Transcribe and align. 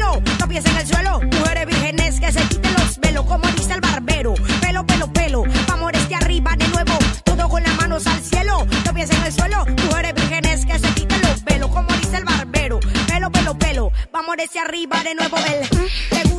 cielo, 0.00 0.22
no 0.38 0.48
pies 0.48 0.64
en 0.64 0.76
el 0.76 0.86
suelo. 0.86 1.20
Mujeres 1.20 1.66
vírgenes 1.66 2.20
que 2.20 2.32
se 2.32 2.40
quiten 2.48 2.72
los 2.74 2.98
velos, 2.98 3.24
como 3.26 3.46
dice 3.48 3.74
el 3.74 3.80
barbero. 3.80 4.34
Pelo, 4.60 4.86
pelo, 4.86 5.12
pelo, 5.12 5.44
vamos 5.68 5.92
desde 5.92 6.14
arriba 6.14 6.56
de 6.56 6.68
nuevo. 6.68 6.98
Todo 7.24 7.48
con 7.48 7.62
las 7.62 7.74
manos 7.76 8.06
al 8.06 8.20
cielo, 8.20 8.66
no 8.84 8.94
pies 8.94 9.10
en 9.10 9.22
el 9.22 9.32
suelo. 9.32 9.66
Mujeres 9.84 10.14
vírgenes 10.14 10.66
que 10.66 10.78
se 10.78 10.88
quiten 10.94 11.20
los 11.22 11.44
velos, 11.44 11.70
como 11.70 11.88
dice 11.96 12.16
el 12.16 12.24
barbero. 12.24 12.80
Pelo, 13.06 13.30
pelo, 13.30 13.58
pelo, 13.58 13.92
vamos 14.12 14.36
desde 14.36 14.60
arriba 14.60 15.02
de 15.02 15.14
nuevo. 15.14 15.36
El, 15.46 16.29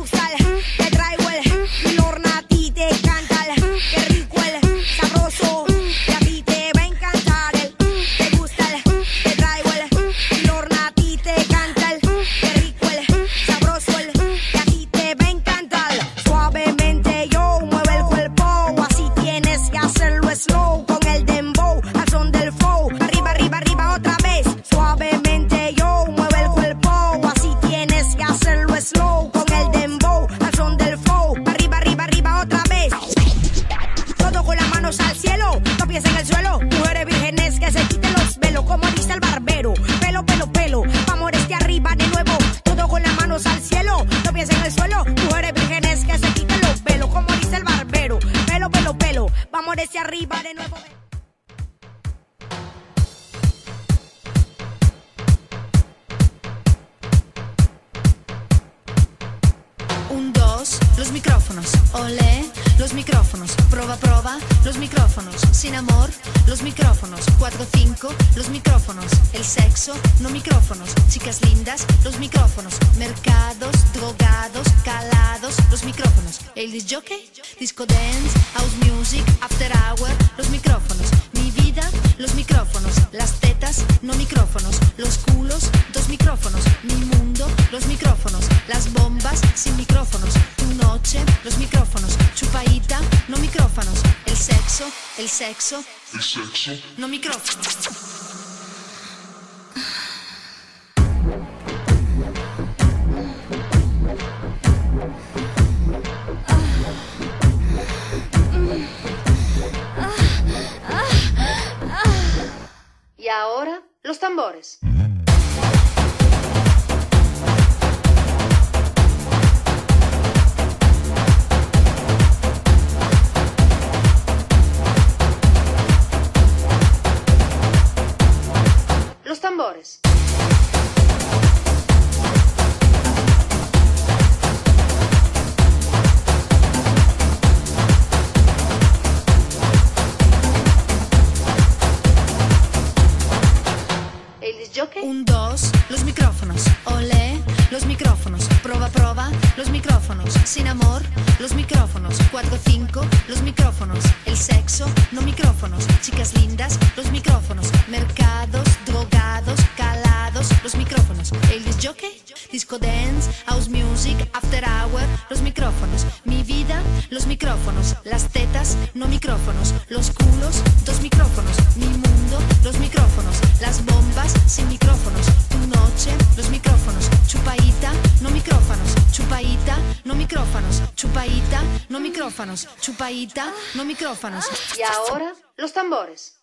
los 167.12 167.26
micrófonos. 167.26 167.94
Las 168.04 168.28
tetas, 168.28 168.76
no 168.94 169.06
micrófonos. 169.06 169.74
Los 169.90 170.10
culos, 170.10 170.62
dos 170.84 171.00
micrófonos. 171.02 171.56
Mi 171.76 171.86
mundo, 171.86 172.38
los 172.64 172.78
micrófonos. 172.78 173.36
Las 173.60 173.84
bombas, 173.84 174.32
sin 174.46 174.66
micrófonos. 174.68 175.26
Tu 175.50 175.58
noche, 175.58 176.10
los 176.36 176.48
micrófonos. 176.48 177.10
Chupaita, 177.26 177.92
no 178.22 178.30
micrófonos. 178.30 178.94
Chupaita, 179.12 179.76
no 180.04 180.14
micrófonos. 180.14 180.82
Chupaita, 180.96 181.62
no 181.90 182.00
micrófonos. 182.00 182.68
Chupaita, 182.80 183.52
no 183.74 183.84
micrófonos. 183.84 184.46
Y 184.78 184.82
ahora, 184.82 185.34
los 185.58 185.72
tambores. 185.72 186.41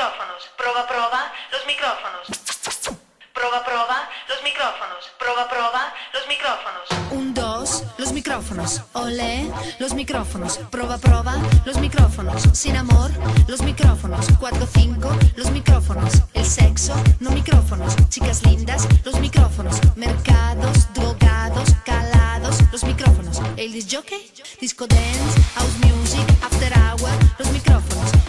Micrófonos. 0.00 0.50
Proba, 0.56 0.86
proba, 0.86 1.32
los 1.52 1.66
micrófonos. 1.66 2.26
Proba, 3.34 3.62
proba, 3.62 4.08
los 4.30 4.42
micrófonos. 4.42 5.04
Proba, 5.18 5.46
proba, 5.46 5.94
los 6.14 6.26
micrófonos. 6.26 6.88
Un, 7.10 7.34
dos, 7.34 7.84
los 7.98 8.12
micrófonos. 8.12 8.80
Olé, 8.94 9.50
los 9.78 9.92
micrófonos. 9.92 10.56
Proba, 10.70 10.96
proba, 10.96 11.36
los 11.66 11.76
micrófonos. 11.76 12.44
Sin 12.54 12.78
amor, 12.78 13.10
los 13.46 13.60
micrófonos. 13.60 14.24
Cuatro, 14.38 14.66
cinco, 14.72 15.10
los 15.36 15.50
micrófonos. 15.50 16.12
El 16.32 16.46
sexo, 16.46 16.94
no 17.18 17.30
micrófonos. 17.32 17.94
Chicas 18.08 18.42
lindas, 18.46 18.88
los 19.04 19.20
micrófonos. 19.20 19.80
Mercados, 19.96 20.90
drogados, 20.94 21.74
calados, 21.84 22.56
los 22.72 22.84
micrófonos. 22.84 23.42
El 23.58 23.72
disc 23.74 23.94
jockey, 23.94 24.32
disco 24.62 24.86
dance, 24.86 25.42
house 25.56 25.76
music, 25.84 26.26
after 26.42 26.72
hour, 26.78 27.10
los 27.38 27.48
micrófonos. 27.50 28.19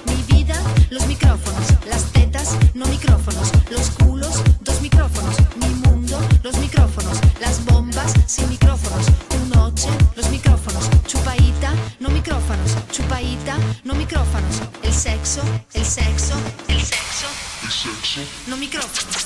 Los 0.91 1.07
micrófonos. 1.07 1.67
Las 1.87 2.03
tetas, 2.11 2.57
no 2.73 2.85
micrófonos. 2.85 3.49
Los 3.69 3.91
culos, 3.91 4.43
dos 4.59 4.81
micrófonos. 4.81 5.37
Mi 5.55 5.69
mundo, 5.87 6.19
los 6.43 6.57
micrófonos. 6.57 7.17
Las 7.39 7.63
bombas, 7.63 8.13
sin 8.27 8.49
micrófonos. 8.49 9.05
Tu 9.29 9.57
noche, 9.57 9.87
los 10.17 10.29
micrófonos. 10.29 10.89
Chupaita, 11.07 11.73
no 12.01 12.09
micrófonos. 12.09 12.75
Chupaita, 12.91 13.57
no 13.85 13.95
micrófonos. 13.95 14.61
El 14.83 14.93
sexo, 14.93 15.41
el 15.73 15.85
sexo, 15.85 16.33
el 16.67 16.81
sexo, 16.81 17.27
El 17.63 17.71
sexo. 17.71 18.19
no 18.47 18.57
micrófonos. 18.57 19.21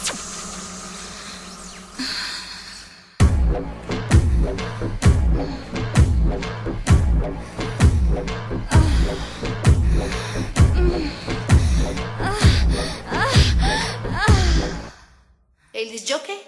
El 15.76 15.92
disjockey. 15.92 16.42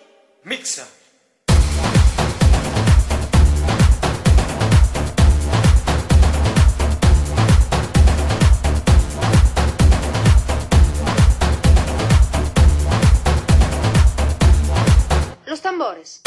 Mixa. 0.45 0.87
Los 15.45 15.61
tambores. 15.61 16.21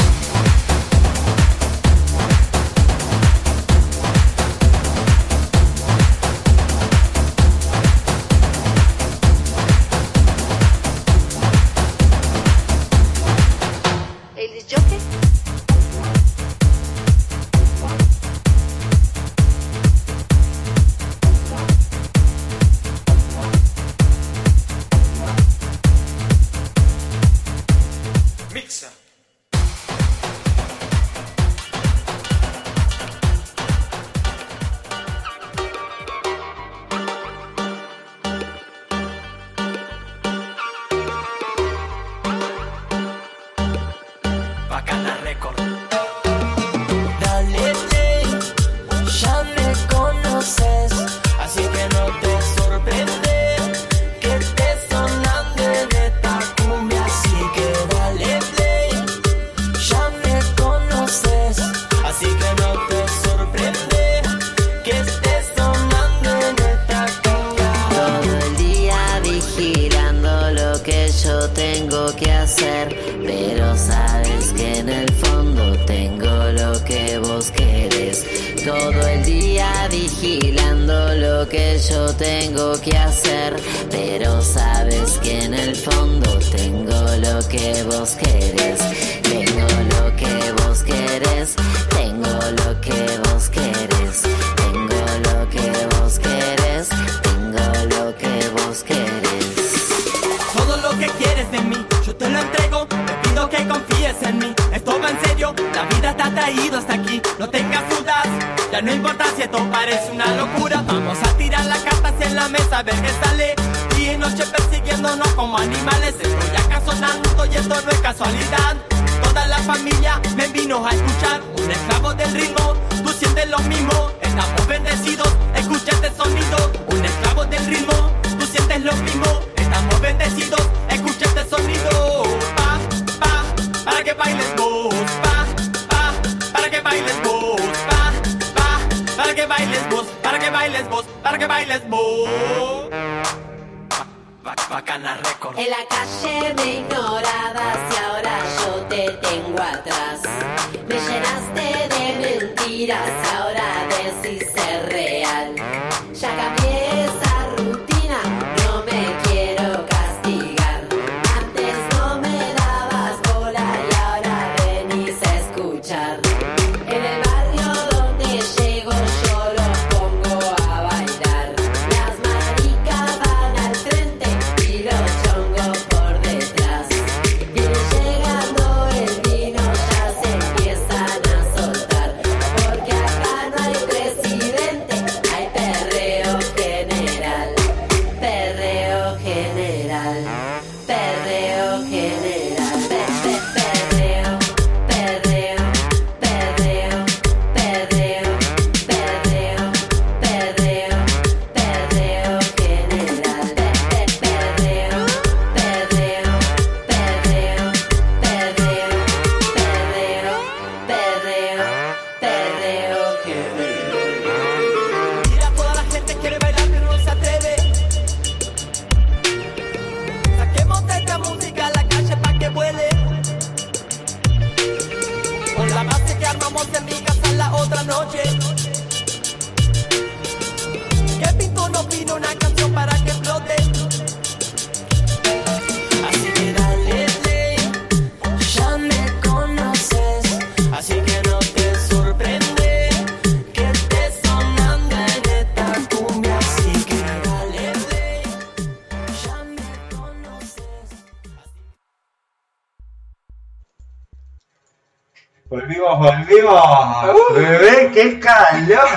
Qué 257.93 258.19
calor. 258.19 258.87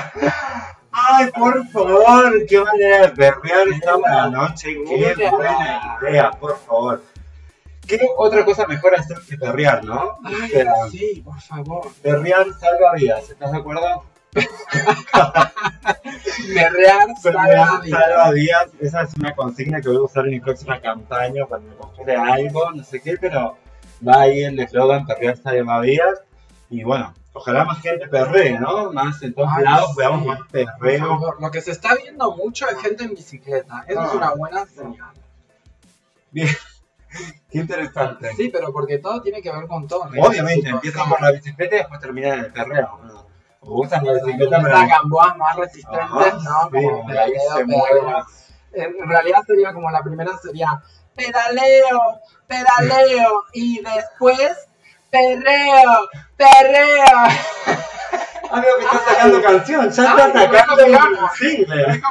Ay, 0.93 1.31
por 1.33 1.67
favor, 1.69 2.47
qué 2.47 2.61
manera 2.61 3.07
de 3.07 3.09
perrear 3.11 3.69
estamos 3.69 4.07
en 4.09 4.15
la 4.15 4.31
noche. 4.31 4.77
Qué 4.87 5.29
buena 5.29 5.99
idea, 6.01 6.31
por 6.31 6.57
favor. 6.61 7.03
¿Qué 7.87 8.01
otra 8.17 8.45
cosa 8.45 8.67
mejor 8.67 8.95
hacer 8.95 9.19
que 9.29 9.37
perrear, 9.37 9.85
no? 9.85 10.19
Ay, 10.25 10.51
sí, 10.91 11.23
por 11.25 11.41
favor. 11.41 11.91
Perrear 12.03 12.47
salva 12.59 12.93
vidas, 12.95 13.29
¿estás 13.29 13.53
de 13.53 13.59
acuerdo? 13.59 14.05
perrear 16.55 17.09
salva 17.23 17.81
vidas. 17.83 18.01
salva 18.01 18.31
vidas. 18.31 18.71
Esa 18.81 19.03
es 19.03 19.15
una 19.15 19.35
consigna 19.35 19.81
que 19.81 19.89
voy 19.89 19.99
a 19.99 20.03
usar 20.03 20.25
en 20.25 20.31
mi 20.31 20.41
próxima 20.41 20.81
campaña 20.81 21.45
cuando 21.47 21.69
me 21.71 21.75
postule 21.77 22.17
algo, 22.17 22.71
no 22.73 22.83
sé 22.85 23.01
qué, 23.03 23.17
pero 23.21 23.57
va 24.07 24.21
ahí 24.23 24.45
el 24.45 24.59
eslogan 24.59 25.07
perrear 25.07 25.37
salva 25.37 25.81
vidas. 25.81 26.21
Y 26.71 26.85
bueno, 26.85 27.13
Ojalá 27.37 27.65
más 27.65 27.81
gente 27.81 28.07
perree, 28.07 28.59
¿no? 28.59 28.93
Más 28.93 29.21
en 29.23 29.35
todos 29.35 29.51
lados 29.61 29.95
veamos 29.97 30.25
más 30.25 30.41
perreo. 30.51 31.19
Lo 31.41 31.51
que 31.51 31.61
se 31.61 31.73
está 31.73 31.97
viendo 31.97 32.35
mucho 32.37 32.69
es 32.69 32.79
gente 32.79 33.03
en 33.03 33.11
bicicleta. 33.11 33.85
Eso 33.89 34.03
es 34.03 34.11
ah. 34.13 34.17
una 34.17 34.31
buena 34.35 34.65
señal. 34.67 35.13
Bien. 36.31 36.49
Qué 37.51 37.59
interesante. 37.59 38.33
Sí, 38.37 38.51
pero 38.51 38.73
porque 38.73 38.99
todo 38.99 39.21
tiene 39.21 39.43
que 39.43 39.51
ver 39.51 39.67
con 39.67 39.89
todo. 39.89 40.09
Obviamente, 40.17 40.69
empiezan 40.69 41.09
por 41.09 41.21
la 41.21 41.33
bicicleta 41.33 41.75
y 41.75 41.79
después 41.79 42.01
terminan 42.01 42.39
en 42.39 42.45
el 42.45 42.53
terreno. 42.53 43.01
¿no? 43.03 43.27
O 43.61 43.81
usan 43.83 44.05
la 44.05 44.13
bicicleta 44.13 44.63
para... 44.63 44.79
Las 44.81 44.89
gamboas 44.89 45.37
más 45.37 45.57
resistentes, 45.57 46.01
Ajá, 46.01 46.37
¿no? 46.37 46.71
sí, 46.71 46.87
Como 46.87 47.07
pedaleo, 47.07 47.41
pedaleo. 47.57 47.67
mueve. 47.67 48.25
En 48.73 49.09
realidad 49.09 49.43
sería 49.47 49.73
como 49.73 49.91
la 49.91 50.03
primera 50.03 50.37
sería 50.39 50.83
pedaleo, 51.15 52.21
pedaleo 52.47 53.45
y 53.53 53.81
después 53.83 54.69
perreo, 55.15 56.09
perreo. 56.37 57.19
Amigo 58.51 58.73
que 58.79 58.85
está 58.85 58.99
sacando 58.99 59.43
canción, 59.43 59.91
ya 59.91 60.13
Ay, 60.13 60.27
está 60.27 60.51
qué 60.51 60.59
sacando 60.59 61.21
un 61.23 61.31
single. 61.37 61.87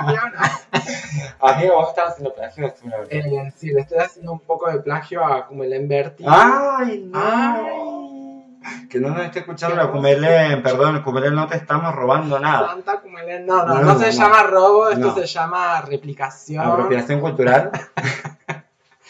Amigo, 1.42 1.76
vos 1.76 1.90
estás 1.90 2.10
haciendo 2.12 2.34
plagio. 2.34 2.74
Eh, 3.10 3.54
sí, 3.56 3.72
le 3.72 3.82
estoy 3.82 4.00
haciendo 4.00 4.32
un 4.32 4.40
poco 4.40 4.70
de 4.72 4.80
plagio 4.80 5.26
a 5.26 5.46
Kumelén 5.48 5.88
Berti. 5.88 6.24
Ay, 6.28 7.06
no. 7.06 7.20
Ay. 7.20 8.88
Que 8.90 9.00
no 9.00 9.10
nos 9.10 9.26
esté 9.26 9.40
escuchando 9.40 9.76
la 9.76 9.92
Cumelén, 9.92 10.64
perdón, 10.64 11.02
Cumelén, 11.04 11.36
no 11.36 11.48
te 11.48 11.58
estamos 11.58 11.94
robando 11.94 12.40
nada. 12.40 12.70
Santa 12.70 13.02
Kumelén. 13.02 13.46
No, 13.46 13.66
no, 13.66 13.76
No, 13.76 13.82
no, 13.82 13.94
no, 13.94 14.00
se 14.00 14.12
llama 14.12 14.44
robo, 14.44 14.90
esto 14.90 15.14
se 15.14 15.26
llama 15.26 15.82
replicación. 15.82 16.66
Apropiación 16.66 17.20
cultural 17.20 17.72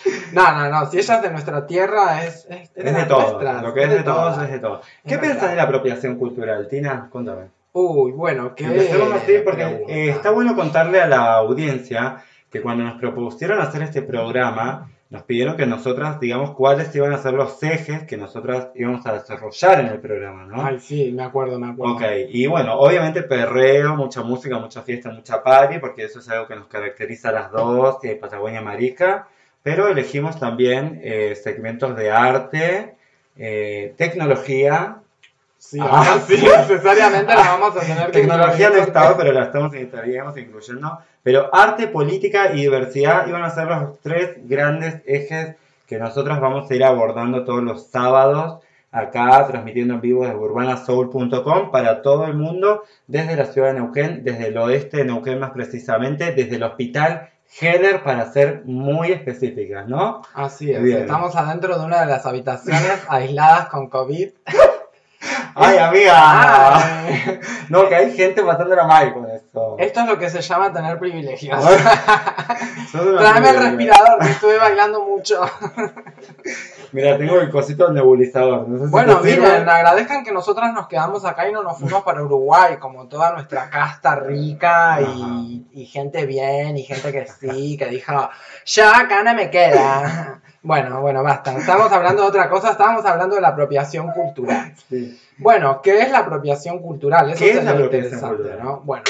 No, 0.33 0.51
no, 0.51 0.69
no, 0.69 0.85
si 0.89 0.97
ella 0.97 1.15
es 1.15 1.21
de 1.21 1.29
nuestra 1.29 1.67
tierra, 1.67 2.23
es, 2.25 2.47
es, 2.49 2.71
es 2.75 2.95
de 2.95 3.03
todos. 3.05 3.33
nuestra, 3.33 3.61
Lo 3.61 3.73
que 3.73 3.83
es 3.83 3.89
de 3.89 4.03
todos 4.03 4.33
todas. 4.33 4.45
es 4.45 4.51
de 4.53 4.59
todos. 4.59 4.85
¿Qué 5.05 5.17
verdad. 5.17 5.49
de 5.49 5.55
la 5.55 5.63
apropiación 5.63 6.17
cultural, 6.17 6.67
Tina? 6.67 7.07
Contame. 7.11 7.49
Uy, 7.73 8.11
bueno, 8.11 8.55
que. 8.55 8.65
Empecemos 8.65 9.13
así 9.13 9.33
porque 9.43 9.85
eh, 9.87 10.09
está 10.09 10.31
bueno 10.31 10.55
contarle 10.55 11.01
a 11.01 11.07
la 11.07 11.35
audiencia 11.35 12.23
que 12.49 12.61
cuando 12.61 12.83
nos 12.83 12.99
propusieron 12.99 13.59
hacer 13.59 13.81
este 13.81 14.01
programa, 14.03 14.89
nos 15.09 15.23
pidieron 15.23 15.55
que 15.57 15.67
nosotras 15.67 16.19
digamos 16.19 16.51
cuáles 16.51 16.95
iban 16.95 17.13
a 17.13 17.17
ser 17.19 17.33
los 17.33 17.61
ejes 17.61 18.03
que 18.03 18.17
nosotras 18.17 18.69
íbamos 18.73 19.05
a 19.05 19.13
desarrollar 19.13 19.79
en 19.79 19.87
el 19.87 19.99
programa, 19.99 20.45
¿no? 20.45 20.65
Ay, 20.65 20.79
sí, 20.79 21.11
me 21.11 21.23
acuerdo, 21.23 21.59
me 21.59 21.67
acuerdo. 21.67 21.95
Ok, 21.95 22.01
y 22.29 22.47
bueno, 22.47 22.79
obviamente 22.79 23.21
perreo, 23.21 23.95
mucha 23.95 24.23
música, 24.23 24.57
mucha 24.57 24.81
fiesta, 24.81 25.11
mucha 25.11 25.43
party, 25.43 25.77
porque 25.77 26.05
eso 26.05 26.19
es 26.19 26.29
algo 26.29 26.47
que 26.47 26.55
nos 26.55 26.67
caracteriza 26.67 27.29
a 27.29 27.33
las 27.33 27.51
dos, 27.51 28.03
y 28.03 28.15
Patagonia 28.15 28.61
Marica, 28.61 29.27
pero 29.63 29.87
elegimos 29.87 30.39
también 30.39 30.99
eh, 31.03 31.35
segmentos 31.41 31.95
de 31.95 32.11
arte, 32.11 32.95
eh, 33.37 33.93
tecnología, 33.97 34.97
Sí, 35.57 35.79
Ah. 35.81 36.19
sí, 36.27 36.43
necesariamente 36.43 37.33
la 37.33 37.57
vamos 37.57 37.77
a 37.77 37.79
tener 37.79 38.07
que 38.07 38.11
tecnología 38.11 38.69
no 38.69 38.75
estaba, 38.75 39.15
pero 39.15 39.31
la 39.31 39.45
estamos 39.45 39.73
estaríamos 39.73 40.37
incluyendo, 40.37 40.99
pero 41.23 41.49
arte, 41.55 41.87
política 41.87 42.51
y 42.53 42.63
diversidad 42.63 43.25
iban 43.27 43.43
a 43.43 43.49
ser 43.49 43.67
los 43.67 43.97
tres 44.01 44.31
grandes 44.45 45.01
ejes 45.05 45.55
que 45.87 45.97
nosotras 45.97 46.41
vamos 46.41 46.69
a 46.69 46.75
ir 46.75 46.83
abordando 46.83 47.45
todos 47.45 47.63
los 47.63 47.87
sábados 47.87 48.59
acá 48.91 49.47
transmitiendo 49.47 49.95
en 49.95 50.01
vivo 50.01 50.23
desde 50.23 50.35
urbanasoul.com 50.35 51.71
para 51.71 52.01
todo 52.01 52.25
el 52.25 52.35
mundo, 52.35 52.83
desde 53.07 53.35
la 53.35 53.45
ciudad 53.45 53.69
de 53.69 53.79
Neuquén, 53.79 54.23
desde 54.23 54.47
el 54.47 54.57
oeste 54.57 54.97
de 54.97 55.05
Neuquén 55.05 55.39
más 55.39 55.51
precisamente, 55.51 56.33
desde 56.33 56.57
el 56.57 56.63
hospital 56.63 57.29
Heller 57.59 58.03
para 58.03 58.31
ser 58.31 58.63
muy 58.65 59.11
específicas, 59.11 59.87
¿no? 59.87 60.21
Así 60.33 60.71
es, 60.71 60.81
Bien. 60.81 61.01
estamos 61.01 61.35
adentro 61.35 61.77
de 61.77 61.85
una 61.85 62.01
de 62.01 62.07
las 62.07 62.25
habitaciones 62.25 62.99
aisladas 63.07 63.67
con 63.69 63.89
COVID. 63.89 64.29
¡Ay, 65.55 65.77
amiga! 65.77 66.77
Ay, 66.77 67.39
No, 67.69 67.87
que 67.87 67.95
hay 67.95 68.11
gente 68.17 68.41
pasándola 68.43 68.85
mal 68.85 69.13
con 69.13 69.29
esto. 69.29 69.75
esto 69.77 69.99
es 70.01 70.05
lo 70.07 70.17
que 70.17 70.29
se 70.29 70.41
llama 70.41 70.73
tener 70.73 70.97
privilegios. 70.97 71.63
Tráeme 72.91 73.49
el 73.49 73.57
respirador, 73.59 74.19
que 74.19 74.29
estuve 74.31 74.57
bailando 74.57 75.05
mucho. 75.05 75.41
Mira, 76.93 77.17
tengo 77.17 77.39
el 77.41 77.49
cosito 77.49 77.85
del 77.85 77.95
nebulizador. 77.95 78.67
No 78.69 78.77
sé 78.77 78.85
si 78.85 78.91
Bueno, 78.91 79.19
miren, 79.23 79.67
agradezcan 79.67 80.23
que 80.23 80.31
nosotras 80.31 80.73
nos 80.73 80.87
quedamos 80.87 81.25
acá 81.25 81.49
y 81.49 81.51
no 81.51 81.63
nos 81.63 81.79
fuimos 81.79 82.03
para 82.03 82.23
Uruguay, 82.23 82.77
como 82.79 83.07
toda 83.07 83.33
nuestra 83.33 83.69
casta 83.69 84.15
rica 84.15 84.99
y, 85.01 85.65
y 85.73 85.85
gente 85.85 86.25
bien 86.25 86.77
y 86.77 86.83
gente 86.83 87.11
que 87.11 87.25
sí, 87.27 87.77
que 87.77 87.87
dijo, 87.87 88.29
yo 88.65 88.87
acá 88.87 89.23
no 89.23 89.33
me 89.33 89.49
queda. 89.49 90.39
Bueno, 90.61 91.01
bueno, 91.01 91.23
basta. 91.23 91.57
Estamos 91.57 91.91
hablando 91.91 92.21
de 92.21 92.29
otra 92.29 92.49
cosa, 92.49 92.71
estábamos 92.71 93.03
hablando 93.05 93.35
de 93.35 93.41
la 93.41 93.49
apropiación 93.49 94.11
cultural. 94.11 94.73
Sí. 94.89 95.19
Bueno, 95.37 95.81
¿qué 95.81 96.03
es 96.03 96.11
la 96.11 96.19
apropiación 96.19 96.79
cultural? 96.79 97.29
Eso 97.31 97.39
¿Qué 97.39 97.51
es 97.51 97.55
la 97.65 97.73
lo 97.73 97.85
apropiación 97.85 98.03
interesante, 98.05 98.35
cultural? 98.43 98.63
¿no? 98.63 98.79
Bueno, 98.85 99.03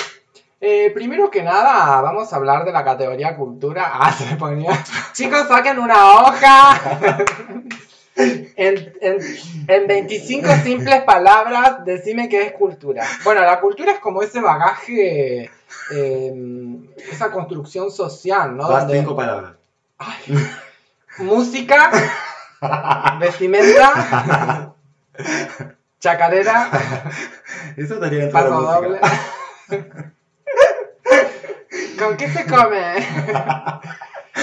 eh, 0.65 0.91
primero 0.93 1.29
que 1.29 1.43
nada, 1.43 1.99
vamos 2.01 2.31
a 2.31 2.35
hablar 2.37 2.63
de 2.65 2.71
la 2.71 2.83
categoría 2.83 3.35
cultura. 3.35 3.91
Ah, 3.99 4.11
se 4.11 4.35
ponía. 4.37 4.71
Chicos, 5.13 5.47
saquen 5.47 5.79
una 5.79 6.11
hoja. 6.13 6.79
En, 8.15 8.93
en, 9.01 9.17
en 9.67 9.87
25 9.87 10.47
simples 10.63 11.01
palabras, 11.01 11.83
decime 11.83 12.29
qué 12.29 12.43
es 12.43 12.51
cultura. 12.51 13.03
Bueno, 13.23 13.41
la 13.41 13.59
cultura 13.59 13.91
es 13.93 13.97
como 13.99 14.21
ese 14.21 14.39
bagaje, 14.39 15.49
eh, 15.91 16.33
esa 17.11 17.31
construcción 17.31 17.89
social, 17.89 18.55
¿no? 18.55 18.69
Vas 18.69 18.83
Donde- 18.83 18.99
cinco 18.99 19.15
palabras. 19.15 19.53
música, 21.17 21.89
vestimenta, 23.19 24.73
chacarera, 25.99 26.69
Eso 27.75 27.95
estaría 27.95 28.25
la 28.25 28.31
paso 28.31 28.51
música. 28.61 28.75
doble. 28.75 28.99
¿Con 32.05 32.17
qué 32.17 32.29
se 32.29 32.45
come? 32.45 32.93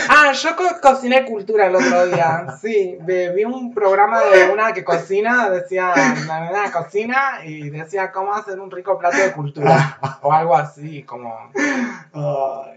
Ah, 0.08 0.30
yo 0.32 0.54
co- 0.54 0.80
cociné 0.80 1.24
cultura 1.24 1.66
el 1.66 1.74
otro 1.74 2.06
día. 2.06 2.46
Sí, 2.60 2.96
vi 3.04 3.42
un 3.44 3.74
programa 3.74 4.20
de 4.20 4.48
una 4.50 4.72
que 4.72 4.84
cocina, 4.84 5.50
decía, 5.50 5.92
la 6.28 6.40
nena 6.42 6.70
cocina 6.70 7.40
y 7.44 7.70
decía 7.70 8.12
cómo 8.12 8.32
hacer 8.32 8.60
un 8.60 8.70
rico 8.70 8.96
plato 8.98 9.16
de 9.16 9.32
cultura. 9.32 9.98
O 10.22 10.32
algo 10.32 10.54
así, 10.54 11.02
como... 11.02 11.50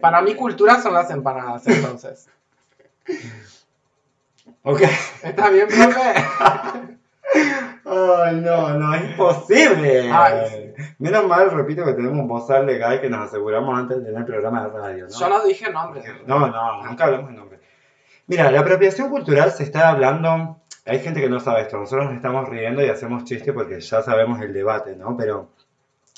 Para 0.02 0.24
mí 0.24 0.34
cultura 0.34 0.82
son 0.82 0.96
las 0.96 1.12
empanadas, 1.12 1.68
entonces. 1.68 2.28
Ok. 4.64 4.82
¿Está 5.22 5.50
bien, 5.50 5.68
profe? 5.68 6.14
Ay, 7.86 8.36
no, 8.38 8.78
no, 8.78 8.94
es 8.94 9.04
imposible. 9.12 10.10
Ay. 10.12 10.74
Menos 11.00 11.26
mal, 11.28 11.52
repito, 11.52 11.84
que 11.84 11.94
tenemos 11.94 12.18
un 12.18 12.28
bozal 12.28 12.66
legal 12.66 13.02
que 13.02 13.10
nos 13.10 13.28
aseguramos 13.28 13.78
antes 13.78 13.98
de 13.98 14.06
tener 14.06 14.20
el 14.20 14.26
programa 14.26 14.64
de 14.64 14.70
radio, 14.70 15.06
¿no? 15.06 15.20
Yo 15.20 15.30
no 15.30 15.44
dije 15.44 15.70
nombres. 15.70 16.06
No, 16.26 16.48
no, 16.48 16.84
nunca 16.84 17.06
hablamos 17.06 17.30
de 17.30 17.36
nombre. 17.36 17.60
Mira, 18.28 18.50
la 18.52 18.62
apropiación 18.62 19.10
cultural 19.10 19.52
se 19.52 19.64
está 19.64 19.90
hablando. 19.90 20.62
Hay 20.86 21.00
gente 21.00 21.20
que 21.20 21.30
no 21.30 21.40
sabe 21.42 21.62
esto. 21.62 21.78
Nosotros 21.78 22.06
nos 22.06 22.16
estamos 22.16 22.48
riendo 22.48 22.82
y 22.84 22.90
hacemos 22.90 23.26
chiste 23.26 23.52
porque 23.52 23.82
ya 23.82 24.02
sabemos 24.02 24.42
el 24.42 24.54
debate, 24.54 24.96
¿no? 24.96 25.18
Pero 25.18 25.50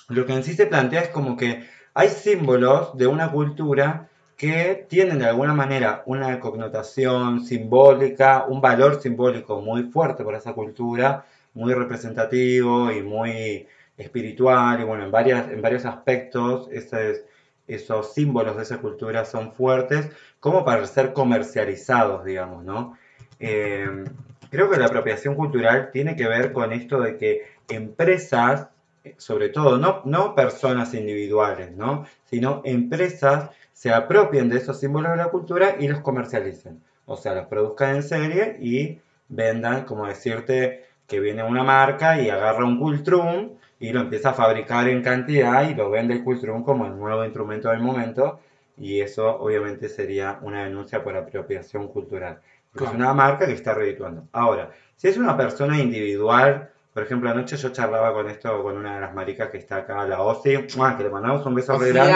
lo 0.10 0.26
que 0.26 0.34
en 0.34 0.44
sí 0.44 0.54
se 0.54 0.68
plantea 0.68 1.02
es 1.02 1.10
como 1.10 1.36
que 1.36 1.68
hay 1.96 2.10
símbolos 2.10 2.96
de 2.96 3.08
una 3.08 3.32
cultura 3.32 4.08
que 4.38 4.86
tienen 4.90 5.20
de 5.20 5.26
alguna 5.26 5.54
manera 5.54 6.04
una 6.06 6.40
connotación 6.40 7.44
simbólica, 7.44 8.46
un 8.48 8.62
valor 8.62 9.02
simbólico 9.02 9.62
muy 9.62 9.84
fuerte 9.84 10.24
por 10.24 10.36
esa 10.36 10.54
cultura, 10.54 11.26
muy 11.56 11.74
representativo 11.74 12.92
y 12.92 13.02
muy 13.02 13.68
espiritual, 13.98 14.82
y 14.82 14.84
bueno, 14.84 15.06
en, 15.06 15.12
varias, 15.12 15.50
en 15.52 15.62
varios 15.62 15.86
aspectos 15.86 16.70
ese- 16.72 17.26
esos 17.68 18.14
símbolos 18.14 18.58
de 18.58 18.64
esa 18.64 18.78
cultura 18.80 19.26
son 19.26 19.54
fuertes 19.54 20.10
como 20.40 20.64
para 20.66 20.86
ser 20.86 21.14
comercializados, 21.14 22.24
digamos, 22.26 22.64
¿no? 22.64 22.98
Eh, 23.40 23.88
creo 24.50 24.70
que 24.70 24.78
la 24.78 24.86
apropiación 24.86 25.36
cultural 25.36 25.90
tiene 25.92 26.16
que 26.16 26.28
ver 26.28 26.52
con 26.54 26.72
esto 26.74 27.02
de 27.02 27.18
que 27.18 27.44
empresas, 27.70 28.70
sobre 29.18 29.50
todo, 29.50 29.78
no, 29.78 30.02
no 30.06 30.36
personas 30.36 30.94
individuales, 30.94 31.72
¿no? 31.72 32.06
Sino 32.26 32.62
empresas 32.66 33.50
se 33.74 33.92
apropien 33.94 34.50
de 34.50 34.58
esos 34.58 34.80
símbolos 34.80 35.12
de 35.12 35.18
la 35.18 35.30
cultura 35.30 35.76
y 35.80 35.88
los 35.88 36.00
comercialicen. 36.02 36.82
O 37.06 37.18
sea, 37.18 37.36
los 37.36 37.48
produzcan 37.48 37.96
en 37.98 38.04
serie 38.04 38.58
y 38.62 39.00
vendan, 39.30 39.86
como 39.86 40.08
decirte, 40.08 40.85
que 41.08 41.20
viene 41.20 41.44
una 41.44 41.64
marca 41.64 42.20
y 42.20 42.30
agarra 42.30 42.66
un 42.66 42.80
Cultrum 42.80 43.52
y 43.80 43.92
lo 43.92 44.02
empieza 44.02 44.30
a 44.30 44.34
fabricar 44.34 44.88
en 44.88 45.02
cantidad 45.02 45.68
y 45.70 45.76
lo 45.76 45.90
vende 45.90 46.16
el 46.16 46.24
Cultrum 46.24 46.64
como 46.64 46.86
el 46.86 46.98
nuevo 46.98 47.24
instrumento 47.24 47.70
del 47.70 47.82
momento 47.82 48.40
y 48.78 49.02
eso 49.02 49.38
obviamente 49.40 49.90
sería 49.90 50.40
una 50.42 50.64
denuncia 50.64 51.04
por 51.04 51.16
apropiación 51.16 51.88
cultural. 51.88 52.40
Claro. 52.74 52.92
es 52.92 52.98
una 52.98 53.14
marca 53.14 53.46
que 53.46 53.54
está 53.54 53.74
redituando. 53.74 54.28
Ahora, 54.34 54.72
si 54.98 55.08
es 55.08 55.18
una 55.18 55.38
persona 55.38 55.80
individual, 55.80 56.72
por 56.94 57.04
ejemplo, 57.04 57.30
anoche 57.30 57.58
yo 57.58 57.70
charlaba 57.70 58.14
con 58.14 58.30
esto 58.30 58.64
con 58.64 58.78
una 58.78 58.96
de 58.96 59.02
las 59.02 59.14
maricas 59.14 59.50
que 59.50 59.58
está 59.58 59.78
acá, 59.78 60.06
la 60.06 60.22
Osi, 60.22 60.58
¡mua! 60.78 60.96
que 60.96 61.04
le 61.04 61.10
mandamos 61.10 61.46
un 61.46 61.56
beso 61.56 61.78
re 61.78 61.92
grande 61.92 62.14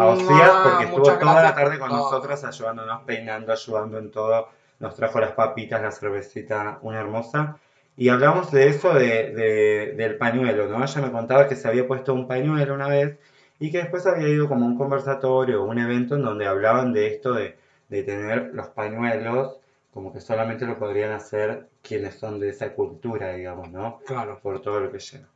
a 0.00 0.06
Osías 0.06 0.50
porque 0.62 0.84
estuvo 0.84 1.18
toda 1.18 1.42
la 1.42 1.54
tarde 1.54 1.78
con 1.78 1.88
todo. 1.88 1.98
nosotros 1.98 2.44
ayudándonos, 2.44 3.02
peinando, 3.02 3.52
ayudando 3.52 3.98
en 3.98 4.10
todo. 4.10 4.48
Nos 4.80 4.94
trajo 4.96 5.20
las 5.20 5.32
papitas, 5.32 5.82
la 5.82 5.90
cervecita, 5.90 6.78
una 6.82 7.00
hermosa. 7.00 7.56
Y 7.96 8.08
hablamos 8.08 8.50
de 8.52 8.68
eso 8.68 8.92
de, 8.94 9.32
de- 9.32 9.94
del 9.96 10.16
pañuelo, 10.18 10.68
¿no? 10.68 10.82
Ella 10.84 11.00
me 11.02 11.12
contaba 11.12 11.48
que 11.48 11.56
se 11.56 11.68
había 11.68 11.86
puesto 11.86 12.12
un 12.14 12.26
pañuelo 12.28 12.74
una 12.74 12.88
vez 12.88 13.18
y 13.58 13.70
que 13.70 13.78
después 13.78 14.06
había 14.06 14.28
ido 14.28 14.48
como 14.48 14.64
a 14.66 14.68
un 14.68 14.76
conversatorio 14.78 15.62
o 15.62 15.66
un 15.66 15.78
evento 15.78 16.16
en 16.16 16.22
donde 16.22 16.46
hablaban 16.46 16.92
de 16.92 17.06
esto 17.08 17.32
de, 17.34 17.56
de 17.88 18.02
tener 18.02 18.50
los 18.54 18.68
pañuelos 18.68 19.58
como 19.92 20.12
que 20.12 20.20
solamente 20.20 20.66
lo 20.66 20.78
podrían 20.78 21.12
hacer 21.12 21.68
quienes 21.82 22.16
son 22.16 22.40
de 22.40 22.48
esa 22.50 22.74
cultura, 22.74 23.32
digamos, 23.34 23.70
¿no? 23.70 24.00
Claro. 24.06 24.40
Por 24.42 24.60
todo 24.60 24.80
lo 24.80 24.90
que 24.92 24.98
lleva. 24.98 25.28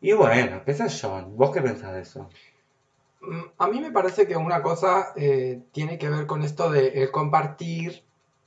Y 0.00 0.12
bueno, 0.14 0.62
qué 0.64 0.72
sé 0.72 0.88
yo, 0.88 1.22
¿vos 1.28 1.50
qué 1.52 1.60
pensás 1.60 1.92
de 1.92 2.00
eso? 2.00 2.30
Mm, 3.20 3.42
A 3.58 3.68
mí 3.68 3.80
me 3.80 3.90
parece 3.92 4.26
que 4.26 4.36
una 4.36 4.62
cosa 4.62 5.12
eh, 5.16 5.62
tiene 5.72 5.98
que 5.98 6.08
ver 6.08 6.26
con 6.26 6.42
esto 6.42 6.70
de 6.70 6.88
el 7.02 7.10
compartir 7.10 8.02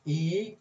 y 0.05 0.57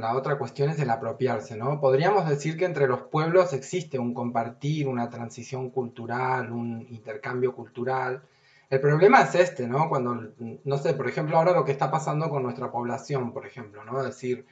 la 0.00 0.16
otra 0.16 0.38
cuestión 0.38 0.70
es 0.70 0.78
el 0.80 0.90
apropiarse, 0.90 1.56
¿no? 1.56 1.80
Podríamos 1.80 2.28
decir 2.28 2.56
que 2.56 2.64
entre 2.64 2.86
los 2.86 3.02
pueblos 3.02 3.52
existe 3.52 3.98
un 3.98 4.14
compartir, 4.14 4.88
una 4.88 5.10
transición 5.10 5.70
cultural, 5.70 6.52
un 6.52 6.86
intercambio 6.90 7.54
cultural. 7.54 8.22
El 8.70 8.80
problema 8.80 9.22
es 9.22 9.34
este, 9.34 9.66
¿no? 9.66 9.88
Cuando, 9.88 10.32
no 10.64 10.78
sé, 10.78 10.94
por 10.94 11.08
ejemplo, 11.08 11.36
ahora 11.36 11.52
lo 11.52 11.64
que 11.64 11.72
está 11.72 11.90
pasando 11.90 12.30
con 12.30 12.42
nuestra 12.42 12.70
población, 12.70 13.32
por 13.32 13.46
ejemplo, 13.46 13.84
¿no? 13.84 14.00
Es 14.00 14.06
decir, 14.06 14.46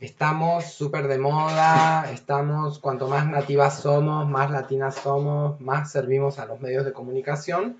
estamos 0.00 0.64
súper 0.64 1.08
de 1.08 1.18
moda, 1.18 2.10
estamos, 2.10 2.78
cuanto 2.78 3.08
más 3.08 3.26
nativas 3.26 3.80
somos, 3.80 4.28
más 4.28 4.50
latinas 4.50 4.94
somos, 4.96 5.60
más 5.60 5.92
servimos 5.92 6.38
a 6.38 6.46
los 6.46 6.60
medios 6.60 6.84
de 6.84 6.92
comunicación, 6.92 7.78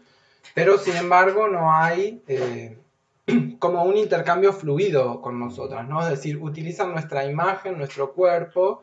pero 0.54 0.78
sin 0.78 0.96
embargo 0.96 1.48
no 1.48 1.72
hay 1.74 2.22
eh, 2.28 2.78
como 3.58 3.84
un 3.84 3.96
intercambio 3.96 4.52
fluido 4.52 5.20
con 5.20 5.38
nosotras, 5.38 5.88
¿no? 5.88 6.02
Es 6.02 6.10
decir, 6.10 6.38
utilizan 6.38 6.92
nuestra 6.92 7.24
imagen, 7.24 7.78
nuestro 7.78 8.12
cuerpo, 8.12 8.82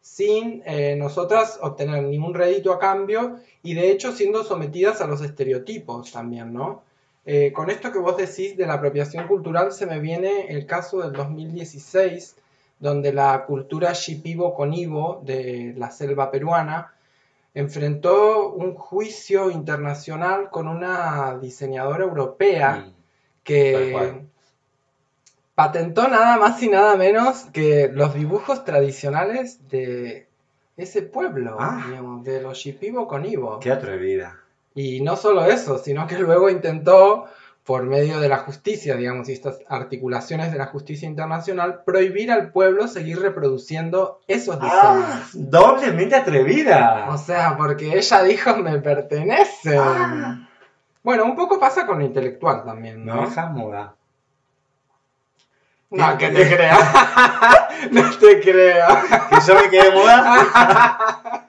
sin 0.00 0.62
eh, 0.66 0.96
nosotras 0.96 1.58
obtener 1.62 2.02
ningún 2.02 2.34
rédito 2.34 2.72
a 2.72 2.78
cambio 2.78 3.38
y 3.62 3.74
de 3.74 3.90
hecho 3.90 4.12
siendo 4.12 4.42
sometidas 4.42 5.00
a 5.00 5.06
los 5.06 5.22
estereotipos 5.22 6.10
también, 6.10 6.52
¿no? 6.52 6.82
Eh, 7.24 7.52
con 7.52 7.70
esto 7.70 7.92
que 7.92 8.00
vos 8.00 8.16
decís 8.16 8.56
de 8.56 8.66
la 8.66 8.74
apropiación 8.74 9.28
cultural 9.28 9.70
se 9.70 9.86
me 9.86 10.00
viene 10.00 10.48
el 10.48 10.66
caso 10.66 11.00
del 11.00 11.12
2016, 11.12 12.36
donde 12.80 13.12
la 13.12 13.44
cultura 13.46 13.92
Shipibo 13.92 14.56
Conibo 14.56 15.22
de 15.24 15.72
la 15.76 15.92
selva 15.92 16.32
peruana 16.32 16.92
enfrentó 17.54 18.50
un 18.50 18.74
juicio 18.74 19.52
internacional 19.52 20.50
con 20.50 20.66
una 20.66 21.38
diseñadora 21.40 22.02
europea 22.02 22.86
Mm, 22.86 23.01
que 23.44 24.22
patentó 25.54 26.08
nada 26.08 26.38
más 26.38 26.62
y 26.62 26.68
nada 26.68 26.96
menos 26.96 27.44
que 27.52 27.90
los 27.92 28.14
dibujos 28.14 28.64
tradicionales 28.64 29.68
de 29.68 30.26
ese 30.76 31.02
pueblo, 31.02 31.56
Ah. 31.60 31.84
digamos, 31.88 32.24
de 32.24 32.40
los 32.40 32.58
Shipibo 32.58 33.06
Conibo. 33.06 33.60
Qué 33.60 33.70
atrevida. 33.70 34.38
Y 34.74 35.02
no 35.02 35.16
solo 35.16 35.44
eso, 35.44 35.78
sino 35.78 36.06
que 36.06 36.18
luego 36.18 36.48
intentó, 36.48 37.26
por 37.64 37.84
medio 37.84 38.18
de 38.18 38.28
la 38.28 38.38
justicia, 38.38 38.96
digamos, 38.96 39.28
y 39.28 39.32
estas 39.32 39.58
articulaciones 39.68 40.50
de 40.50 40.58
la 40.58 40.66
justicia 40.66 41.06
internacional, 41.06 41.84
prohibir 41.84 42.32
al 42.32 42.50
pueblo 42.50 42.88
seguir 42.88 43.20
reproduciendo 43.20 44.18
esos 44.26 44.56
diseños. 44.56 44.82
¡Ah! 44.82 45.22
¡Doblemente 45.34 46.16
atrevida! 46.16 47.06
O 47.10 47.18
sea, 47.18 47.56
porque 47.56 47.96
ella 47.96 48.22
dijo, 48.24 48.56
me 48.56 48.78
pertenecen. 48.78 49.78
Ah. 49.78 50.48
Bueno, 51.02 51.24
un 51.24 51.34
poco 51.36 51.58
pasa 51.58 51.86
con 51.86 51.98
lo 51.98 52.04
intelectual 52.04 52.64
también, 52.64 53.04
No 53.04 53.16
¿no? 53.16 53.28
dejas 53.28 53.50
muda. 53.50 53.94
No, 55.90 56.16
que 56.16 56.28
te 56.30 56.48
creo. 56.56 56.76
no 57.90 58.10
te 58.18 58.40
creo. 58.40 58.86
¿Que 59.28 59.36
yo 59.46 59.54
me 59.60 59.68
quedé 59.70 59.90
muda? 59.90 61.48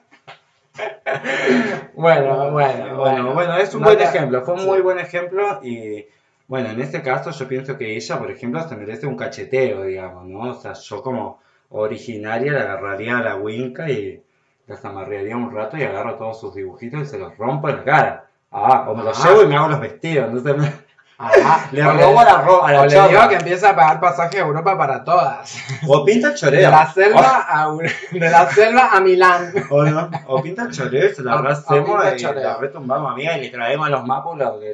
Bueno, 1.94 2.50
bueno, 2.50 2.96
bueno, 2.96 3.32
bueno, 3.32 3.56
es 3.56 3.72
un 3.74 3.80
No 3.82 3.86
buen 3.86 3.98
te- 3.98 4.04
ejemplo, 4.04 4.42
fue 4.42 4.54
un 4.54 4.60
sí. 4.60 4.66
muy 4.66 4.80
buen 4.80 4.98
ejemplo 4.98 5.60
y 5.62 6.04
bueno, 6.48 6.70
en 6.70 6.80
este 6.80 7.00
caso 7.02 7.30
yo 7.30 7.46
pienso 7.48 7.78
que 7.78 7.94
ella, 7.96 8.18
por 8.18 8.30
ejemplo, 8.30 8.60
se 8.68 8.76
merece 8.76 9.06
un 9.06 9.16
cacheteo, 9.16 9.82
digamos, 9.84 10.24
¿no? 10.26 10.50
O 10.50 10.54
sea, 10.54 10.72
yo 10.72 11.02
como 11.02 11.40
originaria 11.70 12.52
la 12.52 12.62
agarraría 12.62 13.18
a 13.18 13.22
la 13.22 13.36
Winca 13.36 13.88
y 13.88 14.22
las 14.66 14.84
amarraría 14.84 15.36
un 15.36 15.54
rato 15.54 15.76
y 15.76 15.84
agarro 15.84 16.16
todos 16.16 16.40
sus 16.40 16.54
dibujitos 16.54 17.02
y 17.02 17.06
se 17.06 17.18
los 17.18 17.36
rompo 17.38 17.68
en 17.68 17.76
la 17.76 17.84
cara. 17.84 18.26
Ah, 18.54 18.86
o 18.88 18.94
me 18.94 19.02
los 19.02 19.18
Ah. 19.24 19.28
llevo 19.28 19.42
y 19.42 19.46
me 19.48 19.56
hago 19.56 19.68
los 19.68 19.80
vestidos, 19.80 20.28
entonces 20.32 20.56
me- 20.56 20.84
Ajá. 21.16 21.68
le 21.72 21.84
O 21.86 21.92
robo 21.92 22.20
a 22.20 22.24
la, 22.24 22.40
ro- 22.42 22.64
a 22.64 22.72
la 22.72 22.80
o 22.82 22.86
le 22.86 23.08
digo 23.08 23.28
que 23.28 23.34
empieza 23.36 23.70
a 23.70 23.76
pagar 23.76 24.00
pasaje 24.00 24.38
a 24.38 24.42
Europa 24.42 24.76
para 24.76 25.04
todas. 25.04 25.56
O 25.88 26.04
pinta 26.04 26.28
el 26.28 26.32
De 26.34 26.38
choreo. 26.40 26.70
la 26.70 26.92
selva 26.92 27.46
a, 27.48 27.68
de 28.12 28.30
la 28.30 28.50
selva 28.50 28.88
a 28.92 29.00
Milán. 29.00 29.52
O, 29.70 29.84
no, 29.84 30.10
o 30.26 30.42
pinta 30.42 30.64
choreo 30.72 31.08
y 31.10 31.14
se 31.14 31.22
la 31.22 31.36
O- 31.36 31.38
o 31.38 31.42
racemos 31.42 31.84
pinta 31.88 32.08
el 32.10 32.16
y 32.18 32.20
choreo. 32.22 32.42
la 32.42 32.56
retumbamos, 32.56 33.12
amiga, 33.12 33.38
y 33.38 33.42
le 33.42 33.50
traemos 33.50 33.86
a 33.86 33.90
los 33.90 34.04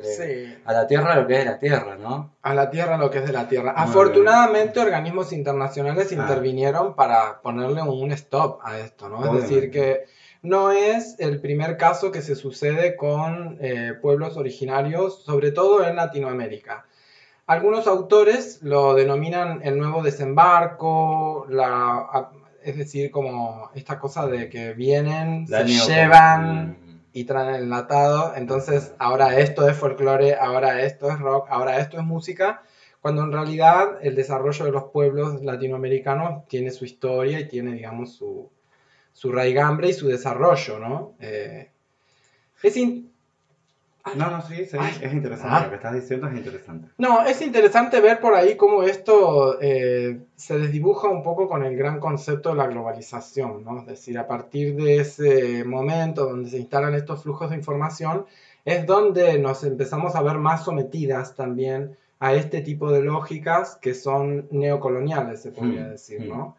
le- 0.01 0.03
Sí. 0.03 0.59
a 0.65 0.73
la 0.73 0.87
tierra 0.87 1.15
lo 1.15 1.27
que 1.27 1.35
es 1.35 1.39
de 1.45 1.51
la 1.51 1.59
tierra, 1.59 1.97
¿no? 2.01 2.31
A 2.43 2.55
la 2.55 2.71
tierra 2.71 2.97
lo 2.97 3.11
que 3.11 3.19
es 3.19 3.27
de 3.27 3.33
la 3.33 3.47
tierra. 3.47 3.73
Muy 3.77 3.83
Afortunadamente, 3.91 4.81
organismos 4.81 5.33
internacionales 5.35 6.09
Ah. 6.11 6.15
intervinieron 6.15 6.95
para 6.95 7.41
ponerle 7.43 7.83
un 7.83 8.13
stop 8.13 8.61
a 8.65 8.79
esto, 8.79 9.09
¿no? 9.11 9.25
Es 9.27 9.43
decir, 9.43 9.71
que 9.71 10.07
no 10.43 10.71
es 10.71 11.17
el 11.19 11.41
primer 11.41 11.77
caso 11.77 12.11
que 12.11 12.23
se 12.23 12.35
sucede 12.35 12.97
con 12.97 13.59
eh, 13.61 13.95
pueblos 14.01 14.37
originarios, 14.37 15.23
sobre 15.23 15.53
todo 15.53 15.85
en 15.87 15.97
Latinoamérica. 15.97 16.87
Algunos 17.47 17.87
autores 17.87 18.63
lo 18.63 18.95
denominan 18.95 19.61
el 19.65 19.79
nuevo 19.79 20.03
desembarco, 20.03 21.47
la, 21.49 22.31
es 22.63 22.77
decir, 22.77 23.11
como 23.11 23.71
esta 23.75 23.99
cosa 23.99 24.27
de 24.27 24.49
que 24.49 24.73
vienen, 24.73 25.47
La 25.49 25.67
se 25.67 25.95
llevan 25.95 26.77
Mm. 26.91 27.01
y 27.13 27.25
traen 27.25 27.55
el 27.55 27.63
enlatado. 27.65 28.35
Entonces, 28.37 28.95
ahora 28.99 29.39
esto 29.39 29.69
es 29.69 29.77
folclore, 29.77 30.37
ahora 30.37 30.83
esto 30.83 31.11
es 31.11 31.19
rock, 31.19 31.49
ahora 31.51 31.79
esto 31.81 31.99
es 31.99 32.05
música. 32.05 32.63
Cuando 33.01 33.23
en 33.23 33.33
realidad 33.33 33.99
el 34.03 34.15
desarrollo 34.15 34.65
de 34.65 34.73
los 34.73 34.85
pueblos 34.85 35.43
latinoamericanos 35.43 36.47
tiene 36.49 36.71
su 36.71 36.85
historia 36.85 37.41
y 37.41 37.49
tiene, 37.49 37.73
digamos, 37.73 38.15
su, 38.15 38.51
su 39.13 39.31
raigambre 39.33 39.89
y 39.89 39.93
su 39.93 40.09
desarrollo, 40.09 40.79
¿no? 40.79 41.13
Eh, 41.21 41.69
es 42.63 42.77
in- 42.77 43.11
No, 44.17 44.31
no, 44.31 44.41
sí, 44.43 44.65
sí, 44.65 44.77
Ay. 44.81 44.95
es 45.03 45.13
interesante. 45.13 45.55
Ah. 45.57 45.63
Lo 45.65 45.69
que 45.71 45.77
estás 45.77 45.95
diciendo 45.95 46.27
es 46.29 46.37
interesante. 46.37 46.89
No, 46.99 47.23
es 47.23 47.41
interesante 47.43 48.01
ver 48.01 48.19
por 48.19 48.35
ahí 48.35 48.57
cómo 48.57 48.83
esto 48.83 49.59
eh, 49.61 50.21
se 50.37 50.59
desdibuja 50.59 51.09
un 51.09 51.23
poco 51.23 51.49
con 51.49 51.63
el 51.65 51.77
gran 51.77 52.01
concepto 52.01 52.49
de 52.51 52.55
la 52.57 52.67
globalización, 52.67 53.63
¿no? 53.63 53.81
Es 53.81 53.87
decir, 53.87 54.19
a 54.19 54.27
partir 54.27 54.75
de 54.75 54.97
ese 55.01 55.65
momento 55.65 56.25
donde 56.27 56.49
se 56.51 56.59
instalan 56.59 56.95
estos 56.95 57.23
flujos 57.23 57.51
de 57.51 57.57
información, 57.57 58.25
es 58.65 58.87
donde 58.87 59.39
nos 59.39 59.65
empezamos 59.65 60.15
a 60.17 60.23
ver 60.23 60.39
más 60.39 60.65
sometidas 60.65 61.35
también 61.35 61.97
a 62.21 62.35
este 62.35 62.61
tipo 62.63 62.91
de 62.93 63.03
lógicas 63.03 63.77
que 63.81 63.95
son 63.95 64.47
neocoloniales, 64.51 65.41
se 65.43 65.51
podría 65.53 65.83
Mm, 65.87 65.91
decir, 65.91 66.21
mm. 66.23 66.29
¿no? 66.29 66.57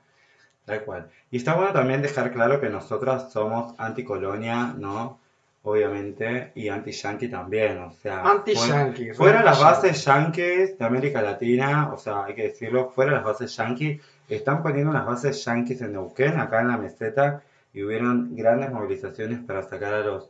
Tal 0.72 0.84
cual. 0.86 1.10
Y 1.32 1.38
está 1.38 1.56
bueno 1.56 1.74
también 1.74 2.02
dejar 2.02 2.32
claro 2.32 2.60
que 2.62 2.70
nosotras 2.70 3.32
somos 3.32 3.74
anticolonia, 3.78 4.74
¿no? 4.78 5.20
Obviamente, 5.64 6.52
y 6.56 6.70
anti-yankee 6.70 7.28
también, 7.28 7.78
o 7.80 7.92
sea, 7.92 8.24
Anti-yankee, 8.24 9.06
fue- 9.08 9.14
fuera 9.16 9.40
re 9.40 9.46
las 9.46 9.60
bases 9.62 10.04
yankees 10.06 10.78
de 10.80 10.86
América 10.86 11.22
Latina, 11.22 11.92
o 11.94 11.98
sea, 12.00 12.24
hay 12.26 12.34
que 12.34 12.44
decirlo, 12.48 12.90
fuera 12.90 13.12
las 13.12 13.24
bases 13.24 13.56
yankees, 13.56 14.02
están 14.28 14.64
poniendo 14.64 14.92
las 14.92 15.06
bases 15.06 15.46
yankees 15.46 15.82
en 15.82 15.94
Neuquén, 15.94 16.40
acá 16.40 16.62
en 16.62 16.70
la 16.70 16.78
meseta, 16.78 17.44
y 17.74 17.84
hubieron 17.84 18.36
grandes 18.36 18.72
movilizaciones 18.72 19.40
para 19.40 19.62
sacar 19.62 19.94
a 19.94 20.00
los, 20.00 20.30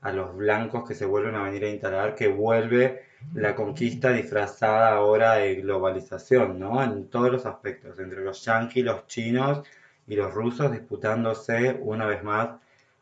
a 0.00 0.12
los 0.12 0.34
blancos 0.34 0.88
que 0.88 0.94
se 0.94 1.04
vuelven 1.04 1.34
a 1.34 1.42
venir 1.42 1.64
a 1.64 1.68
instalar, 1.68 2.14
que 2.14 2.28
vuelve 2.28 3.02
la 3.34 3.54
conquista 3.54 4.12
disfrazada 4.12 4.92
ahora 4.94 5.34
de 5.34 5.56
globalización, 5.56 6.58
¿no? 6.58 6.82
En 6.82 7.08
todos 7.08 7.30
los 7.30 7.44
aspectos, 7.44 7.98
entre 7.98 8.24
los 8.24 8.42
yanquis, 8.46 8.82
los 8.82 9.06
chinos 9.08 9.62
y 10.10 10.16
los 10.16 10.34
rusos 10.34 10.72
disputándose 10.72 11.78
una 11.82 12.04
vez 12.04 12.24
más 12.24 12.48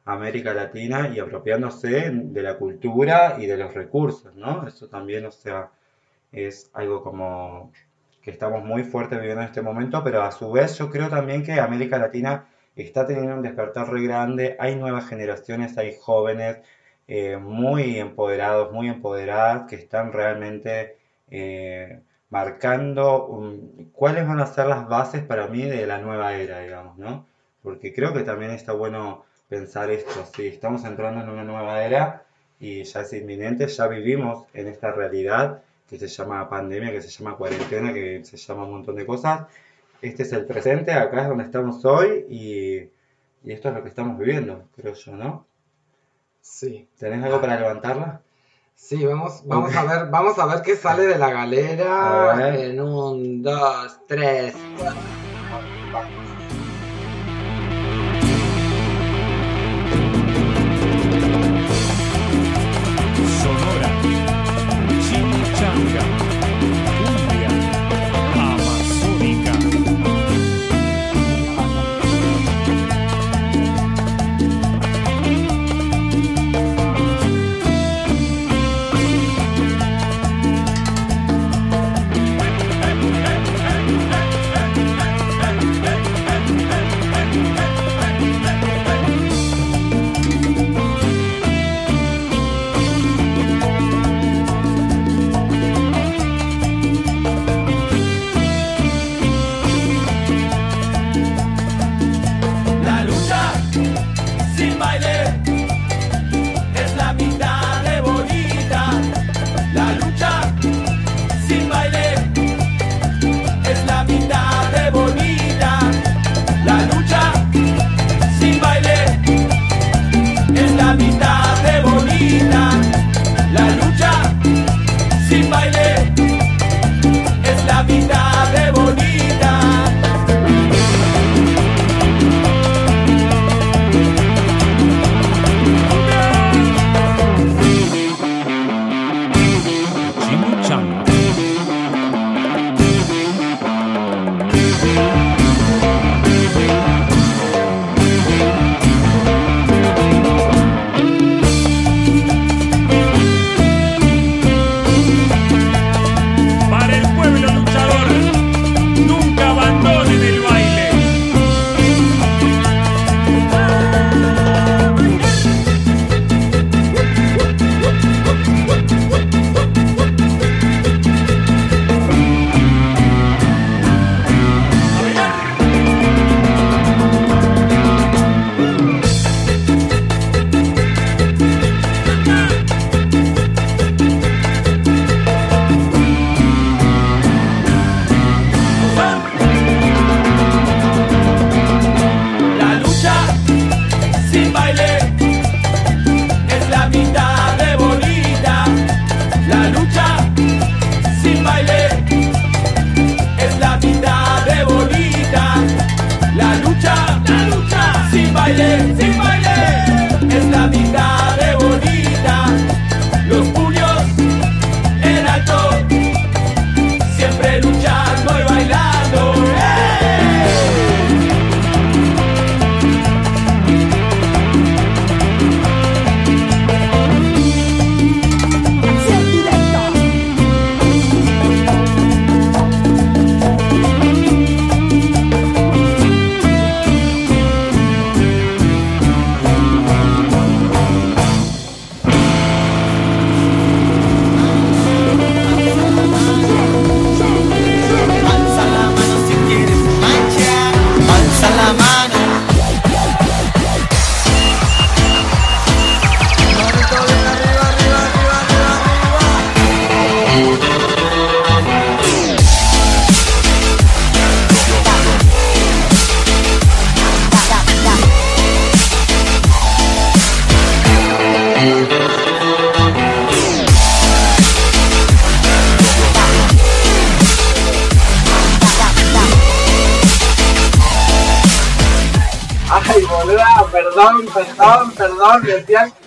América 0.05 0.53
Latina 0.53 1.09
y 1.09 1.21
apropiándose 1.21 2.11
de 2.12 2.42
la 2.42 2.59
cultura 2.59 3.37
y 3.38 3.47
de 3.47 3.57
los 3.57 3.73
recursos, 3.73 4.35
¿no? 4.37 4.68
Eso 4.68 4.88
también, 4.88 5.25
o 5.25 5.31
sea, 5.31 5.71
es 6.33 6.71
algo 6.75 7.03
como 7.03 7.73
que 8.21 8.31
estamos 8.31 8.62
muy 8.62 8.85
fuertes 8.85 9.18
viviendo 9.18 9.40
en 9.40 9.49
este 9.49 9.62
momento, 9.62 10.05
pero 10.05 10.23
a 10.23 10.33
su 10.33 10.53
vez 10.53 10.77
yo 10.77 10.90
creo 10.90 11.09
también 11.09 11.42
que 11.42 11.59
América 11.59 11.99
Latina 11.99 12.47
está 12.77 13.07
teniendo 13.07 13.37
un 13.37 13.42
despertar 13.42 13.90
re 13.90 14.03
grande, 14.03 14.57
hay 14.59 14.77
nuevas 14.77 15.09
generaciones, 15.09 15.79
hay 15.79 15.97
jóvenes 15.99 16.59
eh, 17.07 17.38
muy 17.38 17.99
empoderados, 17.99 18.71
muy 18.71 18.88
empoderadas, 18.88 19.66
que 19.66 19.77
están 19.77 20.12
realmente 20.12 20.99
eh, 21.31 22.01
marcando 22.30 23.42
cuáles 23.92 24.26
van 24.26 24.40
a 24.40 24.46
ser 24.46 24.66
las 24.66 24.88
bases 24.88 25.22
para 25.24 25.48
mí 25.48 25.62
de 25.62 25.86
la 25.86 25.98
nueva 25.98 26.34
era, 26.34 26.60
digamos, 26.60 26.98
¿no? 26.98 27.26
Porque 27.62 27.92
creo 27.92 28.12
que 28.12 28.22
también 28.22 28.50
está 28.50 28.72
bueno 28.72 29.24
pensar 29.48 29.90
esto, 29.90 30.24
sí, 30.34 30.46
estamos 30.46 30.84
entrando 30.84 31.22
en 31.22 31.30
una 31.30 31.44
nueva 31.44 31.82
era 31.84 32.24
y 32.60 32.84
ya 32.84 33.00
es 33.00 33.12
inminente, 33.14 33.66
ya 33.66 33.86
vivimos 33.86 34.46
en 34.52 34.68
esta 34.68 34.92
realidad 34.92 35.62
que 35.88 35.98
se 35.98 36.08
llama 36.08 36.48
pandemia, 36.50 36.92
que 36.92 37.00
se 37.00 37.08
llama 37.08 37.36
cuarentena, 37.36 37.94
que 37.94 38.22
se 38.24 38.36
llama 38.36 38.64
un 38.64 38.72
montón 38.72 38.96
de 38.96 39.06
cosas. 39.06 39.46
Este 40.02 40.22
es 40.22 40.32
el 40.32 40.44
presente, 40.44 40.92
acá 40.92 41.22
es 41.22 41.28
donde 41.28 41.44
estamos 41.44 41.84
hoy 41.84 42.26
y, 42.28 42.90
y 43.42 43.52
esto 43.52 43.70
es 43.70 43.74
lo 43.74 43.82
que 43.82 43.88
estamos 43.88 44.18
viviendo, 44.18 44.68
creo 44.76 44.92
yo, 44.92 45.12
¿no? 45.16 45.46
Sí. 46.40 46.88
¿Tenés 46.98 47.24
algo 47.24 47.40
para 47.40 47.58
levantarla? 47.58 48.20
Sí, 48.80 49.04
vamos, 49.04 49.42
vamos 49.44 49.74
a 49.74 49.82
ver, 49.82 50.06
vamos 50.08 50.38
a 50.38 50.46
ver 50.46 50.62
qué 50.62 50.76
sale 50.76 51.02
de 51.08 51.18
la 51.18 51.30
galera 51.30 52.30
A 52.30 52.36
ver. 52.36 52.70
en 52.70 52.80
un, 52.80 53.42
dos, 53.42 53.98
tres. 54.06 54.54
Sonora, 54.54 54.94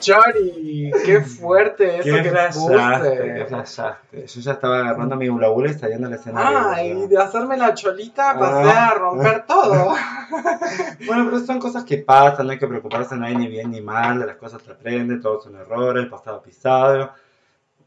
Chori. 0.02 0.92
Qué 1.06 1.22
fuerte 1.22 2.00
eso 2.00 2.04
¿Qué 2.04 2.24
que 2.24 2.30
flashaste? 2.30 3.34
¿Qué 3.38 3.46
flashaste? 3.46 4.28
Yo 4.28 4.42
ya 4.42 4.52
estaba 4.52 4.80
agarrando 4.80 5.16
mi 5.16 5.30
hula 5.30 5.50
hula 5.50 5.72
y 5.72 5.74
saliendo 5.76 6.08
al 6.08 6.14
escenario. 6.14 6.60
Ay, 6.70 7.08
de 7.08 7.18
hacerme 7.18 7.56
la 7.56 7.74
cholita 7.74 8.38
pasé 8.38 8.70
Ah. 8.70 8.90
a 8.90 8.94
romper 8.96 9.46
todo. 9.46 9.94
Bueno, 11.06 11.26
pero 11.26 11.40
son 11.40 11.60
cosas 11.60 11.84
que 11.84 11.98
pasan, 11.98 12.46
no 12.46 12.52
hay 12.54 12.60
que 12.60 12.68
preocuparse, 12.68 13.16
no 13.16 13.26
hay 13.26 13.36
ni 13.36 13.48
bien 13.48 13.72
ni 13.72 13.82
mal, 13.82 14.20
de 14.20 14.26
las 14.28 14.36
cosas 14.38 14.62
se 14.62 14.72
aprende, 14.72 15.18
todos 15.18 15.44
son 15.44 15.56
errores, 15.56 16.04
el 16.04 16.10
pasado 16.10 16.42
pisado. 16.42 17.12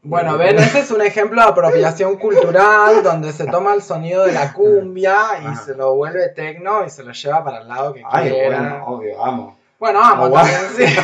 Bueno, 0.03 0.37
ven, 0.37 0.57
ese 0.59 0.79
es 0.81 0.91
un 0.91 1.01
ejemplo 1.01 1.41
de 1.41 1.47
apropiación 1.47 2.15
cultural 2.19 3.01
donde 3.01 3.31
se 3.33 3.45
toma 3.47 3.73
el 3.73 3.81
sonido 3.81 4.25
de 4.25 4.33
la 4.33 4.53
cumbia 4.53 5.15
y 5.41 5.45
Ajá. 5.47 5.55
se 5.63 5.73
lo 5.75 5.95
vuelve 5.95 6.29
tecno 6.29 6.85
y 6.85 6.89
se 6.91 7.03
lo 7.03 7.11
lleva 7.13 7.43
para 7.43 7.61
el 7.61 7.67
lado 7.67 7.93
que 7.93 8.03
Ay, 8.07 8.29
quiera. 8.29 8.59
bueno, 8.59 8.85
obvio, 8.85 9.25
amo. 9.25 9.57
Bueno, 9.79 9.99
vamos 9.99 10.47
sí. 10.77 10.85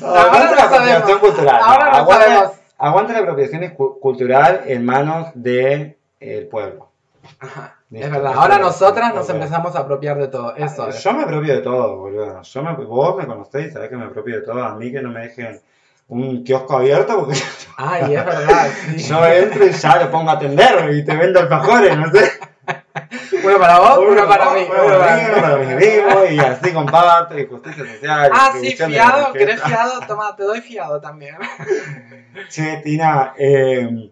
No, 0.00 0.06
ahora 0.08 0.50
la 0.54 0.62
apropiación 0.64 1.18
cultural. 1.18 1.60
Ahora 1.62 1.90
no 1.90 1.96
aguanta, 1.98 2.24
sabemos. 2.26 2.52
aguanta 2.78 3.12
la 3.12 3.18
apropiación 3.20 3.68
cu- 3.70 4.00
cultural 4.00 4.62
en 4.66 4.84
manos 4.84 5.28
del 5.34 5.96
pueblo. 6.50 6.88
Ajá, 7.38 7.76
Listo, 7.90 8.06
es 8.06 8.12
verdad. 8.12 8.32
eso 8.32 8.40
Ahora 8.40 8.54
es, 8.56 8.60
nosotras 8.60 9.14
nos 9.14 9.28
empezamos 9.30 9.76
a 9.76 9.80
apropiar 9.80 10.18
de 10.18 10.28
todo. 10.28 10.54
Eso 10.56 10.88
es. 10.88 11.02
Yo 11.02 11.12
me 11.12 11.22
apropio 11.22 11.54
de 11.54 11.60
todo, 11.60 11.96
boludo. 11.98 12.42
Yo 12.42 12.62
me, 12.62 12.72
vos 12.74 13.16
me 13.16 13.26
conocéis 13.26 13.68
y 13.68 13.70
sabés 13.70 13.88
que 13.90 13.96
me 13.96 14.06
apropio 14.06 14.36
de 14.40 14.42
todo. 14.46 14.62
A 14.64 14.74
mí 14.74 14.90
que 14.90 15.00
no 15.00 15.10
me 15.10 15.20
dejen 15.20 15.60
un 16.08 16.42
kiosco 16.44 16.76
abierto 16.78 17.20
porque 17.20 17.38
Ay, 17.76 18.14
es 18.16 18.24
verdad, 18.26 18.66
sí. 18.96 18.98
yo 18.98 19.24
entro 19.26 19.64
y 19.66 19.70
ya 19.72 19.96
lo 19.96 20.10
pongo 20.10 20.30
a 20.30 20.34
atender 20.34 20.92
y 20.92 21.04
te 21.04 21.16
vendo 21.16 21.38
alfajores, 21.40 21.96
no 21.96 22.10
sé. 22.10 22.30
Uno 23.44 23.58
para 23.58 23.78
vos, 23.78 23.98
uno 24.08 24.26
para 24.26 24.50
mí. 24.50 24.60
Uno 24.68 24.98
para 24.98 25.16
mí, 25.16 25.22
uno 25.32 25.42
para 25.42 25.56
mis 25.56 25.68
amigos, 25.70 26.30
y 26.30 26.38
así 26.38 26.72
comparto, 26.72 27.38
y 27.38 27.46
justicia 27.46 27.84
social. 27.84 28.30
Ah, 28.32 28.52
sí, 28.60 28.72
fiado. 28.76 29.32
¿querés 29.32 29.62
fiado? 29.62 30.00
Toma, 30.06 30.34
te 30.36 30.44
doy 30.44 30.60
fiado 30.60 31.00
también. 31.00 31.36
Che, 32.48 32.78
Tina, 32.78 33.34
eh, 33.36 34.10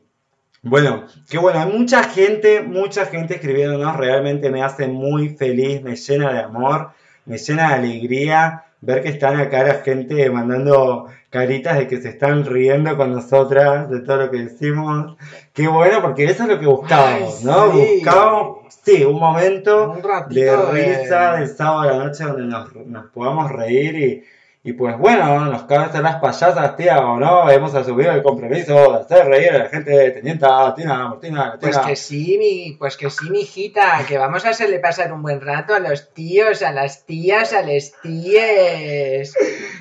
bueno, 0.63 1.07
qué 1.29 1.39
bueno, 1.39 1.61
hay 1.61 1.73
mucha 1.73 2.05
gente, 2.05 2.61
mucha 2.61 3.07
gente 3.07 3.35
escribiéndonos, 3.35 3.97
realmente 3.97 4.51
me 4.51 4.63
hace 4.63 4.89
muy 4.89 5.31
feliz, 5.31 5.83
me 5.83 5.97
llena 5.97 6.33
de 6.33 6.41
amor, 6.41 6.91
me 7.25 7.39
llena 7.39 7.69
de 7.69 7.75
alegría 7.75 8.65
ver 8.83 9.03
que 9.03 9.11
están 9.11 9.39
acá 9.39 9.63
la 9.63 9.75
gente 9.75 10.29
mandando 10.31 11.07
caritas 11.29 11.79
de 11.79 11.87
que 11.87 12.01
se 12.01 12.09
están 12.09 12.45
riendo 12.45 12.97
con 12.97 13.13
nosotras 13.13 13.89
de 13.91 14.01
todo 14.01 14.17
lo 14.17 14.31
que 14.31 14.45
decimos. 14.45 15.17
Qué 15.53 15.69
bueno, 15.69 16.03
porque 16.03 16.25
eso 16.25 16.43
es 16.45 16.49
lo 16.49 16.59
que 16.59 16.67
buscábamos, 16.67 17.39
Ay, 17.39 17.45
¿no? 17.45 17.73
sí. 17.73 17.95
Buscábamos, 17.97 18.59
sí, 18.83 19.05
un 19.05 19.19
momento 19.19 19.91
Un 19.93 20.03
de 20.27 20.45
de- 20.45 20.73
risa 20.73 21.37
del 21.37 21.49
sábado 21.49 21.81
a 21.83 21.87
la 21.99 22.05
noche 22.05 22.25
donde 22.25 22.45
nos, 22.47 22.75
nos 22.87 23.07
podamos 23.11 23.51
reír 23.51 23.95
y, 23.97 24.25
y 24.63 24.75
pues 24.75 24.99
bueno, 24.99 25.47
nos 25.47 25.63
hacer 25.63 26.03
las 26.03 26.17
payasas, 26.17 26.77
tía, 26.77 27.01
o 27.01 27.19
no, 27.19 27.49
hemos 27.49 27.75
asumido 27.75 28.13
el 28.13 28.23
compromiso 28.23 28.93
de 28.93 28.99
hacer 28.99 29.27
reír 29.27 29.53
a 29.53 29.59
la 29.59 29.69
gente 29.71 29.91
de 29.91 30.11
Tenienta, 30.11 30.75
Tina, 30.75 31.09
Martina, 31.09 31.57
Pues 31.59 31.79
que 31.79 31.97
sí, 31.97 32.37
mi, 32.39 32.77
pues 32.79 32.99
que 32.99 33.09
sí, 33.09 33.31
mi 33.31 33.41
hijita, 33.41 34.05
que 34.07 34.19
vamos 34.19 34.45
a 34.45 34.51
hacerle 34.51 34.79
pasar 34.79 35.15
un 35.15 35.23
buen 35.23 35.41
rato 35.41 35.75
a 35.75 35.79
los 35.79 36.13
tíos, 36.13 36.61
a 36.61 36.73
las 36.73 37.07
tías, 37.07 37.55
a 37.55 37.63
les 37.63 37.95
tíes. 38.03 39.33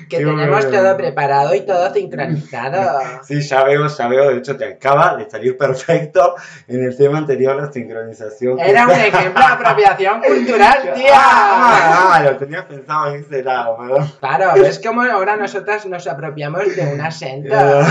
Que 0.08 0.16
Qué 0.16 0.24
tenemos 0.24 0.64
bueno. 0.64 0.70
todo 0.70 0.96
preparado 0.96 1.54
y 1.54 1.60
todo 1.60 1.92
sincronizado. 1.92 3.00
Sí, 3.22 3.42
ya 3.42 3.62
veo, 3.64 3.86
ya 3.86 4.08
veo, 4.08 4.30
de 4.30 4.38
hecho 4.38 4.56
te 4.56 4.64
acaba 4.64 5.16
de 5.16 5.28
salir 5.28 5.56
perfecto 5.56 6.36
en 6.66 6.84
el 6.84 6.96
tema 6.96 7.18
anterior 7.18 7.54
la 7.54 7.70
sincronización. 7.70 8.58
Era 8.58 8.86
un 8.86 8.90
ejemplo 8.98 9.46
de 9.46 9.52
apropiación 9.52 10.20
cultural, 10.22 10.92
tía. 10.94 11.12
Ah, 11.12 12.14
ah, 12.14 12.22
lo 12.24 12.36
tenías 12.38 12.64
pensado 12.64 13.14
en 13.14 13.20
ese 13.20 13.42
lado, 13.42 13.76
¿verdad? 13.78 14.06
Claro, 14.20 14.69
es 14.70 14.78
como 14.80 15.02
ahora 15.02 15.36
nosotras 15.36 15.84
nos 15.86 16.06
apropiamos 16.06 16.74
de 16.76 16.92
un 16.94 17.00
acento. 17.00 17.54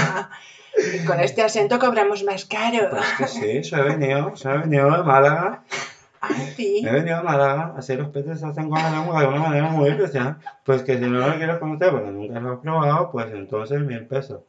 Y 0.93 1.03
con 1.03 1.19
este 1.19 1.41
acento 1.41 1.77
cobramos 1.77 2.23
más 2.23 2.45
caro. 2.45 2.89
Pues 2.91 3.11
que 3.17 3.27
sí, 3.27 3.69
yo 3.69 3.77
he 3.77 3.83
venido, 3.83 4.33
yo 4.33 4.49
he 4.51 4.57
venido 4.59 4.89
de 4.95 5.03
Málaga, 5.03 5.63
Ay, 6.21 6.53
sí. 6.55 6.83
he 6.87 6.91
venido 6.91 7.17
de 7.17 7.23
Málaga, 7.23 7.73
así 7.77 7.95
los 7.97 8.07
peces 8.09 8.41
hacen 8.43 8.69
con 8.69 8.81
la 8.81 8.89
lengua 8.91 9.19
de 9.19 9.27
una 9.27 9.39
manera 9.39 9.67
muy 9.69 9.89
especial, 9.89 10.37
pues 10.63 10.83
que 10.83 10.97
si 10.97 11.03
no 11.05 11.27
lo 11.27 11.35
quieres 11.35 11.57
conocer 11.57 11.91
porque 11.91 12.11
nunca 12.11 12.39
lo 12.39 12.53
has 12.53 12.59
probado, 12.59 13.11
pues 13.11 13.27
entonces 13.33 13.81
mil 13.81 14.05
pesos. 14.05 14.39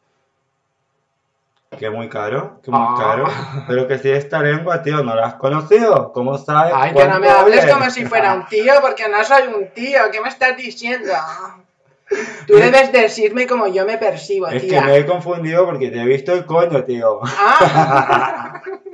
Que 1.77 1.91
muy 1.91 2.09
caro, 2.09 2.61
que 2.63 2.71
muy 2.71 2.81
Ah. 2.81 2.95
caro, 2.99 3.25
pero 3.67 3.89
que 3.89 3.99
si 3.99 4.11
esta 4.11 4.41
lengua, 4.41 4.83
tío, 4.83 5.03
no 5.03 5.17
la 5.17 5.27
has 5.27 5.35
conocido, 5.35 6.13
¿cómo 6.13 6.37
sabes? 6.39 6.75
Ay, 6.77 6.93
que 6.95 7.09
no 7.09 7.19
me 7.19 7.29
hables 7.29 7.61
vale? 7.67 7.73
como 7.73 7.91
si 7.91 8.05
fuera 8.05 8.35
un 8.35 8.47
tío, 8.47 8.75
porque 8.83 9.09
no 9.09 9.25
soy 9.25 9.49
un 9.53 9.69
tío. 9.75 9.99
¿Qué 10.13 10.21
me 10.21 10.29
estás 10.29 10.57
diciendo? 10.57 11.13
Tú 12.47 12.57
debes 12.57 12.91
decirme 12.93 13.47
como 13.47 13.69
yo 13.69 13.87
me 13.87 13.97
percibo, 13.99 14.49
Es 14.49 14.63
que 14.63 14.69
tía. 14.69 14.83
me 14.83 14.97
he 14.97 15.07
confundido 15.07 15.65
porque 15.65 15.91
te 15.91 16.01
he 16.01 16.07
visto 16.07 16.33
el 16.33 16.45
coño, 16.45 16.85
tío. 16.85 17.21
Ah, 17.23 18.61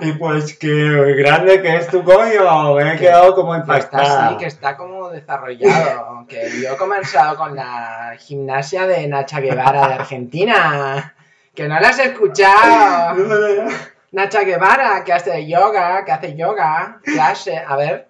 Y 0.00 0.12
pues 0.12 0.56
que 0.56 1.14
grande 1.14 1.60
que 1.60 1.76
es 1.76 1.88
tu 1.88 2.04
coño, 2.04 2.74
me 2.74 2.94
he 2.94 2.96
quedado 2.96 3.34
como 3.34 3.52
que 3.64 3.78
está 3.78 3.98
así, 4.28 4.36
que 4.36 4.46
está 4.46 4.76
como 4.76 5.10
desarrollado. 5.10 6.24
Que 6.28 6.48
yo 6.62 6.72
he 6.72 6.76
comenzado 6.76 7.36
con 7.36 7.56
la 7.56 8.14
gimnasia 8.18 8.86
de 8.86 9.08
Nacha 9.08 9.40
Guevara 9.40 9.88
de 9.88 9.94
Argentina. 9.94 11.14
Que 11.54 11.66
no 11.66 11.80
la 11.80 11.88
has 11.88 11.98
escuchado. 11.98 13.16
Nacha 14.12 14.42
Guevara, 14.42 15.02
que 15.04 15.12
hace 15.12 15.46
yoga, 15.46 16.04
que 16.04 16.12
hace 16.12 16.36
yoga, 16.36 17.00
que 17.04 17.20
hace, 17.20 17.58
a 17.58 17.76
ver, 17.76 18.07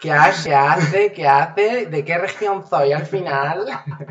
¿qué 0.00 0.12
hace? 0.12 0.50
¿Qué 0.50 0.54
hace? 0.54 1.12
¿Qué 1.12 1.28
hace? 1.28 1.86
¿De 1.86 2.04
qué 2.04 2.18
región 2.18 2.66
soy 2.68 2.92
al 2.92 3.06
final? 3.06 3.66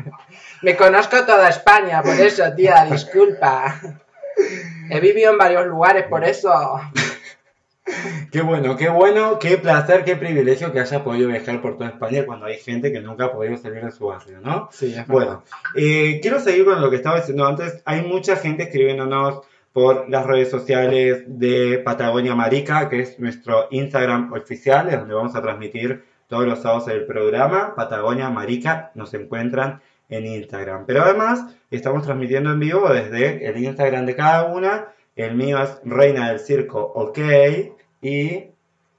Me 0.62 0.76
conozco 0.76 1.24
toda 1.24 1.48
España, 1.48 2.02
por 2.02 2.14
eso, 2.14 2.44
tía, 2.54 2.86
disculpa. 2.90 3.80
He 4.90 5.00
vivido 5.00 5.32
en 5.32 5.38
varios 5.38 5.66
lugares, 5.66 6.04
por 6.04 6.24
eso. 6.24 6.50
Qué 8.30 8.42
bueno, 8.42 8.76
qué 8.76 8.90
bueno, 8.90 9.38
qué 9.38 9.56
placer, 9.56 10.04
qué 10.04 10.14
privilegio 10.14 10.72
que 10.72 10.80
hayas 10.80 11.00
podido 11.00 11.28
viajar 11.28 11.62
por 11.62 11.78
toda 11.78 11.88
España 11.88 12.26
cuando 12.26 12.44
hay 12.44 12.58
gente 12.58 12.92
que 12.92 13.00
nunca 13.00 13.26
ha 13.26 13.32
podido 13.32 13.56
salir 13.56 13.82
de 13.82 13.90
su 13.90 14.06
barrio, 14.06 14.40
¿no? 14.42 14.68
Sí, 14.70 14.94
es 14.94 15.06
Bueno, 15.06 15.42
eh, 15.74 16.18
quiero 16.20 16.38
seguir 16.38 16.66
con 16.66 16.82
lo 16.82 16.90
que 16.90 16.96
estaba 16.96 17.16
diciendo 17.16 17.46
antes. 17.46 17.80
Hay 17.86 18.02
mucha 18.02 18.36
gente 18.36 18.64
escribiéndonos 18.64 19.40
por 19.78 20.10
las 20.10 20.26
redes 20.26 20.50
sociales 20.50 21.22
de 21.28 21.80
Patagonia 21.84 22.34
Marica, 22.34 22.88
que 22.88 22.98
es 22.98 23.20
nuestro 23.20 23.68
Instagram 23.70 24.32
oficial, 24.32 24.88
es 24.88 24.98
donde 24.98 25.14
vamos 25.14 25.36
a 25.36 25.40
transmitir 25.40 26.04
todos 26.26 26.46
los 26.46 26.58
sábados 26.62 26.88
el 26.88 27.06
programa. 27.06 27.76
Patagonia 27.76 28.28
Marica 28.28 28.90
nos 28.96 29.14
encuentran 29.14 29.80
en 30.08 30.26
Instagram. 30.26 30.84
Pero 30.84 31.04
además 31.04 31.44
estamos 31.70 32.02
transmitiendo 32.02 32.50
en 32.50 32.58
vivo 32.58 32.88
desde 32.92 33.46
el 33.46 33.56
Instagram 33.62 34.04
de 34.04 34.16
cada 34.16 34.46
una. 34.46 34.88
El 35.14 35.36
mío 35.36 35.62
es 35.62 35.78
Reina 35.84 36.30
del 36.30 36.40
Circo 36.40 36.80
OK 36.80 37.18
y 38.02 38.46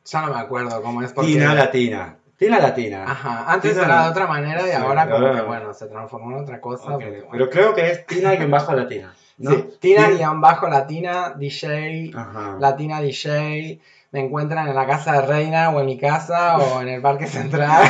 Ya 0.06 0.22
no 0.22 0.34
me 0.34 0.40
acuerdo 0.40 0.82
cómo 0.82 1.02
es 1.02 1.12
porque... 1.12 1.32
Tina 1.32 1.54
Latina. 1.56 2.16
Tina 2.38 2.58
Latina. 2.60 3.04
Ajá, 3.06 3.52
antes 3.52 3.74
Tina- 3.74 3.84
era 3.84 4.04
de 4.06 4.10
otra 4.12 4.28
manera 4.28 4.62
y 4.62 4.70
Sí, 4.70 4.72
ahora 4.72 5.10
como 5.10 5.34
que 5.34 5.42
bueno, 5.42 5.74
se 5.74 5.88
transformó 5.88 6.38
en 6.38 6.44
otra 6.44 6.62
cosa. 6.62 6.86
Ok, 6.86 6.92
porque, 6.92 7.10
bueno. 7.10 7.28
Pero 7.34 7.50
creo 7.50 7.74
que 7.76 7.92
es 7.92 8.06
Tina 8.06 8.34
y 8.34 8.38
en 8.38 8.50
bajo 8.50 8.72
Latina. 8.74 9.14
¿No? 9.40 9.52
Sí, 9.52 9.70
Tina 9.80 10.10
guion 10.10 10.40
bajo 10.42 10.68
latina, 10.68 11.34
DJ, 11.36 12.12
Ajá. 12.16 12.58
latina 12.60 13.02
DJ. 13.02 13.80
Me 14.12 14.22
encuentran 14.22 14.68
en 14.68 14.76
la 14.76 14.88
casa 14.88 15.14
de 15.14 15.22
Reina 15.28 15.70
o 15.70 15.80
en 15.80 15.86
mi 15.86 15.98
casa 15.98 16.58
o 16.58 16.82
en 16.82 16.90
el 16.90 17.02
Parque 17.02 17.28
Central. 17.28 17.84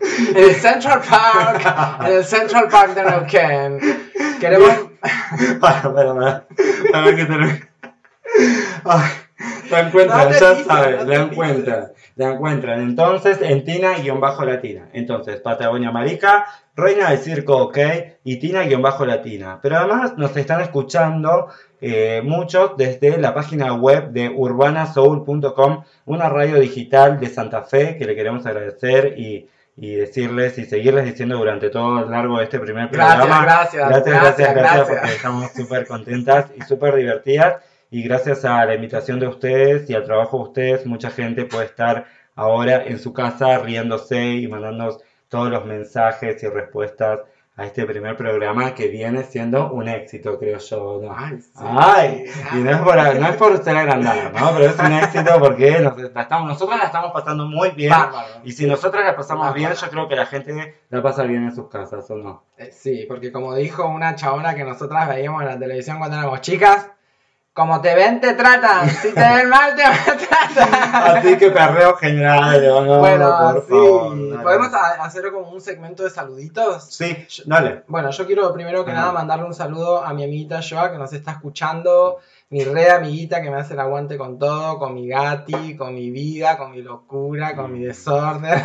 en 0.00 0.36
el 0.36 0.54
Central 0.54 1.00
Park, 1.08 2.00
en 2.06 2.12
el 2.12 2.24
Central 2.24 2.68
Park 2.68 2.94
de 2.94 3.02
Neuquén. 3.02 3.80
Queremos... 4.40 4.70
Para, 5.60 5.94
para, 5.94 6.14
para. 6.14 6.44
Para 6.92 7.16
que 7.16 7.24
te 7.24 7.34
Ay, 8.84 9.10
La 9.70 9.80
encuentran, 9.80 10.18
No 10.18 10.28
te 10.28 10.40
ya 10.40 10.64
sabes, 10.64 10.96
la 10.98 11.06
te 11.06 11.14
encuentran. 11.14 11.92
La 12.16 12.30
encuentran 12.30 12.80
entonces 12.80 13.42
en 13.42 13.62
Tina-Latina. 13.62 14.88
Entonces, 14.94 15.38
Patagonia 15.40 15.90
Marica, 15.90 16.46
Reina 16.74 17.10
del 17.10 17.18
Circo 17.18 17.58
OK 17.58 17.78
y 18.24 18.36
Tina-Latina. 18.38 19.58
Pero 19.62 19.76
además 19.76 20.16
nos 20.16 20.34
están 20.34 20.62
escuchando 20.62 21.48
eh, 21.78 22.22
muchos 22.24 22.74
desde 22.78 23.18
la 23.18 23.34
página 23.34 23.74
web 23.74 24.12
de 24.12 24.30
urbanasoul.com, 24.30 25.84
una 26.06 26.30
radio 26.30 26.58
digital 26.58 27.20
de 27.20 27.28
Santa 27.28 27.62
Fe 27.64 27.98
que 27.98 28.06
le 28.06 28.16
queremos 28.16 28.46
agradecer 28.46 29.14
y, 29.18 29.50
y 29.76 29.96
decirles 29.96 30.56
y 30.56 30.64
seguirles 30.64 31.04
diciendo 31.04 31.36
durante 31.36 31.68
todo 31.68 32.02
el 32.02 32.10
largo 32.10 32.38
de 32.38 32.44
este 32.44 32.58
primer 32.58 32.88
programa. 32.88 33.42
gracias, 33.42 33.88
gracias, 33.90 33.90
gracias, 33.90 34.22
gracias, 34.22 34.54
gracias, 34.54 34.54
gracias. 34.54 34.88
porque 34.88 35.16
estamos 35.16 35.52
súper 35.52 35.86
contentas 35.86 36.46
y 36.56 36.62
súper 36.62 36.94
divertidas. 36.94 37.56
Y 37.96 38.02
gracias 38.02 38.44
a 38.44 38.62
la 38.66 38.74
invitación 38.74 39.18
de 39.20 39.26
ustedes 39.26 39.88
y 39.88 39.94
al 39.94 40.04
trabajo 40.04 40.36
de 40.36 40.42
ustedes, 40.42 40.84
mucha 40.84 41.08
gente 41.08 41.46
puede 41.46 41.64
estar 41.64 42.04
ahora 42.34 42.84
en 42.84 42.98
su 42.98 43.14
casa 43.14 43.56
riéndose 43.60 44.22
y 44.34 44.46
mandándonos 44.48 44.98
todos 45.30 45.48
los 45.48 45.64
mensajes 45.64 46.42
y 46.42 46.46
respuestas 46.46 47.20
a 47.56 47.64
este 47.64 47.86
primer 47.86 48.14
programa 48.14 48.74
que 48.74 48.88
viene 48.88 49.22
siendo 49.22 49.72
un 49.72 49.88
éxito, 49.88 50.38
creo 50.38 50.58
yo. 50.58 51.00
¿no? 51.02 51.14
Ay, 51.16 51.40
sí. 51.40 51.50
Ay, 51.56 52.24
y 52.52 52.56
no 52.56 52.70
es, 52.70 52.76
por, 52.82 52.96
no 52.96 53.28
es 53.28 53.36
por 53.36 53.64
ser 53.64 53.76
agrandado, 53.78 54.30
¿no? 54.30 54.50
Pero 54.52 54.66
es 54.66 54.78
un 54.78 54.92
éxito 54.92 55.40
porque 55.40 55.78
nos, 55.80 55.96
la 55.96 56.20
estamos, 56.20 56.48
nosotros 56.48 56.78
la 56.78 56.84
estamos 56.84 57.12
pasando 57.12 57.46
muy 57.46 57.70
bien. 57.70 57.92
Bárbaro. 57.92 58.28
Y 58.44 58.52
si 58.52 58.66
nosotros 58.66 59.02
la 59.06 59.16
pasamos 59.16 59.46
Bárbaro. 59.46 59.58
bien, 59.58 59.72
yo 59.72 59.88
creo 59.88 60.06
que 60.06 60.16
la 60.16 60.26
gente 60.26 60.74
la 60.90 61.02
pasa 61.02 61.22
bien 61.22 61.44
en 61.44 61.54
sus 61.54 61.70
casas, 61.70 62.10
¿o 62.10 62.16
no? 62.16 62.42
Eh, 62.58 62.72
Sí, 62.72 63.06
porque 63.08 63.32
como 63.32 63.54
dijo 63.54 63.88
una 63.88 64.16
chabona 64.16 64.54
que 64.54 64.64
nosotras 64.64 65.08
veíamos 65.08 65.40
en 65.40 65.48
la 65.48 65.58
televisión 65.58 65.96
cuando 65.96 66.18
éramos 66.18 66.42
chicas, 66.42 66.90
como 67.56 67.80
te 67.80 67.94
ven, 67.94 68.20
te 68.20 68.34
tratan. 68.34 68.86
Si 69.02 69.14
te 69.14 69.20
ven 69.20 69.48
mal, 69.48 69.74
te 69.74 69.82
maltratan. 69.88 71.16
Así 71.16 71.38
que 71.38 71.50
perreo 71.50 71.96
general, 71.96 72.62
¿o 72.70 72.84
no? 72.84 72.98
bueno, 72.98 73.34
por 73.38 73.62
sí. 73.62 73.70
favor. 73.70 74.42
¿Podemos 74.42 74.68
hacerlo 75.00 75.32
como 75.32 75.50
un 75.52 75.60
segmento 75.62 76.02
de 76.02 76.10
saluditos? 76.10 76.84
Sí, 76.84 77.16
dale. 77.46 77.82
Bueno, 77.88 78.10
yo 78.10 78.26
quiero 78.26 78.52
primero 78.52 78.84
que 78.84 78.90
Ajá. 78.90 79.00
nada 79.00 79.12
mandarle 79.14 79.46
un 79.46 79.54
saludo 79.54 80.04
a 80.04 80.12
mi 80.12 80.24
amiguita 80.24 80.60
Joa 80.62 80.92
que 80.92 80.98
nos 80.98 81.14
está 81.14 81.30
escuchando, 81.30 82.18
mi 82.50 82.62
re 82.62 82.90
amiguita 82.90 83.40
que 83.40 83.50
me 83.50 83.56
hace 83.56 83.72
el 83.72 83.80
aguante 83.80 84.18
con 84.18 84.38
todo, 84.38 84.78
con 84.78 84.94
mi 84.94 85.08
gati, 85.08 85.76
con 85.78 85.94
mi 85.94 86.10
vida, 86.10 86.58
con 86.58 86.72
mi 86.72 86.82
locura, 86.82 87.56
con 87.56 87.72
mi 87.72 87.80
desorden. 87.80 88.62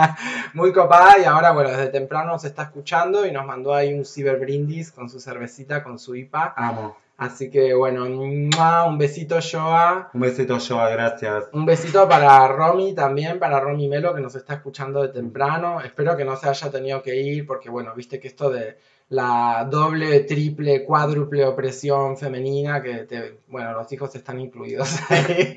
Muy 0.54 0.72
copada 0.72 1.20
y 1.20 1.24
ahora, 1.24 1.52
bueno, 1.52 1.70
desde 1.70 1.86
temprano 1.86 2.32
nos 2.32 2.44
está 2.44 2.64
escuchando 2.64 3.24
y 3.26 3.30
nos 3.30 3.46
mandó 3.46 3.72
ahí 3.72 3.94
un 3.94 4.04
ciber 4.04 4.40
brindis 4.40 4.90
con 4.90 5.08
su 5.08 5.20
cervecita, 5.20 5.84
con 5.84 6.00
su 6.00 6.16
IPA. 6.16 6.54
Amo. 6.56 7.03
Así 7.24 7.50
que 7.50 7.72
bueno, 7.72 8.04
un 8.04 8.98
besito 8.98 9.38
Joa. 9.40 10.10
Un 10.12 10.20
besito, 10.20 10.58
Joa, 10.60 10.90
gracias. 10.90 11.48
Un 11.52 11.64
besito 11.64 12.06
para 12.06 12.46
Romy 12.48 12.94
también, 12.94 13.38
para 13.38 13.60
Romy 13.60 13.88
Melo 13.88 14.14
que 14.14 14.20
nos 14.20 14.34
está 14.34 14.54
escuchando 14.54 15.00
de 15.00 15.08
temprano. 15.08 15.80
Espero 15.80 16.16
que 16.18 16.24
no 16.24 16.36
se 16.36 16.50
haya 16.50 16.70
tenido 16.70 17.02
que 17.02 17.16
ir 17.16 17.46
porque 17.46 17.70
bueno, 17.70 17.94
viste 17.94 18.20
que 18.20 18.28
esto 18.28 18.50
de 18.50 18.76
la 19.08 19.66
doble, 19.70 20.20
triple, 20.20 20.84
cuádruple 20.84 21.46
opresión 21.46 22.18
femenina 22.18 22.82
que 22.82 23.04
te, 23.04 23.38
bueno, 23.48 23.72
los 23.72 23.90
hijos 23.92 24.14
están 24.14 24.40
incluidos 24.40 24.98
ahí. 25.08 25.54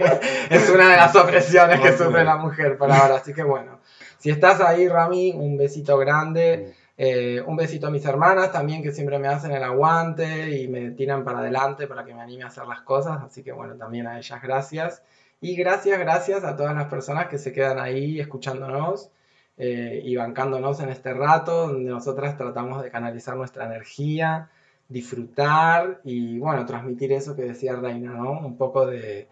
es 0.50 0.70
una 0.70 0.92
de 0.92 0.98
las 0.98 1.16
opresiones 1.16 1.82
que 1.82 1.98
sufre 1.98 2.24
la 2.24 2.38
mujer 2.38 2.78
por 2.78 2.90
ahora, 2.90 3.16
así 3.16 3.34
que 3.34 3.44
bueno. 3.44 3.80
Si 4.20 4.30
estás 4.30 4.62
ahí, 4.62 4.88
Rami, 4.88 5.34
un 5.36 5.58
besito 5.58 5.98
grande. 5.98 6.74
Eh, 7.00 7.44
un 7.46 7.56
besito 7.56 7.88
a 7.88 7.92
mis 7.92 8.06
hermanas 8.06 8.52
también 8.52 8.82
que 8.82 8.92
siempre 8.92 9.20
me 9.20 9.28
hacen 9.28 9.52
el 9.52 9.64
aguante 9.64 10.58
y 10.60 10.68
me 10.68 10.92
tiran 10.92 11.24
para 11.24 11.40
adelante 11.40 11.86
para 11.86 12.04
que 12.04 12.14
me 12.14 12.22
anime 12.22 12.44
a 12.44 12.48
hacer 12.48 12.66
las 12.66 12.82
cosas. 12.82 13.22
Así 13.24 13.44
que 13.44 13.52
bueno, 13.52 13.76
también 13.76 14.08
a 14.08 14.18
ellas 14.18 14.42
gracias. 14.42 15.04
Y 15.40 15.56
gracias, 15.56 16.00
gracias 16.00 16.44
a 16.44 16.56
todas 16.56 16.76
las 16.76 16.88
personas 16.88 17.28
que 17.28 17.38
se 17.38 17.54
quedan 17.54 17.80
ahí 17.80 18.20
escuchándonos 18.20 19.12
eh, 19.58 20.02
y 20.04 20.16
bancándonos 20.16 20.80
en 20.80 20.90
este 20.90 21.14
rato 21.14 21.68
donde 21.68 21.92
nosotras 21.92 22.38
tratamos 22.38 22.82
de 22.82 22.90
canalizar 22.90 23.36
nuestra 23.36 23.66
energía, 23.66 24.50
disfrutar 24.90 26.02
y 26.04 26.40
bueno, 26.40 26.66
transmitir 26.66 27.12
eso 27.12 27.36
que 27.36 27.44
decía 27.44 27.76
Reina, 27.76 28.12
¿no? 28.14 28.40
Un 28.40 28.58
poco 28.58 28.88
de 28.88 29.28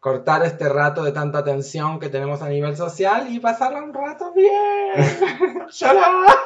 cortar 0.00 0.44
este 0.44 0.68
rato 0.68 1.02
de 1.02 1.12
tanta 1.12 1.42
tensión 1.42 1.98
que 1.98 2.08
tenemos 2.08 2.40
a 2.42 2.48
nivel 2.48 2.76
social 2.76 3.26
y 3.28 3.40
pasarla 3.40 3.82
un 3.82 3.92
rato 3.92 4.32
bien. 4.32 5.66
Llorar. 5.70 6.36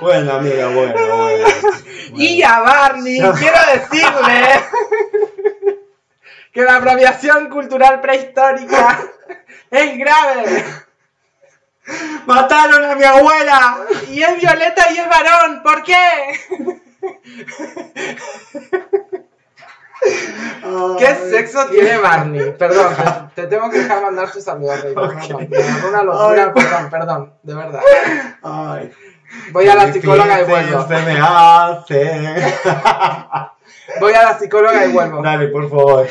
Bueno, 0.00 0.32
amiga, 0.32 0.68
bueno, 0.68 0.94
bueno. 0.94 1.46
Y 2.14 2.42
a 2.42 2.60
Barney, 2.60 3.18
quiero 3.18 3.58
decirle 3.72 4.64
que 6.52 6.62
la 6.62 6.76
apropiación 6.76 7.50
cultural 7.50 8.00
prehistórica 8.00 9.00
es 9.70 9.98
grave. 9.98 10.64
¡Mataron 12.26 12.84
a 12.84 12.94
mi 12.94 13.04
abuela! 13.04 13.78
Y 14.10 14.22
es 14.22 14.40
violeta 14.40 14.90
y 14.92 14.98
es 14.98 15.08
varón, 15.08 15.62
¿por 15.62 15.82
qué? 15.84 16.00
¿Qué 20.98 21.14
sexo 21.30 21.66
tiene 21.68 21.98
Barney? 21.98 22.52
Perdón, 22.58 22.94
te, 23.34 23.42
te 23.42 23.48
tengo 23.48 23.70
que 23.70 23.78
dejar 23.78 24.02
mandar 24.02 24.30
tus 24.30 24.42
saludos, 24.44 24.80
Rey. 24.82 24.94
Me 24.94 25.02
agarró 25.58 25.88
una 25.88 26.02
locura, 26.02 26.44
Ay. 26.44 26.52
perdón, 26.54 26.90
perdón, 26.90 27.32
de 27.42 27.54
verdad. 27.54 27.80
Ay, 28.42 28.92
Voy 29.52 29.68
a 29.68 29.74
la 29.74 29.92
psicóloga 29.92 30.40
y 30.40 30.44
difícil 30.44 30.74
vuelvo. 30.74 30.88
Se 30.88 31.02
me 31.02 31.18
hace. 31.20 32.54
Voy 34.00 34.12
a 34.14 34.22
la 34.22 34.38
psicóloga 34.38 34.86
y 34.86 34.92
vuelvo. 34.92 35.22
Dale, 35.22 35.48
por 35.48 35.68
favor. 35.68 36.06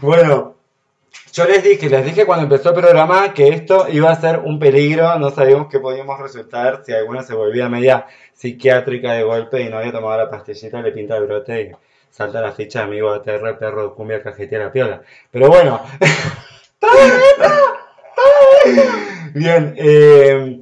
Bueno, 0.00 0.54
yo 1.32 1.44
les 1.44 1.62
dije, 1.62 1.88
les 1.88 2.04
dije 2.04 2.26
cuando 2.26 2.44
empezó 2.44 2.70
el 2.70 2.74
programa 2.80 3.32
que 3.34 3.48
esto 3.48 3.86
iba 3.90 4.10
a 4.10 4.20
ser 4.20 4.40
un 4.40 4.58
peligro, 4.58 5.18
no 5.18 5.30
sabíamos 5.30 5.68
qué 5.68 5.78
podíamos 5.78 6.18
resultar 6.18 6.82
si 6.84 6.92
alguna 6.92 7.22
se 7.22 7.34
volvía 7.34 7.68
media 7.68 8.06
psiquiátrica 8.34 9.12
de 9.12 9.22
golpe 9.22 9.60
y 9.62 9.68
no 9.68 9.78
había 9.78 9.92
tomado 9.92 10.16
la 10.18 10.30
pastillita, 10.30 10.80
le 10.80 10.92
pinta 10.92 11.16
el 11.16 11.26
brote 11.26 11.60
y 11.62 11.72
salta 12.10 12.40
la 12.40 12.52
ficha 12.52 12.80
de 12.80 12.84
amigo 12.86 13.10
ATR, 13.10 13.58
perro, 13.58 13.94
cumbia, 13.94 14.22
cajetera, 14.22 14.72
piola. 14.72 15.02
Pero 15.30 15.48
bueno. 15.48 15.80
Bien, 19.34 19.74
eh, 19.76 20.60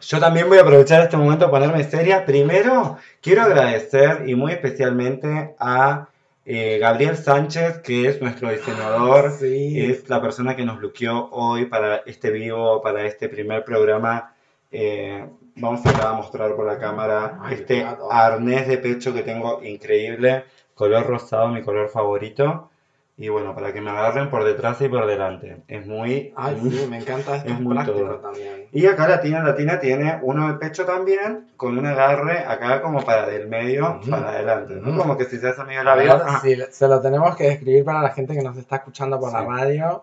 yo 0.00 0.20
también 0.20 0.48
voy 0.48 0.58
a 0.58 0.62
aprovechar 0.62 1.02
este 1.02 1.16
momento 1.16 1.50
para 1.50 1.66
ponerme 1.66 1.88
seria. 1.88 2.24
Primero, 2.26 2.98
quiero 3.20 3.42
agradecer 3.42 4.28
y 4.28 4.34
muy 4.34 4.52
especialmente 4.52 5.54
a 5.58 6.08
eh, 6.44 6.78
Gabriel 6.78 7.16
Sánchez, 7.16 7.78
que 7.78 8.06
es 8.08 8.20
nuestro 8.20 8.50
diseñador, 8.50 9.30
Sí. 9.32 9.80
es 9.82 10.08
la 10.10 10.20
persona 10.20 10.54
que 10.54 10.64
nos 10.64 10.78
bloqueó 10.78 11.28
hoy 11.30 11.64
para 11.66 12.02
este 12.06 12.30
vivo, 12.30 12.82
para 12.82 13.06
este 13.06 13.28
primer 13.30 13.64
programa. 13.64 14.34
Eh, 14.70 15.24
vamos 15.56 15.86
acá 15.86 16.10
a 16.10 16.14
mostrar 16.14 16.54
por 16.56 16.66
la 16.66 16.78
cámara 16.78 17.38
Ay, 17.42 17.54
este 17.54 17.86
arnés 18.10 18.66
de 18.68 18.76
pecho 18.78 19.14
que 19.14 19.22
tengo 19.22 19.62
increíble, 19.62 20.44
color 20.74 21.06
rosado, 21.06 21.48
mi 21.48 21.62
color 21.62 21.88
favorito. 21.88 22.70
Y 23.16 23.28
bueno, 23.28 23.54
para 23.54 23.72
que 23.72 23.80
me 23.80 23.90
agarren 23.92 24.28
por 24.28 24.42
detrás 24.42 24.80
y 24.80 24.88
por 24.88 25.06
delante. 25.06 25.58
Es 25.68 25.86
muy... 25.86 26.32
Ay, 26.36 26.58
sí, 26.60 26.84
me 26.90 26.98
encanta 26.98 27.36
esto, 27.36 27.48
Es 27.48 27.60
muy 27.60 27.74
práctico 27.76 28.16
también. 28.16 28.66
Y 28.72 28.86
acá 28.86 29.06
la 29.06 29.20
tina, 29.20 29.40
la 29.44 29.54
tina 29.54 29.78
tiene 29.78 30.18
uno 30.22 30.48
de 30.48 30.54
pecho 30.58 30.84
también, 30.84 31.46
con 31.56 31.78
un 31.78 31.86
agarre 31.86 32.40
acá 32.40 32.82
como 32.82 33.04
para 33.04 33.26
del 33.28 33.46
medio 33.46 34.00
Mm. 34.04 34.10
para 34.10 34.30
adelante, 34.30 34.74
¿no? 34.74 34.90
Mm. 34.92 34.98
Como 34.98 35.16
que 35.16 35.26
si 35.26 35.38
se 35.38 35.48
hace 35.48 35.60
A 35.62 35.84
la 35.84 35.94
vida. 35.94 36.40
si 36.42 36.56
se 36.72 36.88
lo 36.88 37.00
tenemos 37.00 37.36
que 37.36 37.44
describir 37.44 37.84
para 37.84 38.02
la 38.02 38.10
gente 38.10 38.34
que 38.34 38.42
nos 38.42 38.56
está 38.56 38.76
escuchando 38.76 39.20
por 39.20 39.32
la 39.32 39.42
Sí. 39.42 39.46
radio. 39.48 40.02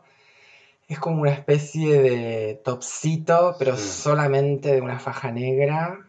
Es 0.88 0.98
como 1.00 1.22
una 1.22 1.32
especie 1.32 2.02
de 2.02 2.62
topsito, 2.64 3.56
pero 3.60 3.76
Sí. 3.76 3.90
solamente 4.04 4.72
de 4.74 4.80
una 4.82 5.00
faja 5.00 5.32
negra, 5.32 6.00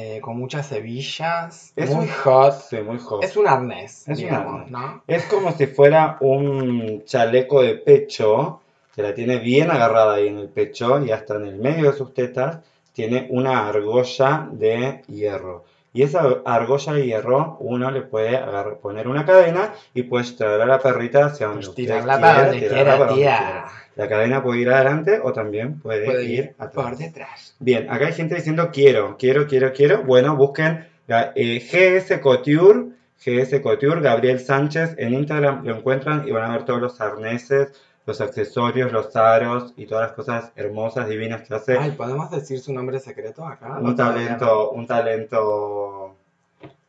eh, 0.00 0.20
con 0.20 0.38
muchas 0.38 0.70
hebillas, 0.72 1.72
Es 1.76 1.90
muy 1.94 2.04
un- 2.06 2.10
hot. 2.24 2.52
Sí, 2.68 2.76
muy 2.80 2.98
joven. 2.98 3.28
Es 3.28 3.36
un 3.36 3.46
arnés, 3.48 4.02
Es 4.08 4.18
un 4.18 4.24
digamos, 4.24 4.54
arnés. 4.54 4.70
¿no? 4.70 5.02
Es 5.06 5.24
como 5.24 5.52
si 5.52 5.66
fuera 5.66 6.16
un 6.20 7.02
chaleco 7.04 7.62
de 7.62 7.74
pecho, 7.74 8.60
que 8.94 9.02
la 9.02 9.14
tiene 9.14 9.38
bien 9.38 9.70
agarrada 9.70 10.14
ahí 10.14 10.28
en 10.28 10.38
el 10.38 10.48
pecho 10.48 11.04
y 11.04 11.10
hasta 11.10 11.36
en 11.36 11.46
el 11.46 11.56
medio 11.58 11.90
de 11.90 11.96
sus 11.96 12.12
tetas 12.14 12.58
tiene 12.92 13.26
una 13.30 13.68
argolla 13.68 14.48
de 14.52 15.02
hierro. 15.08 15.64
Y 15.98 16.02
esa 16.04 16.22
argolla 16.44 16.92
de 16.92 17.06
hierro 17.06 17.56
uno 17.58 17.90
le 17.90 18.02
puede 18.02 18.36
agarrar- 18.36 18.76
poner 18.78 19.08
una 19.08 19.24
cadena 19.26 19.72
y 19.94 20.04
puedes 20.04 20.36
traer 20.36 20.60
a 20.60 20.66
la 20.66 20.78
perrita 20.78 21.26
hacia 21.26 21.48
donde 21.48 21.66
Pues 21.66 21.74
tirarla 21.74 22.20
para 22.20 22.42
donde 22.44 22.58
tirarla 22.60 22.76
quiera, 22.76 22.92
para 22.92 23.06
donde 23.10 23.14
tía. 23.22 23.36
quiera. 23.38 23.66
La 23.96 24.08
cadena 24.08 24.42
puede 24.44 24.60
ir 24.60 24.70
adelante 24.70 25.18
o 25.20 25.32
también 25.32 25.80
puede, 25.80 26.04
Puede 26.04 26.24
ir 26.24 26.30
ir 26.30 26.54
atrás. 26.56 26.84
por 26.86 26.96
detrás. 26.96 27.56
Bien, 27.58 27.90
acá 27.90 28.06
hay 28.06 28.12
gente 28.12 28.36
diciendo 28.36 28.70
quiero, 28.72 29.16
quiero, 29.18 29.48
quiero, 29.48 29.72
quiero. 29.72 30.04
Bueno, 30.04 30.36
busquen 30.36 30.86
eh, 31.08 31.58
GS 31.58 32.20
Couture, 32.20 32.90
GS 33.18 33.60
Couture, 33.60 34.00
Gabriel 34.00 34.38
Sánchez. 34.38 34.94
En 34.98 35.14
Instagram 35.14 35.64
lo 35.64 35.74
encuentran 35.74 36.28
y 36.28 36.30
van 36.30 36.48
a 36.48 36.52
ver 36.52 36.64
todos 36.64 36.80
los 36.80 37.00
arneses, 37.00 37.72
los 38.08 38.22
accesorios, 38.22 38.90
los 38.90 39.14
aros 39.16 39.74
y 39.76 39.84
todas 39.84 40.06
las 40.08 40.12
cosas 40.12 40.50
hermosas, 40.56 41.10
divinas 41.10 41.46
que 41.46 41.54
hace. 41.54 41.76
Ay, 41.76 41.90
¿podemos 41.90 42.30
decir 42.30 42.58
su 42.58 42.72
nombre 42.72 43.00
secreto 43.00 43.46
acá? 43.46 43.78
un 43.82 43.94
talento, 43.94 44.70
un 44.70 44.86
talento, 44.86 46.16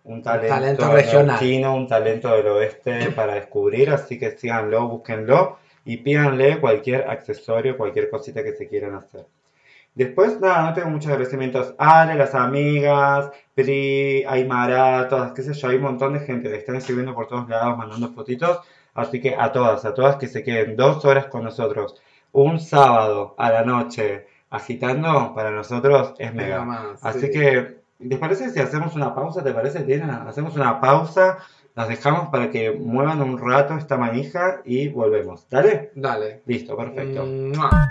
un 0.05 0.23
talento, 0.23 0.55
talento 0.55 0.91
regional. 0.93 1.25
neoyorquino, 1.25 1.75
un 1.75 1.88
talento 1.89 2.34
del 2.34 2.47
oeste 2.47 3.12
para 3.12 3.34
descubrir. 3.34 3.89
Así 3.89 4.17
que 4.17 4.32
síganlo, 4.32 4.88
búsquenlo 4.88 5.58
y 5.84 5.97
pídanle 5.97 6.62
cualquier 6.62 7.10
accesorio, 7.10 7.75
cualquier 7.75 8.10
cosita 8.10 8.41
que 8.41 8.53
se 8.53 8.69
quieran 8.69 8.95
hacer. 8.95 9.25
Después, 9.95 10.39
nada, 10.39 10.69
no 10.69 10.73
tengo 10.73 10.89
muchos 10.89 11.12
agradecimientos. 11.12 11.75
Ale, 11.77 12.15
las 12.15 12.34
amigas, 12.34 13.32
Pri, 13.53 14.23
Aymara, 14.25 15.10
todas, 15.10 15.34
qué 15.34 15.41
sé 15.41 15.53
yo, 15.53 15.67
hay 15.67 15.75
un 15.75 15.82
montón 15.82 16.13
de 16.13 16.21
gente 16.21 16.47
que 16.47 16.55
están 16.55 16.77
escribiendo 16.77 17.13
por 17.13 17.27
todos 17.27 17.49
lados, 17.49 17.77
mandando 17.77 18.08
fotitos. 18.13 18.62
Así 18.93 19.21
que 19.21 19.36
a 19.36 19.52
todas, 19.52 19.86
a 19.86 19.93
todas 19.93 20.17
que 20.17 20.28
se 20.28 20.43
queden 20.43 20.75
dos 20.75 21.06
horas 21.06 21.28
con 21.28 21.43
nosotros, 21.43 21.95
un 22.32 22.60
sábado 22.60 23.36
a 23.38 23.49
la 23.52 23.63
noche, 23.63 24.28
agitando, 24.49 25.34
para 25.36 25.52
nosotros 25.52 26.13
es 26.17 26.34
mega. 26.34 26.63
Mega 26.63 26.65
más, 26.65 27.06
Así 27.06 27.21
sí. 27.21 27.32
que, 27.32 27.78
¿les 27.99 28.19
parece 28.19 28.49
si 28.49 28.60
hacemos 28.60 28.95
una 28.95 29.13
pausa? 29.15 29.43
¿Te 29.43 29.54
parece, 29.54 29.82
Tina? 29.82 30.25
Hacemos 30.28 30.56
una 30.56 30.80
pausa, 30.80 31.38
las 31.75 31.88
dejamos 31.88 32.30
para 32.30 32.49
que 32.49 32.71
muevan 32.71 33.21
un 33.21 33.38
rato 33.38 33.75
esta 33.75 33.97
manija 33.97 34.62
y 34.65 34.89
volvemos. 34.89 35.47
¿Dale? 35.49 35.91
Dale. 35.95 36.41
Listo, 36.45 36.75
perfecto. 36.75 37.25
Mua. 37.25 37.89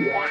What? 0.00 0.30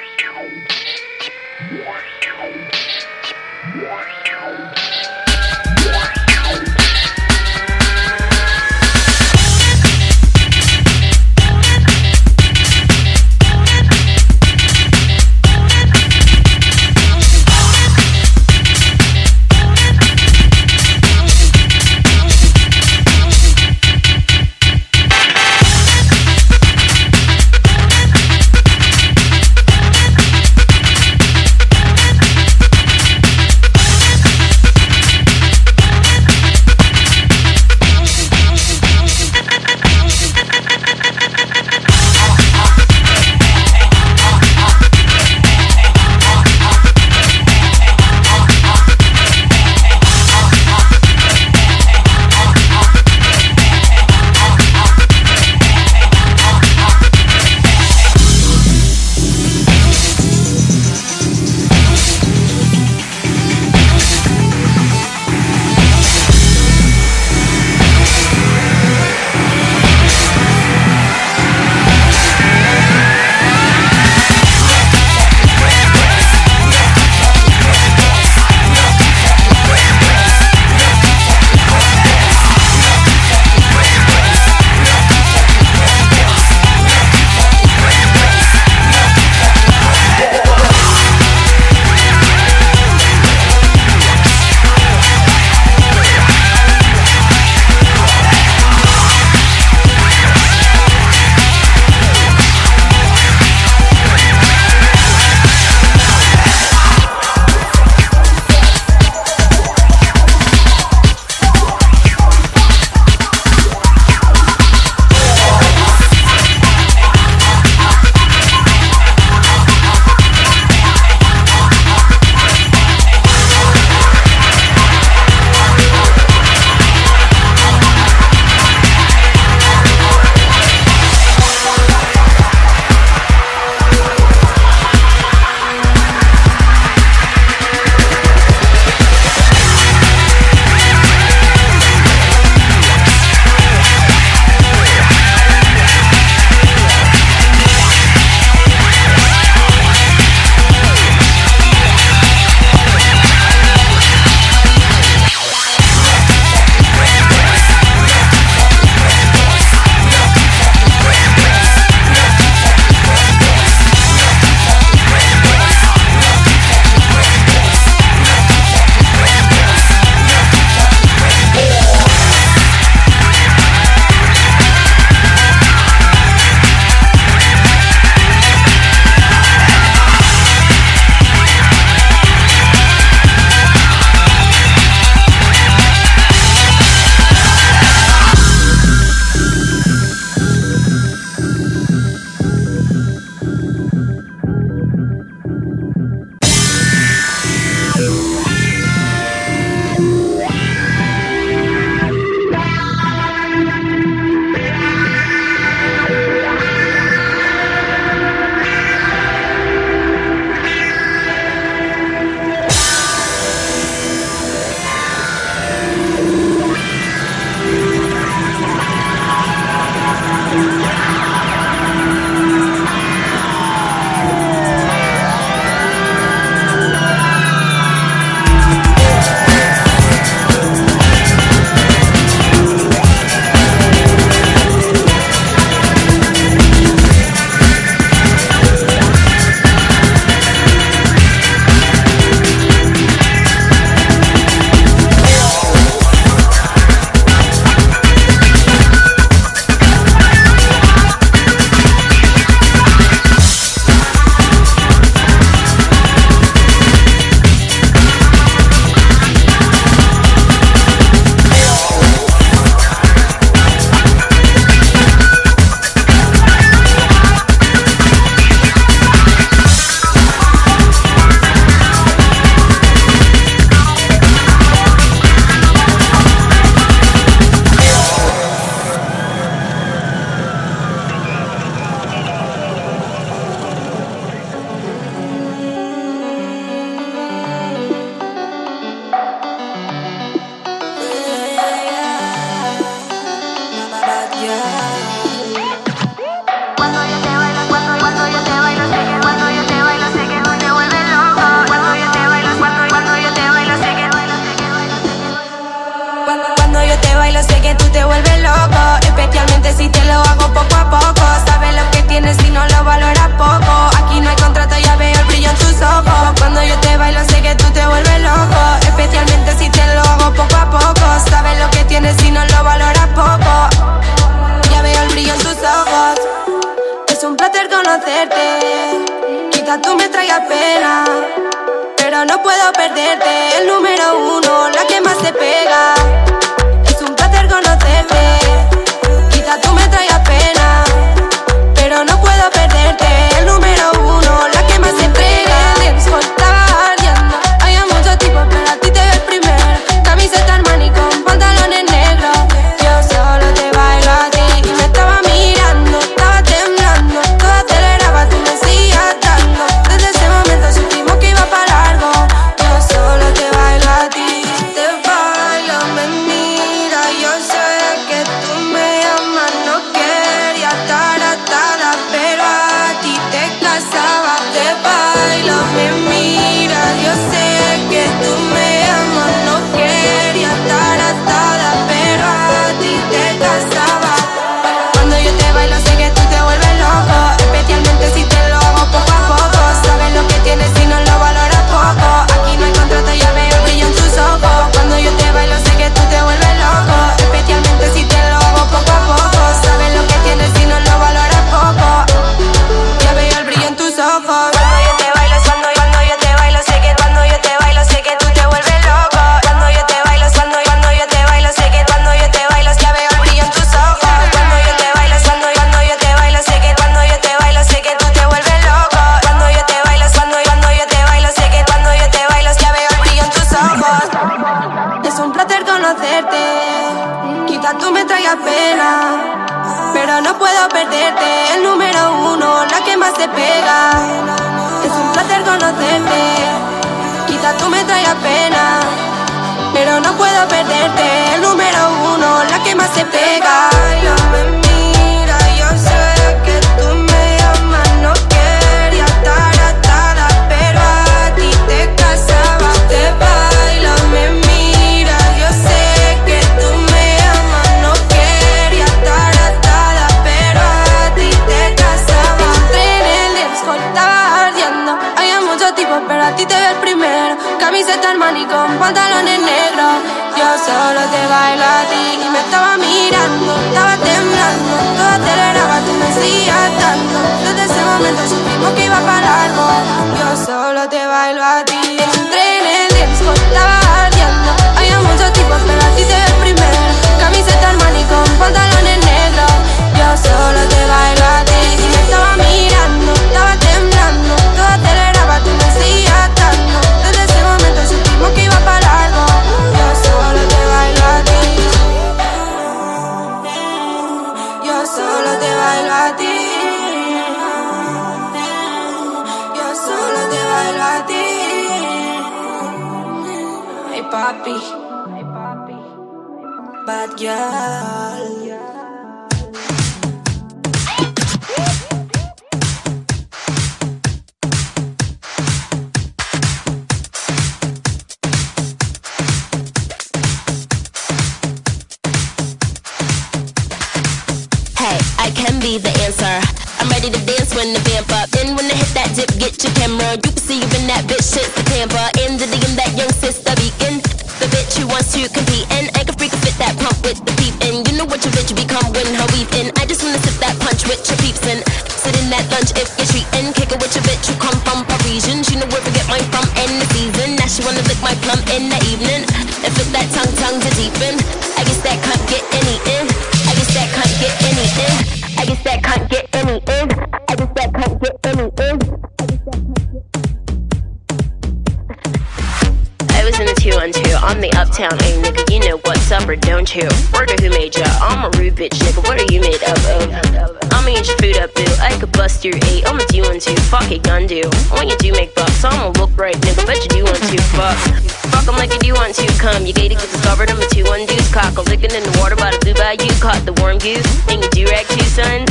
mongoose 593.80 594.30
and 594.30 594.44
you 594.44 594.50
do 594.52 594.66
rag 594.72 594.86
too, 594.88 595.04
son. 595.08 595.46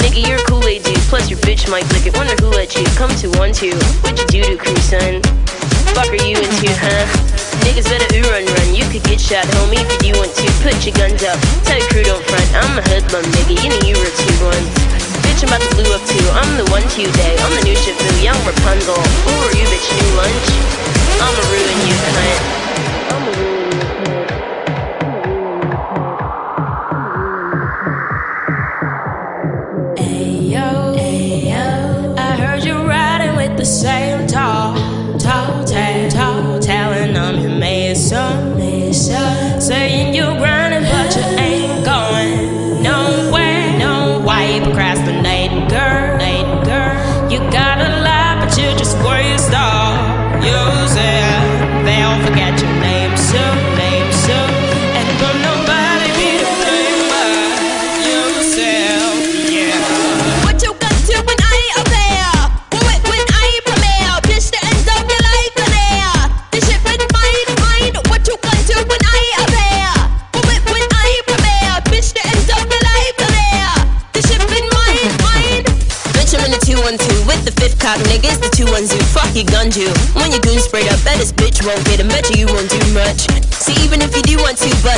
Nigga, 0.00 0.26
you're 0.26 0.40
a 0.40 0.44
Kool-Aid 0.48 0.82
dude, 0.82 0.96
plus 1.08 1.28
your 1.30 1.38
bitch 1.40 1.70
might 1.70 1.84
lick 1.92 2.06
it. 2.06 2.16
Wonder 2.16 2.34
who 2.40 2.48
let 2.50 2.74
you 2.76 2.84
come 2.96 3.12
to 3.20 3.28
one 3.38 3.52
two. 3.52 3.76
What 4.00 4.16
you 4.18 4.26
do 4.26 4.40
to 4.42 4.56
crew, 4.56 4.76
son? 4.76 5.20
Fuck 5.92 6.08
are 6.08 6.24
you 6.24 6.36
into, 6.40 6.72
huh? 6.80 7.04
Niggas 7.64 7.86
better 7.88 8.08
ooh 8.16 8.26
run 8.32 8.44
run. 8.44 8.74
You 8.74 8.84
could 8.88 9.04
get 9.04 9.20
shot, 9.20 9.44
homie, 9.60 9.80
if 9.80 10.02
you 10.02 10.16
want 10.16 10.32
to. 10.34 10.46
Put 10.64 10.80
your 10.84 10.96
guns 10.96 11.22
up. 11.24 11.38
Tell 11.64 11.78
your 11.78 11.88
crew 11.92 12.04
don't 12.04 12.24
front. 12.24 12.48
I'm 12.56 12.78
a 12.80 12.82
hoodlum, 12.88 13.24
nigga. 13.36 13.54
You 13.60 13.68
know 13.70 13.82
you 13.84 13.96
were 14.00 14.12
two 14.16 14.36
ones. 14.42 14.68
Bitch, 15.22 15.44
I'm 15.44 15.52
about 15.52 15.62
to 15.62 15.70
blue 15.76 15.92
up 15.92 16.02
too. 16.08 16.24
I'm 16.34 16.50
the 16.56 16.66
one 16.72 16.84
two 16.88 17.08
day. 17.20 17.36
I'm 17.44 17.52
the 17.54 17.64
new 17.68 17.76
Shifu, 17.76 18.08
young 18.24 18.38
Rapunzel. 18.48 18.96
Who 18.96 19.32
are 19.44 19.54
you, 19.54 19.66
bitch? 19.68 19.88
New 19.92 20.10
lunch? 20.16 20.48
I'ma 21.20 21.42
ruin 21.52 21.78
you, 21.84 21.96
cunt. 22.12 22.42
I'ma 23.12 23.30
ruin 23.38 23.53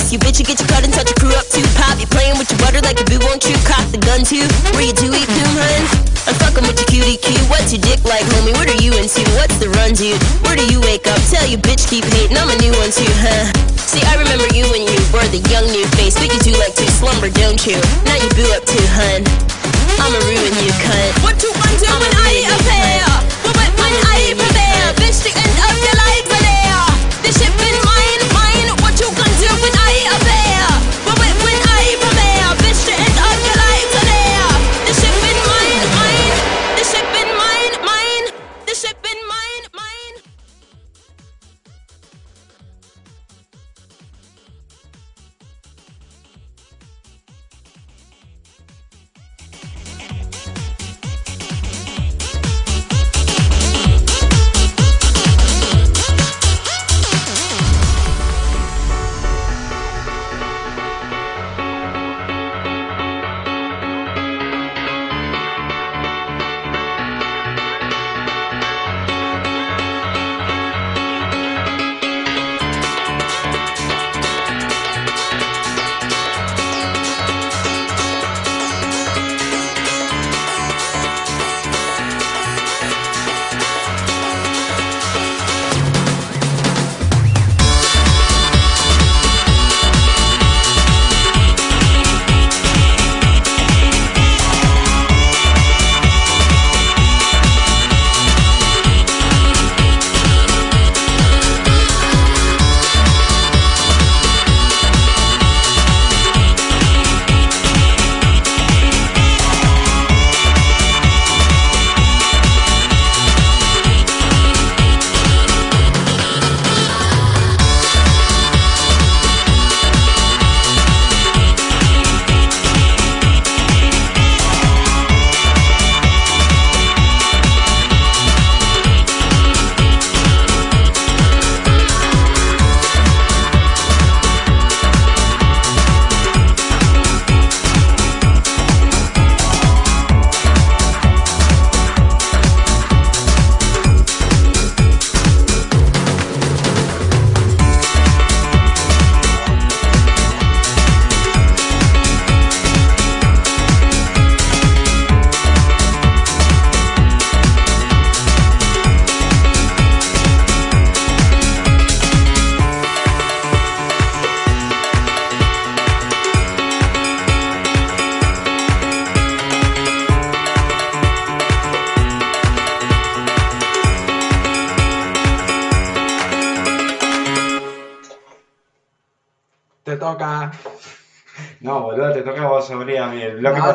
want 0.06 0.22
you 0.22 0.22
bitch, 0.22 0.38
you 0.38 0.46
get 0.46 0.62
your 0.62 0.70
cut 0.70 0.86
and 0.86 0.94
touch 0.94 1.10
your 1.10 1.18
crew 1.18 1.34
up 1.34 1.46
too. 1.50 1.66
Pop, 1.74 1.98
you 1.98 2.06
playing 2.06 2.38
with 2.38 2.46
your 2.46 2.62
butter 2.62 2.78
like 2.86 2.94
a 2.94 3.04
boo, 3.10 3.18
won't 3.26 3.42
you 3.42 3.58
cock 3.66 3.82
the 3.90 3.98
gun 3.98 4.22
too? 4.22 4.46
Where 4.70 4.86
you 4.86 4.94
do 4.94 5.10
eat 5.10 5.26
doom, 5.26 5.54
hun? 5.58 5.82
I'm 6.30 6.36
fucking 6.46 6.62
with 6.62 6.78
your 6.78 6.86
cutie 6.86 7.18
cue. 7.18 7.34
What's 7.50 7.74
your 7.74 7.82
dick 7.82 7.98
like, 8.06 8.22
homie? 8.38 8.54
What 8.54 8.70
are 8.70 8.78
you 8.78 8.94
into? 8.94 9.26
What's 9.34 9.58
the 9.58 9.66
run, 9.74 9.98
dude? 9.98 10.22
Where 10.46 10.54
do 10.54 10.62
you 10.70 10.78
wake 10.78 11.10
up? 11.10 11.18
Tell 11.26 11.42
you 11.50 11.58
bitch 11.58 11.90
keep 11.90 12.06
hating. 12.06 12.38
I'm 12.38 12.46
a 12.46 12.58
new 12.62 12.70
one 12.78 12.94
too, 12.94 13.10
huh? 13.18 13.50
See, 13.82 14.02
I 14.06 14.14
remember 14.14 14.46
you 14.54 14.70
when 14.70 14.86
you 14.86 14.98
were 15.10 15.26
the 15.34 15.42
young 15.50 15.66
new 15.74 15.86
face, 15.98 16.14
but 16.14 16.30
you 16.30 16.38
do 16.38 16.54
like 16.54 16.78
to 16.78 16.86
slumber, 16.86 17.26
don't 17.26 17.58
you? 17.66 17.74
Now 18.06 18.14
you 18.14 18.30
boo 18.38 18.46
up 18.54 18.62
too, 18.62 18.86
hun. 18.94 19.26
I'ma 19.98 20.22
ruin 20.22 20.54
you, 20.62 20.70
cunt. 20.86 21.18
What 21.26 21.34
you 21.42 21.50
want 21.50 21.76
to 21.82 21.90
when 21.98 22.12
I 22.14 22.46
appear? 22.46 22.62
When, 22.62 22.75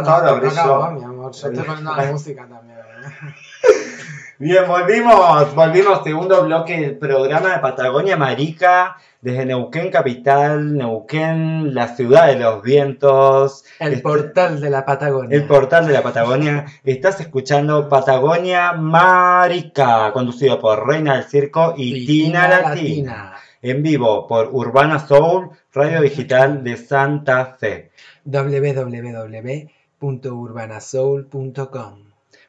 El 0.02 0.06
bloque 0.06 0.16
No, 0.16 0.20
pasado 0.22 0.22
no, 0.22 0.24
lo 0.24 0.30
abrí 0.30 0.50
te 0.50 0.50
toca 0.50 0.62
a 0.62 0.66
yo. 0.66 0.78
vos, 0.78 0.94
mi 0.94 1.04
amor. 1.04 1.32
Yo 1.32 1.48
estoy 1.50 1.64
poniendo 1.66 1.96
la 1.96 2.12
música 2.12 2.48
también. 2.48 2.78
Bien, 4.40 4.68
volvimos, 4.68 5.54
volvimos, 5.54 6.04
segundo 6.04 6.44
bloque 6.44 6.80
del 6.80 6.98
programa 6.98 7.50
de 7.54 7.60
Patagonia 7.60 8.18
Marica, 8.18 8.98
desde 9.22 9.46
Neuquén 9.46 9.92
Capital, 9.92 10.76
Neuquén, 10.76 11.76
la 11.76 11.90
ciudad 11.96 12.26
de 12.26 12.38
los 12.38 12.64
vientos, 12.64 13.64
El 13.80 13.90
Este- 13.94 14.02
portal 14.02 14.60
de 14.60 14.72
la 14.72 14.84
Patagonia. 14.84 15.38
el 15.38 15.46
portal 15.46 15.86
de 15.86 15.94
la 15.94 16.02
Patagonia. 16.02 16.66
Estás 16.84 17.20
escuchando 17.22 17.88
Patagonia 17.88 18.74
Marica, 18.74 20.12
conducido 20.12 20.60
por 20.60 20.88
Reina 20.88 21.16
del 21.18 21.26
Circo 21.26 21.76
y, 21.78 22.08
Tina, 22.08 22.48
Latina. 22.48 23.34
En 23.62 23.84
vivo 23.84 24.26
por 24.26 24.50
Urbana 24.52 24.98
Soul, 24.98 25.52
radio 25.72 26.02
digital 26.02 26.64
de 26.64 26.78
Santa 26.78 27.46
Fe. 27.60 27.92
www.urbanasoul.com 30.02 32.00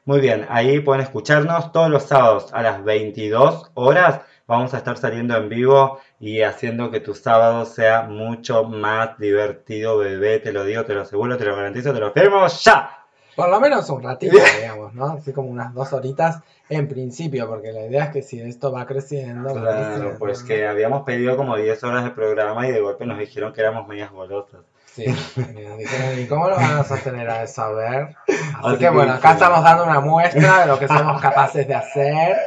Muy 0.05 0.19
bien, 0.19 0.45
ahí 0.49 0.79
pueden 0.79 1.01
escucharnos 1.03 1.71
todos 1.71 1.89
los 1.89 2.03
sábados 2.03 2.53
a 2.53 2.61
las 2.61 2.83
22 2.83 3.71
horas. 3.75 4.21
Vamos 4.45 4.73
a 4.73 4.77
estar 4.77 4.97
saliendo 4.97 5.37
en 5.37 5.47
vivo 5.47 5.99
y 6.19 6.41
haciendo 6.41 6.91
que 6.91 6.99
tu 6.99 7.13
sábado 7.13 7.65
sea 7.65 8.03
mucho 8.03 8.65
más 8.65 9.17
divertido, 9.17 9.97
bebé. 9.99 10.39
Te 10.39 10.51
lo 10.51 10.65
digo, 10.65 10.83
te 10.83 10.93
lo 10.93 11.01
aseguro, 11.03 11.37
te 11.37 11.45
lo 11.45 11.55
garantizo, 11.55 11.93
te 11.93 11.99
lo 12.01 12.11
firmo 12.11 12.45
ya. 12.47 12.99
Por 13.35 13.49
lo 13.49 13.59
menos 13.61 13.89
un 13.89 14.03
ratito, 14.03 14.35
digamos, 14.61 14.93
¿no? 14.93 15.05
Así 15.13 15.31
como 15.31 15.49
unas 15.49 15.73
dos 15.73 15.93
horitas 15.93 16.39
en 16.69 16.87
principio, 16.89 17.47
porque 17.47 17.71
la 17.71 17.85
idea 17.85 18.05
es 18.05 18.09
que 18.11 18.21
si 18.21 18.41
esto 18.41 18.71
va 18.71 18.85
creciendo, 18.85 19.53
va 19.55 19.61
Claro, 19.61 19.77
creciendo. 19.85 20.19
pues 20.19 20.43
que 20.43 20.67
habíamos 20.67 21.03
pedido 21.03 21.37
como 21.37 21.55
10 21.55 21.83
horas 21.85 22.03
de 22.03 22.11
programa 22.11 22.67
y 22.67 22.71
de 22.71 22.81
golpe 22.81 23.05
nos 23.05 23.17
dijeron 23.17 23.53
que 23.53 23.61
éramos 23.61 23.87
medias 23.87 24.11
golosas. 24.11 24.61
Sí, 24.95 25.05
y 25.05 25.61
nos 25.61 25.77
dijeron, 25.79 26.19
¿y 26.19 26.27
cómo 26.27 26.49
lo 26.49 26.55
van 26.55 26.77
a 26.79 26.83
sostener 26.83 27.27
a 27.27 27.43
eso? 27.43 27.63
A 27.63 27.71
ver. 27.71 28.15
Así, 28.27 28.37
Así 28.63 28.71
que 28.73 28.77
que 28.77 28.89
bueno, 28.89 29.13
acá 29.13 29.31
estamos 29.31 29.63
dando 29.63 29.85
una 29.85 29.99
muestra 29.99 30.61
de 30.61 30.67
lo 30.67 30.77
que 30.77 30.87
somos 30.87 31.19
capaces 31.19 31.67
de 31.67 31.73
hacer. 31.73 32.37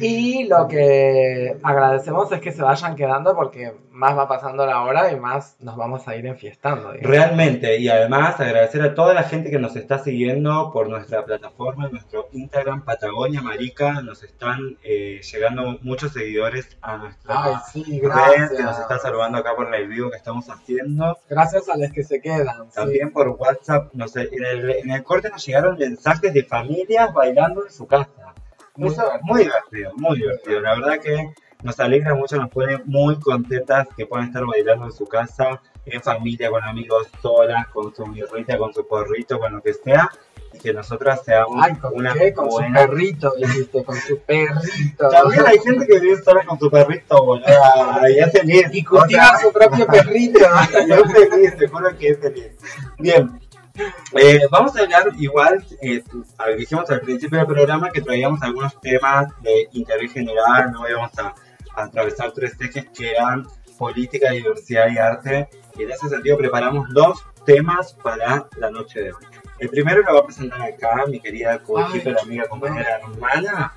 Y 0.00 0.44
lo 0.44 0.68
que 0.68 1.56
agradecemos 1.62 2.30
es 2.32 2.40
que 2.40 2.52
se 2.52 2.62
vayan 2.62 2.96
quedando 2.96 3.34
porque 3.34 3.74
más 3.90 4.16
va 4.16 4.28
pasando 4.28 4.64
la 4.64 4.82
hora 4.82 5.10
y 5.10 5.16
más 5.16 5.56
nos 5.60 5.76
vamos 5.76 6.06
a 6.06 6.14
ir 6.14 6.26
enfiestando. 6.26 6.92
digamos. 6.92 7.10
Realmente, 7.10 7.78
y 7.78 7.88
además 7.88 8.38
agradecer 8.38 8.80
a 8.82 8.94
toda 8.94 9.12
la 9.12 9.24
gente 9.24 9.50
que 9.50 9.58
nos 9.58 9.74
está 9.74 9.98
siguiendo 9.98 10.70
por 10.72 10.88
nuestra 10.88 11.24
plataforma, 11.24 11.88
nuestro 11.88 12.28
Instagram 12.32 12.84
Patagonia 12.84 13.42
Marica, 13.42 14.00
nos 14.02 14.22
están 14.22 14.78
eh, 14.84 15.20
llegando 15.20 15.78
muchos 15.82 16.12
seguidores 16.12 16.76
a 16.80 16.96
nuestra 16.96 17.44
Ay, 17.44 17.54
sí, 17.72 18.00
red, 18.00 18.56
que 18.56 18.62
nos 18.62 18.78
está 18.78 18.98
saludando 18.98 19.38
acá 19.38 19.56
por 19.56 19.74
el 19.74 19.88
vivo 19.88 20.10
que 20.10 20.16
estamos 20.16 20.48
haciendo. 20.48 21.18
Gracias 21.28 21.68
a 21.68 21.76
los 21.76 21.90
que 21.90 22.04
se 22.04 22.20
quedan. 22.20 22.66
sí. 22.70 22.76
También 22.76 23.12
por 23.12 23.28
WhatsApp, 23.30 23.92
no 23.94 24.06
sé, 24.06 24.28
en 24.30 24.44
el, 24.44 24.70
en 24.70 24.90
el 24.90 25.02
corte 25.02 25.28
nos 25.28 25.44
llegaron 25.44 25.76
mensajes 25.76 26.32
de 26.32 26.44
familias 26.44 27.12
bailando 27.12 27.64
en 27.64 27.72
su 27.72 27.86
casa. 27.86 28.08
Muy 28.78 28.94
muy 29.22 29.42
divertido, 29.42 29.92
muy 29.96 30.18
divertido. 30.18 30.60
La 30.60 30.74
verdad 30.76 31.00
que 31.00 31.34
nos 31.64 31.80
alegra 31.80 32.14
mucho, 32.14 32.36
nos 32.36 32.48
pone 32.48 32.78
muy 32.84 33.18
contentas 33.18 33.88
que 33.96 34.06
puedan 34.06 34.28
estar 34.28 34.46
bailando 34.46 34.86
en 34.86 34.92
su 34.92 35.04
casa, 35.04 35.60
en 35.84 36.00
familia, 36.00 36.48
con 36.48 36.62
amigos, 36.62 37.08
solas, 37.20 37.66
con 37.68 37.92
su 37.92 38.04
birrita, 38.04 38.56
con 38.56 38.72
su 38.72 38.86
porrito, 38.86 39.40
con 39.40 39.52
lo 39.52 39.60
que 39.60 39.74
sea. 39.74 40.08
que 40.62 40.72
nosotras 40.72 41.24
seamos 41.24 41.56
Ay, 41.60 41.74
¿con 41.74 41.96
una 41.96 42.14
qué? 42.14 42.32
Con 42.32 42.50
su 42.50 42.58
buena... 42.58 42.86
perrito, 42.86 43.32
dijiste, 43.36 43.82
con 43.82 43.96
su 43.96 44.20
perrito. 44.20 45.08
También 45.08 45.44
hay 45.44 45.58
gente 45.58 45.84
que 45.84 45.98
vive 45.98 46.22
sola 46.22 46.44
con 46.44 46.60
su 46.60 46.70
perrito, 46.70 47.24
boludo. 47.24 47.46
Y 48.08 48.18
es 48.20 48.30
feliz. 48.30 48.66
Y 48.70 48.84
cultiva 48.84 49.38
su 49.42 49.52
propio 49.52 49.88
perrito. 49.88 50.38
es 50.72 51.12
feliz, 51.12 51.56
te 51.56 51.66
juro 51.66 51.98
que 51.98 52.10
es 52.10 52.18
feliz. 52.20 52.52
Bien. 52.98 53.40
Eh, 54.14 54.40
vamos 54.50 54.76
a 54.76 54.82
hablar 54.82 55.08
igual, 55.18 55.64
eh, 55.80 56.02
dijimos 56.56 56.90
al 56.90 57.00
principio 57.00 57.38
del 57.38 57.46
programa, 57.46 57.90
que 57.90 58.00
traíamos 58.00 58.42
algunos 58.42 58.78
temas 58.80 59.28
de 59.40 59.68
interés 59.72 60.12
general, 60.12 60.72
no 60.72 60.88
íbamos 60.88 61.16
a, 61.18 61.34
a 61.76 61.84
atravesar 61.84 62.32
tres 62.32 62.56
ejes 62.60 62.86
que 62.90 63.10
eran 63.10 63.46
política, 63.78 64.30
diversidad 64.30 64.88
y 64.90 64.98
arte, 64.98 65.48
y 65.76 65.84
en 65.84 65.90
ese 65.92 66.08
sentido 66.08 66.36
preparamos 66.36 66.88
dos 66.92 67.24
temas 67.46 67.94
para 67.94 68.48
la 68.56 68.70
noche 68.70 69.00
de 69.00 69.12
hoy. 69.12 69.24
El 69.58 69.68
primero 69.68 70.02
lo 70.02 70.14
va 70.14 70.20
a 70.20 70.24
presentar 70.24 70.60
acá 70.62 71.04
mi 71.08 71.20
querida 71.20 71.58
coequiper, 71.60 72.16
amiga, 72.20 72.48
compañera, 72.48 73.00
hermana, 73.00 73.72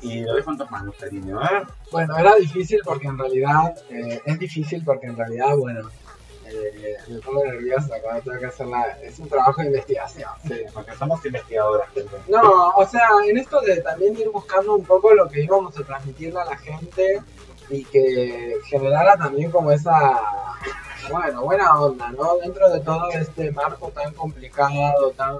y 0.00 0.20
lo 0.20 0.34
dejo 0.34 0.50
en 0.50 0.58
tus 0.58 0.70
manos, 0.70 0.94
cariño, 0.98 1.42
¿eh? 1.42 1.64
Bueno, 1.90 2.16
era 2.18 2.34
difícil 2.36 2.80
porque 2.84 3.06
en 3.06 3.18
realidad, 3.18 3.74
eh, 3.90 4.20
es 4.24 4.38
difícil 4.38 4.82
porque 4.84 5.06
en 5.06 5.16
realidad, 5.16 5.56
bueno, 5.56 5.88
eh, 6.50 6.96
me 7.08 7.18
pongo 7.20 7.44
nerviosa 7.44 8.00
cuando 8.02 8.22
tengo 8.22 8.38
que 8.38 8.46
hacer 8.46 8.66
la... 8.66 8.82
Es 9.02 9.18
un 9.18 9.28
trabajo 9.28 9.60
de 9.60 9.68
investigación. 9.68 10.30
Sí, 10.46 10.54
porque 10.72 10.94
somos 10.96 11.24
investigadoras, 11.24 11.88
gente. 11.90 12.16
No, 12.28 12.68
o 12.70 12.86
sea, 12.86 13.08
en 13.26 13.38
esto 13.38 13.60
de 13.60 13.80
también 13.82 14.16
ir 14.18 14.28
buscando 14.30 14.74
un 14.74 14.84
poco 14.84 15.14
lo 15.14 15.28
que 15.28 15.42
íbamos 15.42 15.76
a 15.78 15.84
transmitirle 15.84 16.40
a 16.40 16.44
la 16.44 16.56
gente 16.56 17.22
y 17.70 17.84
que 17.84 18.56
generara 18.66 19.16
también 19.16 19.50
como 19.50 19.72
esa, 19.72 20.20
bueno, 21.10 21.42
buena 21.42 21.80
onda, 21.80 22.10
¿no? 22.12 22.36
Dentro 22.38 22.70
de 22.70 22.80
todo 22.80 23.10
este 23.10 23.50
marco 23.50 23.90
tan 23.90 24.12
complicado, 24.14 25.10
tan 25.16 25.38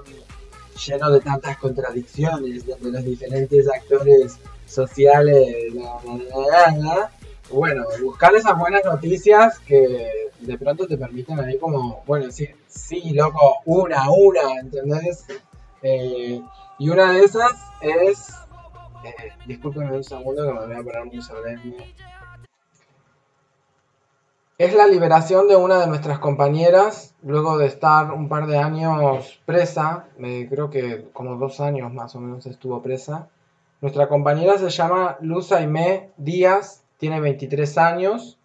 lleno 0.85 1.11
de 1.11 1.19
tantas 1.21 1.57
contradicciones, 1.57 2.65
donde 2.65 2.91
los 2.91 3.03
diferentes 3.03 3.67
actores 3.67 4.37
sociales, 4.65 5.73
la, 5.73 5.99
la, 6.05 6.75
la, 6.75 6.77
la, 6.77 7.11
bueno, 7.49 7.85
buscar 8.01 8.35
esas 8.35 8.57
buenas 8.57 8.83
noticias 8.85 9.59
que 9.59 10.31
de 10.39 10.57
pronto 10.57 10.87
te 10.87 10.97
permiten 10.97 11.39
ahí 11.39 11.57
como, 11.57 12.03
bueno, 12.05 12.31
sí, 12.31 12.47
sí, 12.67 13.11
loco, 13.11 13.57
una, 13.65 14.09
una, 14.09 14.59
¿entendés? 14.59 15.25
Eh, 15.81 16.41
y 16.79 16.89
una 16.89 17.11
de 17.11 17.23
esas 17.23 17.51
es, 17.81 18.29
eh, 19.03 19.57
un 19.65 20.03
segundo 20.03 20.45
que 20.45 20.53
me 20.53 20.65
voy 20.65 20.75
a 20.75 20.83
poner 20.83 21.05
muy 21.05 21.21
solemne. 21.21 21.93
Es 24.57 24.73
la 24.73 24.87
liberación 24.87 25.47
de 25.47 25.55
una 25.55 25.79
de 25.79 25.87
nuestras 25.87 26.17
compañeras 26.17 27.13
luego 27.21 27.59
de 27.59 27.67
estar 27.67 28.11
un 28.11 28.27
par 28.27 28.47
de 28.47 28.57
años 28.57 29.39
presa, 29.45 30.07
eh, 30.17 30.47
creo 30.49 30.71
que 30.71 31.09
como 31.13 31.35
dos 31.35 31.59
años 31.59 31.93
más 31.93 32.15
o 32.15 32.19
menos 32.19 32.45
estuvo 32.47 32.81
presa. 32.81 33.29
Nuestra 33.81 34.09
compañera 34.09 34.57
se 34.57 34.69
llama 34.69 35.17
Luz 35.21 35.51
Aimé 35.51 36.09
Díaz, 36.17 36.83
tiene 36.97 37.19
23 37.19 37.77
años. 37.77 38.37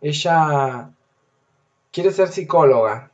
Ella 0.00 0.90
quiere 1.90 2.10
ser 2.12 2.28
psicóloga. 2.28 3.10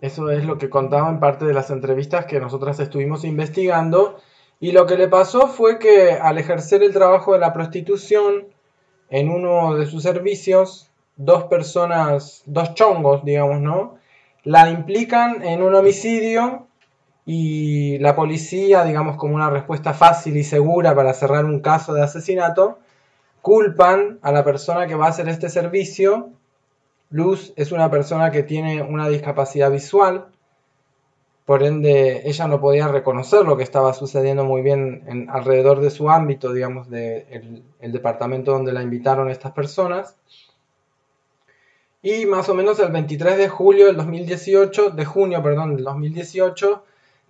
Eso 0.00 0.30
es 0.30 0.44
lo 0.44 0.58
que 0.58 0.68
contaba 0.68 1.08
en 1.08 1.20
parte 1.20 1.44
de 1.44 1.54
las 1.54 1.70
entrevistas 1.70 2.26
que 2.26 2.40
nosotras 2.40 2.78
estuvimos 2.80 3.24
investigando. 3.24 4.18
Y 4.60 4.72
lo 4.72 4.86
que 4.86 4.96
le 4.96 5.08
pasó 5.08 5.48
fue 5.48 5.78
que 5.78 6.12
al 6.12 6.38
ejercer 6.38 6.82
el 6.82 6.92
trabajo 6.92 7.32
de 7.32 7.38
la 7.38 7.52
prostitución 7.52 8.46
en 9.10 9.30
uno 9.30 9.74
de 9.74 9.86
sus 9.86 10.02
servicios, 10.02 10.90
dos 11.16 11.44
personas, 11.44 12.42
dos 12.46 12.74
chongos, 12.74 13.24
digamos, 13.24 13.60
¿no? 13.60 13.98
La 14.44 14.70
implican 14.70 15.42
en 15.42 15.62
un 15.62 15.74
homicidio 15.74 16.66
y 17.24 17.98
la 17.98 18.14
policía, 18.14 18.84
digamos, 18.84 19.16
como 19.16 19.34
una 19.34 19.50
respuesta 19.50 19.92
fácil 19.92 20.36
y 20.36 20.44
segura 20.44 20.94
para 20.94 21.12
cerrar 21.12 21.44
un 21.44 21.60
caso 21.60 21.92
de 21.92 22.02
asesinato, 22.02 22.78
culpan 23.46 24.18
a 24.22 24.32
la 24.32 24.42
persona 24.42 24.88
que 24.88 24.96
va 24.96 25.06
a 25.06 25.10
hacer 25.10 25.28
este 25.28 25.48
servicio. 25.48 26.30
Luz 27.10 27.52
es 27.54 27.70
una 27.70 27.88
persona 27.92 28.32
que 28.32 28.42
tiene 28.42 28.82
una 28.82 29.08
discapacidad 29.08 29.70
visual, 29.70 30.26
por 31.44 31.62
ende 31.62 32.28
ella 32.28 32.48
no 32.48 32.60
podía 32.60 32.88
reconocer 32.88 33.44
lo 33.44 33.56
que 33.56 33.62
estaba 33.62 33.94
sucediendo 33.94 34.44
muy 34.44 34.62
bien 34.62 35.04
en, 35.06 35.30
alrededor 35.30 35.80
de 35.80 35.90
su 35.90 36.10
ámbito, 36.10 36.52
digamos, 36.52 36.90
del 36.90 37.30
de 37.30 37.62
el 37.78 37.92
departamento 37.92 38.50
donde 38.50 38.72
la 38.72 38.82
invitaron 38.82 39.30
estas 39.30 39.52
personas. 39.52 40.16
Y 42.02 42.26
más 42.26 42.48
o 42.48 42.54
menos 42.54 42.80
el 42.80 42.90
23 42.90 43.38
de 43.38 43.48
julio 43.48 43.86
del 43.86 43.96
2018, 43.96 44.90
de 44.90 45.04
junio, 45.04 45.40
perdón, 45.40 45.76
del 45.76 45.84
2018, 45.84 46.82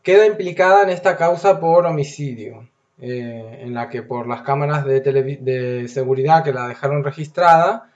queda 0.02 0.24
implicada 0.24 0.82
en 0.82 0.88
esta 0.88 1.18
causa 1.18 1.60
por 1.60 1.84
homicidio, 1.84 2.66
eh, 3.00 3.58
en 3.62 3.74
la 3.74 3.88
que 3.88 4.02
por 4.02 4.26
las 4.26 4.42
cámaras 4.42 4.84
de, 4.86 5.00
de, 5.00 5.88
seguridad 5.88 6.42
que 6.44 6.52
la 6.52 6.68
dejaron 6.68 7.04
registrada, 7.04 7.90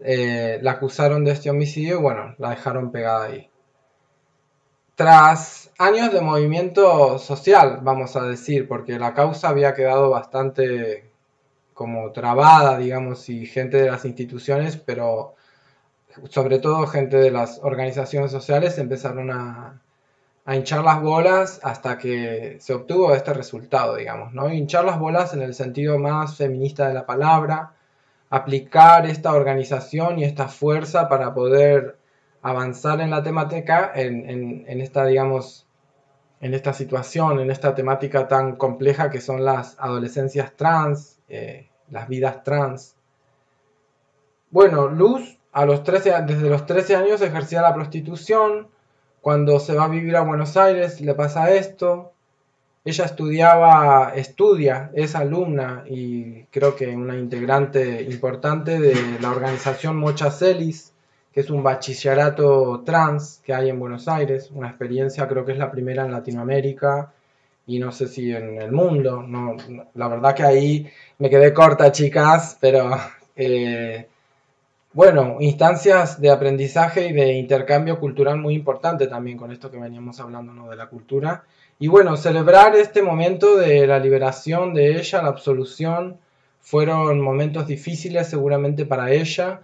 eh, 0.00 0.58
la 0.62 0.72
acusaron 0.72 1.24
de 1.24 1.32
este 1.32 1.50
homicidio 1.50 1.98
y 1.98 2.02
bueno, 2.02 2.34
la 2.38 2.50
dejaron 2.50 2.90
pegada 2.90 3.26
ahí. 3.26 3.50
Tras 4.94 5.70
años 5.78 6.12
de 6.12 6.22
movimiento 6.22 7.18
social, 7.18 7.80
vamos 7.82 8.16
a 8.16 8.22
decir, 8.22 8.66
porque 8.66 8.98
la 8.98 9.12
causa 9.14 9.50
había 9.50 9.74
quedado 9.74 10.10
bastante 10.10 11.10
como 11.74 12.12
trabada, 12.12 12.78
digamos, 12.78 13.28
y 13.28 13.46
gente 13.46 13.76
de 13.76 13.90
las 13.90 14.06
instituciones, 14.06 14.78
pero 14.78 15.34
sobre 16.30 16.58
todo 16.58 16.86
gente 16.86 17.18
de 17.18 17.30
las 17.30 17.60
organizaciones 17.62 18.30
sociales 18.30 18.78
empezaron 18.78 19.30
a, 19.30 19.82
a, 20.46 20.56
hinchar 20.56 20.84
las 20.84 21.02
bolas 21.02 21.60
hasta 21.62 21.98
que 21.98 22.56
se 22.60 22.72
obtuvo 22.72 23.14
este 23.14 23.34
resultado, 23.34 23.96
digamos, 23.96 24.32
¿no? 24.32 24.50
Hinchar 24.52 24.84
las 24.84 24.98
bolas 24.98 25.34
en 25.34 25.42
el 25.42 25.54
sentido 25.54 25.98
más 25.98 26.36
feminista 26.36 26.88
de 26.88 26.94
la 26.94 27.04
palabra, 27.04 27.74
aplicar 28.30 29.06
esta 29.06 29.34
organización 29.34 30.18
y 30.18 30.24
esta 30.24 30.48
fuerza 30.48 31.08
para 31.08 31.34
poder 31.34 31.98
avanzar 32.42 33.00
en 33.00 33.10
la 33.10 33.22
temática, 33.22 33.90
en, 33.94 34.64
en, 34.66 34.80
esta, 34.80 35.04
digamos, 35.04 35.66
en 36.40 36.54
esta 36.54 36.72
situación, 36.72 37.40
en 37.40 37.50
esta 37.50 37.74
temática 37.74 38.28
tan 38.28 38.56
compleja 38.56 39.10
que 39.10 39.20
son 39.20 39.44
las 39.44 39.76
adolescencias 39.78 40.52
trans, 40.54 41.18
eh, 41.28 41.68
las 41.90 42.08
vidas 42.08 42.44
trans. 42.44 42.94
Bueno, 44.50 44.88
Luz 44.88 45.38
a 45.52 45.64
los 45.64 45.82
13, 45.82 46.22
desde 46.26 46.48
los 46.48 46.66
13 46.66 46.96
años 46.96 47.20
ejercía 47.22 47.62
la 47.62 47.74
prostitución. 47.74 48.68
Cuando 49.26 49.58
se 49.58 49.74
va 49.74 49.86
a 49.86 49.88
vivir 49.88 50.14
a 50.14 50.20
Buenos 50.20 50.56
Aires 50.56 51.00
le 51.00 51.12
pasa 51.12 51.50
esto. 51.52 52.12
Ella 52.84 53.06
estudiaba, 53.06 54.12
estudia, 54.14 54.92
es 54.94 55.16
alumna 55.16 55.82
y 55.84 56.44
creo 56.44 56.76
que 56.76 56.94
una 56.94 57.18
integrante 57.18 58.02
importante 58.04 58.78
de 58.78 58.94
la 59.20 59.32
organización 59.32 59.96
Mocha 59.96 60.30
Celis, 60.30 60.92
que 61.32 61.40
es 61.40 61.50
un 61.50 61.64
bachillerato 61.64 62.84
trans 62.86 63.42
que 63.44 63.52
hay 63.52 63.68
en 63.68 63.80
Buenos 63.80 64.06
Aires, 64.06 64.48
una 64.54 64.68
experiencia 64.68 65.26
creo 65.26 65.44
que 65.44 65.50
es 65.50 65.58
la 65.58 65.72
primera 65.72 66.04
en 66.04 66.12
Latinoamérica 66.12 67.12
y 67.66 67.80
no 67.80 67.90
sé 67.90 68.06
si 68.06 68.30
en 68.32 68.62
el 68.62 68.70
mundo, 68.70 69.24
no, 69.24 69.56
la 69.94 70.06
verdad 70.06 70.36
que 70.36 70.44
ahí 70.44 70.88
me 71.18 71.28
quedé 71.28 71.52
corta 71.52 71.90
chicas, 71.90 72.56
pero 72.60 72.96
eh, 73.34 74.06
bueno, 74.96 75.36
instancias 75.40 76.22
de 76.22 76.30
aprendizaje 76.30 77.08
y 77.08 77.12
de 77.12 77.34
intercambio 77.34 78.00
cultural 78.00 78.38
muy 78.38 78.54
importante 78.54 79.06
también 79.08 79.36
con 79.36 79.52
esto 79.52 79.70
que 79.70 79.76
veníamos 79.78 80.20
hablando 80.20 80.70
de 80.70 80.76
la 80.76 80.86
cultura. 80.86 81.44
Y 81.78 81.88
bueno, 81.88 82.16
celebrar 82.16 82.74
este 82.74 83.02
momento 83.02 83.56
de 83.58 83.86
la 83.86 83.98
liberación 83.98 84.72
de 84.72 84.96
ella, 84.96 85.20
la 85.20 85.28
absolución, 85.28 86.16
fueron 86.62 87.20
momentos 87.20 87.66
difíciles 87.66 88.26
seguramente 88.28 88.86
para 88.86 89.10
ella, 89.10 89.60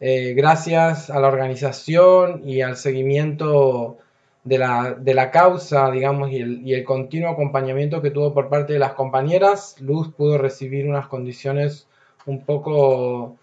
eh, 0.00 0.34
gracias 0.34 1.08
a 1.08 1.18
la 1.18 1.28
organización 1.28 2.46
y 2.46 2.60
al 2.60 2.76
seguimiento 2.76 3.96
de 4.44 4.58
la, 4.58 4.92
de 4.92 5.14
la 5.14 5.30
causa, 5.30 5.90
digamos, 5.90 6.30
y 6.30 6.36
el, 6.36 6.60
y 6.62 6.74
el, 6.74 6.84
continuo 6.84 7.30
acompañamiento 7.30 8.02
que 8.02 8.10
tuvo 8.10 8.34
por 8.34 8.50
parte 8.50 8.74
de 8.74 8.80
las 8.80 8.92
compañeras, 8.92 9.80
Luz 9.80 10.12
pudo 10.12 10.36
recibir 10.36 10.86
unas 10.86 11.06
condiciones 11.06 11.86
un 12.26 12.44
poco, 12.44 13.38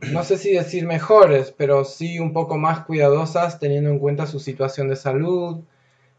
no 0.00 0.24
sé 0.24 0.38
si 0.38 0.52
decir 0.52 0.86
mejores, 0.86 1.52
pero 1.56 1.84
sí 1.84 2.18
un 2.18 2.32
poco 2.32 2.56
más 2.56 2.84
cuidadosas 2.84 3.58
teniendo 3.58 3.90
en 3.90 3.98
cuenta 3.98 4.26
su 4.26 4.38
situación 4.40 4.88
de 4.88 4.96
salud. 4.96 5.60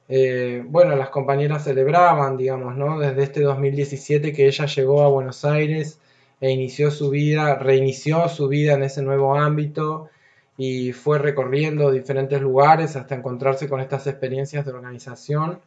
Eh, 0.10 0.64
bueno, 0.68 0.96
las 0.96 1.10
compañeras 1.10 1.64
celebraban, 1.64 2.38
digamos, 2.38 2.76
¿no? 2.76 3.00
Desde 3.00 3.24
este 3.24 3.42
2017 3.42 4.34
que 4.34 4.48
ella 4.48 4.66
llegó 4.66 5.04
a 5.04 5.10
Buenos 5.10 5.46
Aires 5.46 6.00
e 6.42 6.52
inició 6.52 6.92
su 6.92 7.10
vida, 7.10 7.56
reinició 7.56 8.28
su 8.30 8.48
vida 8.48 8.74
en 8.74 8.84
ese 8.84 9.02
nuevo 9.02 9.36
ámbito 9.36 10.10
y 10.58 10.94
fue 10.94 11.20
recorriendo 11.20 11.92
diferentes 11.92 12.42
lugares 12.42 12.96
hasta 12.96 13.16
encontrarse 13.16 13.70
con 13.70 13.80
estas 13.82 14.08
experiencias 14.08 14.66
de 14.66 14.72
organización. 14.72 15.60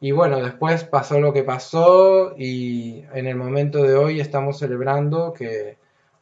Y 0.00 0.12
bueno, 0.12 0.40
después 0.42 0.84
pasó 0.84 1.20
lo 1.20 1.32
que 1.34 1.42
pasó 1.42 2.34
y 2.38 3.04
en 3.12 3.26
el 3.26 3.36
momento 3.36 3.82
de 3.82 3.94
hoy 3.94 4.20
estamos 4.20 4.58
celebrando 4.58 5.34
que, 5.34 5.76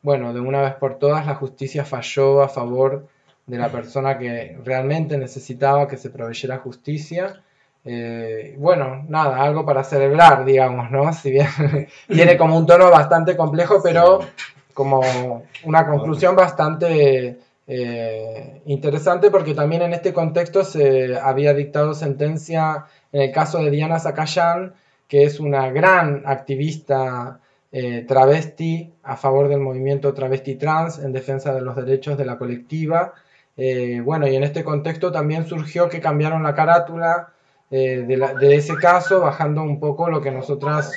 bueno, 0.08 0.32
de 0.32 0.40
una 0.40 0.62
vez 0.62 0.72
por 0.76 0.98
todas 0.98 1.26
la 1.26 1.34
justicia 1.34 1.84
falló 1.84 2.40
a 2.40 2.48
favor 2.48 3.08
de 3.46 3.58
la 3.58 3.68
persona 3.68 4.16
que 4.16 4.56
realmente 4.64 5.18
necesitaba 5.18 5.86
que 5.86 5.98
se 5.98 6.08
proveyera 6.08 6.56
justicia. 6.60 7.42
eh, 7.84 8.54
bueno, 8.58 9.04
nada, 9.06 9.42
algo 9.42 9.66
para 9.66 9.84
celebrar, 9.84 10.46
digamos, 10.46 10.90
¿no? 10.90 11.12
Si 11.20 11.30
bien 11.30 11.46
tiene 12.06 12.38
como 12.38 12.56
un 12.56 12.64
tono 12.64 12.90
bastante 12.90 13.36
complejo, 13.36 13.82
pero 13.82 14.20
como 14.72 15.02
una 15.64 15.86
conclusión 15.86 16.34
bastante 16.34 17.40
eh, 17.66 18.62
interesante 18.64 19.30
porque 19.30 19.52
también 19.52 19.82
en 19.82 19.92
este 19.92 20.14
contexto 20.14 20.64
se 20.64 21.18
había 21.18 21.52
dictado 21.52 21.92
sentencia 21.92 22.86
en 23.12 23.20
el 23.24 23.30
caso 23.30 23.58
de 23.58 23.70
Diana 23.70 23.98
Zacayán, 23.98 24.72
que 25.06 25.24
es 25.24 25.38
una 25.38 25.68
gran 25.68 26.22
activista 26.24 27.40
eh, 27.70 28.04
travesti 28.06 28.94
a 29.02 29.16
favor 29.16 29.48
del 29.48 29.60
movimiento 29.60 30.14
travesti 30.14 30.54
trans 30.54 30.98
en 30.98 31.12
defensa 31.12 31.52
de 31.54 31.60
los 31.60 31.76
derechos 31.76 32.16
de 32.16 32.24
la 32.24 32.38
colectiva. 32.38 33.14
Eh, 33.56 34.00
bueno, 34.04 34.26
y 34.26 34.36
en 34.36 34.44
este 34.44 34.64
contexto 34.64 35.12
también 35.12 35.46
surgió 35.46 35.88
que 35.88 36.00
cambiaron 36.00 36.42
la 36.42 36.54
carátula 36.54 37.32
eh, 37.70 38.04
de, 38.06 38.16
de 38.16 38.56
ese 38.56 38.76
caso, 38.76 39.20
bajando 39.20 39.62
un 39.62 39.80
poco 39.80 40.08
lo 40.08 40.20
que 40.20 40.30
nosotras 40.30 40.92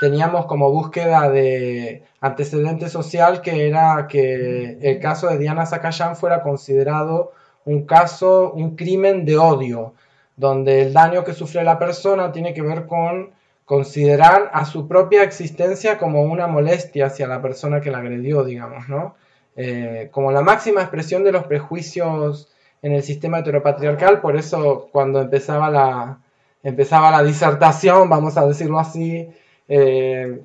teníamos 0.00 0.46
como 0.46 0.70
búsqueda 0.70 1.28
de 1.30 2.02
antecedente 2.20 2.88
social, 2.88 3.40
que 3.40 3.66
era 3.66 4.06
que 4.08 4.78
el 4.80 5.00
caso 5.00 5.28
de 5.28 5.38
Diana 5.38 5.66
Zacayán 5.66 6.16
fuera 6.16 6.42
considerado 6.42 7.32
un 7.64 7.84
caso, 7.84 8.52
un 8.52 8.76
crimen 8.76 9.24
de 9.24 9.38
odio, 9.38 9.94
donde 10.36 10.82
el 10.82 10.92
daño 10.92 11.24
que 11.24 11.32
sufre 11.32 11.64
la 11.64 11.78
persona 11.78 12.32
tiene 12.32 12.54
que 12.54 12.62
ver 12.62 12.86
con 12.86 13.32
considerar 13.66 14.50
a 14.54 14.64
su 14.64 14.88
propia 14.88 15.24
existencia 15.24 15.98
como 15.98 16.22
una 16.22 16.46
molestia 16.46 17.06
hacia 17.06 17.26
la 17.26 17.42
persona 17.42 17.80
que 17.80 17.90
la 17.90 17.98
agredió, 17.98 18.44
digamos, 18.44 18.88
¿no? 18.88 19.16
Eh, 19.56 20.08
como 20.12 20.30
la 20.30 20.40
máxima 20.40 20.82
expresión 20.82 21.24
de 21.24 21.32
los 21.32 21.46
prejuicios 21.46 22.48
en 22.80 22.92
el 22.92 23.02
sistema 23.02 23.40
heteropatriarcal, 23.40 24.20
por 24.20 24.36
eso 24.36 24.88
cuando 24.92 25.20
empezaba 25.20 25.68
la, 25.68 26.20
empezaba 26.62 27.10
la 27.10 27.24
disertación, 27.24 28.08
vamos 28.08 28.36
a 28.36 28.46
decirlo 28.46 28.78
así, 28.78 29.28
eh, 29.68 30.42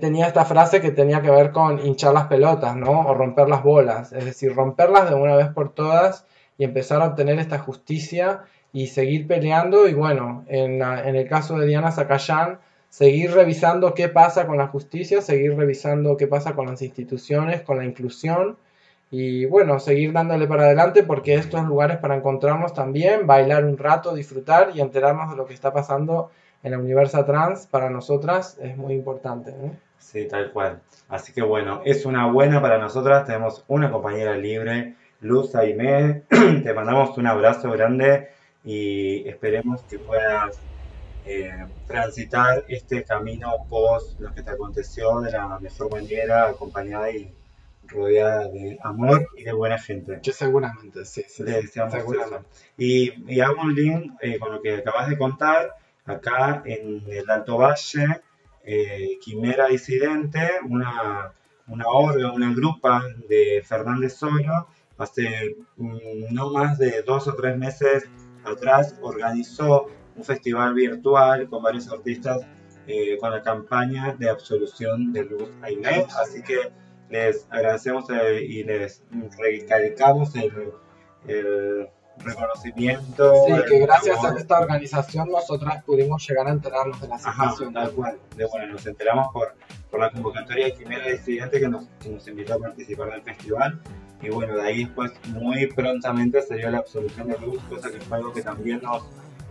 tenía 0.00 0.26
esta 0.26 0.44
frase 0.44 0.80
que 0.80 0.90
tenía 0.90 1.22
que 1.22 1.30
ver 1.30 1.52
con 1.52 1.78
hinchar 1.86 2.14
las 2.14 2.26
pelotas, 2.26 2.74
¿no? 2.74 3.02
O 3.02 3.14
romper 3.14 3.48
las 3.48 3.62
bolas, 3.62 4.12
es 4.12 4.24
decir, 4.24 4.54
romperlas 4.54 5.08
de 5.08 5.14
una 5.14 5.36
vez 5.36 5.48
por 5.48 5.72
todas 5.72 6.26
y 6.58 6.64
empezar 6.64 7.00
a 7.00 7.06
obtener 7.06 7.38
esta 7.38 7.58
justicia 7.58 8.42
y 8.76 8.88
seguir 8.88 9.26
peleando 9.26 9.88
y 9.88 9.94
bueno, 9.94 10.44
en, 10.48 10.82
el 10.82 11.26
caso 11.26 11.58
de 11.58 11.66
Diana 11.66 11.92
Zacayán, 11.92 12.58
seguir 12.90 13.32
revisando 13.32 13.94
qué 13.94 14.10
pasa 14.10 14.46
con 14.46 14.58
la 14.58 14.66
justicia, 14.66 15.22
seguir 15.22 15.56
revisando 15.56 16.18
qué 16.18 16.26
pasa 16.26 16.54
con 16.54 16.66
las 16.66 16.82
instituciones, 16.82 17.62
con 17.62 17.78
la 17.78 17.86
inclusión 17.86 18.58
y 19.10 19.46
bueno, 19.46 19.80
seguir 19.80 20.12
dándole 20.12 20.46
para 20.46 20.64
adelante 20.64 21.04
porque 21.04 21.36
estos 21.36 21.64
lugares 21.64 21.96
para 21.96 22.16
encontrarnos 22.16 22.74
también, 22.74 23.26
bailar 23.26 23.64
un 23.64 23.78
rato, 23.78 24.14
disfrutar 24.14 24.72
y 24.74 24.82
enterarnos 24.82 25.30
de 25.30 25.36
lo 25.38 25.46
que 25.46 25.54
está 25.54 25.72
pasando 25.72 26.30
en 26.62 26.72
la 26.72 26.78
Universa 26.78 27.24
Trans 27.24 27.66
para 27.66 27.88
nosotras 27.88 28.58
es 28.60 28.76
muy 28.76 28.92
importante. 28.92 29.52
¿no? 29.52 29.74
Sí, 29.96 30.28
tal 30.28 30.52
cual. 30.52 30.82
Así 31.08 31.32
que 31.32 31.40
bueno, 31.40 31.80
es 31.86 32.04
una 32.04 32.30
buena 32.30 32.60
para 32.60 32.76
nosotras. 32.76 33.24
Tenemos 33.24 33.64
una 33.68 33.90
compañera 33.90 34.36
libre, 34.36 34.96
Luz 35.20 35.54
Aimé. 35.54 36.24
Te 36.28 36.74
mandamos 36.74 37.16
un 37.16 37.26
abrazo 37.26 37.70
grande 37.70 38.35
y 38.66 39.26
esperemos 39.28 39.80
que 39.82 39.98
puedas 39.98 40.58
eh, 41.24 41.66
transitar 41.86 42.64
este 42.68 43.04
camino 43.04 43.52
post 43.70 44.20
lo 44.20 44.34
que 44.34 44.42
te 44.42 44.50
aconteció 44.50 45.20
de 45.20 45.30
la 45.30 45.58
mejor 45.60 45.90
manera, 45.90 46.48
acompañada 46.48 47.10
y 47.10 47.32
rodeada 47.86 48.48
de 48.48 48.76
amor 48.82 49.28
y 49.36 49.44
de 49.44 49.52
buena 49.52 49.78
gente. 49.78 50.18
Yo 50.20 50.32
seguramente, 50.32 51.04
sí, 51.04 51.24
sí, 51.28 51.44
seguramente. 51.90 52.48
Y, 52.76 53.32
y 53.32 53.40
hago 53.40 53.62
un 53.62 53.74
link 53.74 54.14
eh, 54.20 54.38
con 54.38 54.52
lo 54.52 54.60
que 54.60 54.74
acabas 54.74 55.08
de 55.08 55.16
contar. 55.16 55.70
Acá 56.04 56.62
en 56.64 57.02
el 57.08 57.28
Alto 57.28 57.58
Valle, 57.58 58.20
eh, 58.64 59.18
Quimera 59.20 59.66
Disidente, 59.66 60.50
una, 60.68 61.32
una 61.66 61.88
orga, 61.88 62.32
una 62.32 62.52
grupa 62.52 63.02
de 63.28 63.62
Fernández 63.64 64.14
Soro, 64.14 64.68
hace 64.98 65.56
mm, 65.76 66.32
no 66.32 66.50
más 66.52 66.78
de 66.78 67.02
dos 67.02 67.26
o 67.26 67.34
tres 67.34 67.56
meses 67.56 68.08
atrás 68.52 68.96
organizó 69.02 69.86
un 70.16 70.24
festival 70.24 70.74
virtual 70.74 71.48
con 71.48 71.62
varios 71.62 71.90
artistas 71.90 72.40
eh, 72.86 73.18
con 73.18 73.30
la 73.30 73.42
campaña 73.42 74.14
de 74.18 74.30
absolución 74.30 75.12
de 75.12 75.24
Luz 75.24 75.50
Aimé. 75.62 76.06
Así 76.20 76.42
que 76.42 76.70
les 77.10 77.46
agradecemos 77.50 78.08
eh, 78.10 78.42
y 78.42 78.62
les 78.64 79.02
recalcamos 79.38 80.34
el, 80.36 80.72
el 81.26 81.88
reconocimiento. 82.18 83.32
Sí, 83.46 83.52
que 83.68 83.78
gracias 83.80 84.18
amor. 84.18 84.36
a 84.36 84.40
esta 84.40 84.60
organización 84.60 85.30
nosotras 85.30 85.82
pudimos 85.84 86.26
llegar 86.28 86.46
a 86.46 86.50
enterarnos 86.50 87.00
de 87.00 87.08
la 87.08 87.18
situación. 87.18 87.72
tal 87.74 87.90
cual. 87.90 88.18
De, 88.36 88.46
bueno, 88.46 88.72
nos 88.72 88.86
enteramos 88.86 89.28
por, 89.32 89.54
por 89.90 90.00
la 90.00 90.10
convocatoria 90.10 90.66
de 90.66 90.74
Quimera 90.74 91.08
Disidente 91.08 91.60
que 91.60 91.68
nos, 91.68 91.86
que 92.00 92.08
nos 92.08 92.26
invitó 92.28 92.54
a 92.54 92.58
participar 92.58 93.10
del 93.10 93.22
festival. 93.22 93.80
Y 94.22 94.30
bueno, 94.30 94.56
de 94.56 94.62
ahí 94.62 94.84
después 94.84 95.12
muy 95.28 95.66
prontamente 95.66 96.40
se 96.42 96.56
dio 96.56 96.70
la 96.70 96.78
absolución 96.78 97.28
de 97.28 97.38
luz, 97.38 97.62
cosa 97.68 97.90
que 97.90 98.00
fue 98.00 98.16
algo 98.16 98.32
que 98.32 98.42
también 98.42 98.80
nos, 98.82 99.02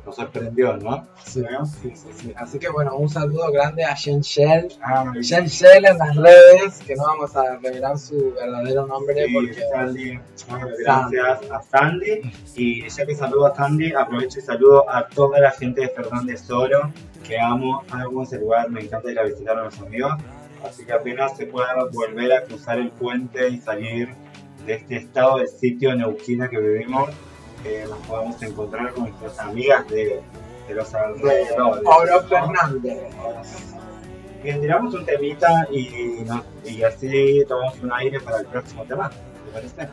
nos 0.05 0.15
sorprendió, 0.15 0.75
¿no? 0.77 1.07
Sí, 1.23 1.43
sí, 1.81 1.91
sí, 1.95 2.09
sí. 2.13 2.33
Así 2.35 2.57
que 2.57 2.69
bueno, 2.69 2.95
un 2.95 3.07
saludo 3.07 3.51
grande 3.51 3.83
a 3.83 3.95
Jen 3.95 4.21
Shell. 4.21 4.69
Ah, 4.81 5.11
Jen 5.21 5.45
Shell 5.45 5.85
en 5.85 5.97
las 5.97 6.15
redes, 6.15 6.79
que 6.85 6.95
no 6.95 7.03
vamos 7.03 7.35
a 7.35 7.57
revelar 7.57 7.97
su 7.97 8.33
verdadero 8.33 8.87
nombre 8.87 9.25
Sí, 9.25 9.33
porque... 9.33 9.61
Sandy, 9.71 10.19
bueno, 10.49 10.67
gracias 10.79 11.51
a 11.51 11.61
Sandy. 11.61 12.21
Y 12.55 12.89
ya 12.89 13.05
que 13.05 13.15
saludo 13.15 13.47
a 13.47 13.55
Sandy, 13.55 13.93
aprovecho 13.93 14.39
y 14.39 14.41
saludo 14.41 14.89
a 14.89 15.07
toda 15.07 15.39
la 15.39 15.51
gente 15.51 15.81
de 15.81 15.89
Fernández 15.89 16.49
Oro, 16.49 16.91
que 17.23 17.39
amo, 17.39 17.83
amo 17.91 18.23
ese 18.23 18.39
lugar, 18.39 18.69
me 18.69 18.81
encanta 18.81 19.11
ir 19.11 19.19
a 19.19 19.23
visitar 19.23 19.57
a 19.57 19.65
los 19.65 19.79
amigos. 19.79 20.13
Así 20.63 20.85
que 20.85 20.93
apenas 20.93 21.37
se 21.37 21.45
pueda 21.45 21.75
volver 21.91 22.33
a 22.33 22.43
cruzar 22.43 22.79
el 22.79 22.89
puente 22.89 23.49
y 23.49 23.59
salir 23.59 24.09
de 24.65 24.73
este 24.75 24.97
estado 24.97 25.37
de 25.37 25.47
sitio 25.47 25.95
neuquina 25.95 26.49
que 26.49 26.57
vivimos, 26.59 27.09
eh, 27.63 27.85
nos 27.89 27.97
podamos 27.99 28.41
encontrar 28.43 28.91
con 28.93 29.03
nuestras 29.09 29.39
amigas 29.39 29.87
de, 29.89 30.21
de 30.67 30.73
los 30.75 30.93
alrededores. 30.93 31.83
Oro 31.85 32.21
Fernández. 32.27 32.97
Bien, 34.43 34.61
tiramos 34.61 34.93
un 34.93 35.05
temita 35.05 35.67
y, 35.71 36.23
no- 36.25 36.43
y 36.63 36.83
así 36.83 37.43
tomamos 37.47 37.79
un 37.81 37.91
aire 37.93 38.19
para 38.19 38.39
el 38.39 38.45
próximo 38.45 38.83
tema. 38.83 39.09
¿Te 39.09 39.51
parece? 39.53 39.89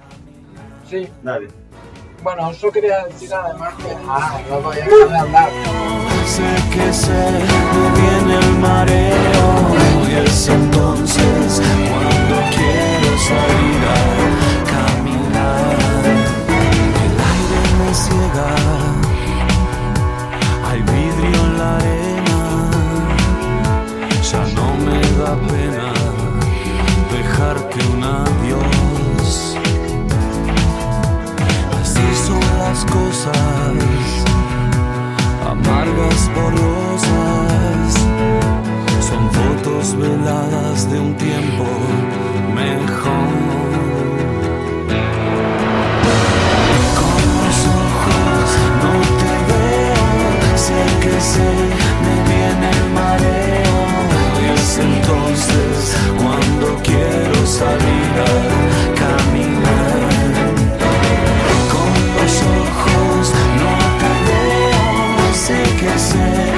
Sí, 0.89 1.09
Dale. 1.23 1.49
bueno, 2.23 2.53
yo 2.53 2.71
quería 2.71 3.07
decir 3.07 3.33
además 3.33 3.75
que... 3.77 3.97
Ah, 4.07 4.39
no 4.51 4.61
voy 4.61 4.77
a 4.79 4.85
dejar 4.85 5.09
de 5.09 5.19
hablar. 5.19 5.51
Sé 6.27 6.43
que 6.75 6.93
se 6.93 7.13
viene 7.13 8.39
el 8.39 8.53
mareo 8.59 9.47
y 10.11 10.15
es 10.27 10.49
entonces 10.49 11.63
cuando 11.89 12.37
quiero 12.55 13.19
salir 13.19 13.83
a 13.89 14.12
desveladas 39.83 40.89
de 40.93 41.01
un 41.01 41.13
tiempo 41.17 41.67
mejor. 42.55 43.33
Con 47.01 47.21
los 47.41 47.59
ojos 47.85 48.47
no 48.83 48.95
te 49.21 49.35
veo, 49.51 50.07
sé 50.67 50.83
que 51.03 51.17
sé, 51.33 51.51
me 52.05 52.17
viene 52.31 52.71
mareo. 52.99 53.81
Es 54.55 54.79
entonces 54.79 55.97
cuando 56.23 56.67
quiero 56.85 57.39
salir 57.45 58.13
a 58.31 58.37
caminar. 59.03 60.43
Con 61.75 61.91
los 62.17 62.35
ojos 62.63 63.25
no 63.61 63.75
te 64.01 64.13
veo, 64.29 65.35
sé 65.45 65.61
que 65.81 65.99
sé. 65.99 66.52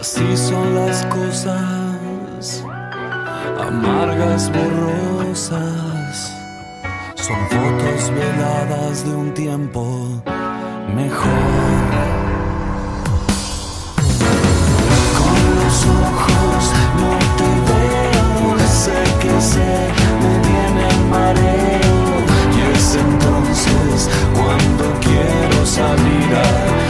Así 0.00 0.36
son 0.36 0.76
las 0.76 1.04
cosas, 1.06 2.64
amargas, 3.60 4.48
borrosas. 4.52 6.32
Son 7.16 7.36
fotos 7.50 8.12
veladas 8.12 9.04
de 9.04 9.16
un 9.16 9.34
tiempo 9.34 10.22
mejor. 10.94 11.32
Con 15.18 15.38
los 15.56 15.86
ojos 15.86 16.72
no 17.00 17.12
te 17.36 17.50
veo, 17.68 18.58
sé 18.68 19.02
que 19.18 19.40
se 19.40 19.68
me 20.22 20.32
viene 20.46 20.88
el 20.90 21.00
mareo. 21.10 22.06
Y 22.56 22.76
es 22.76 22.94
entonces 22.94 24.08
cuando 24.32 24.84
quiero 25.00 25.66
salir 25.66 26.87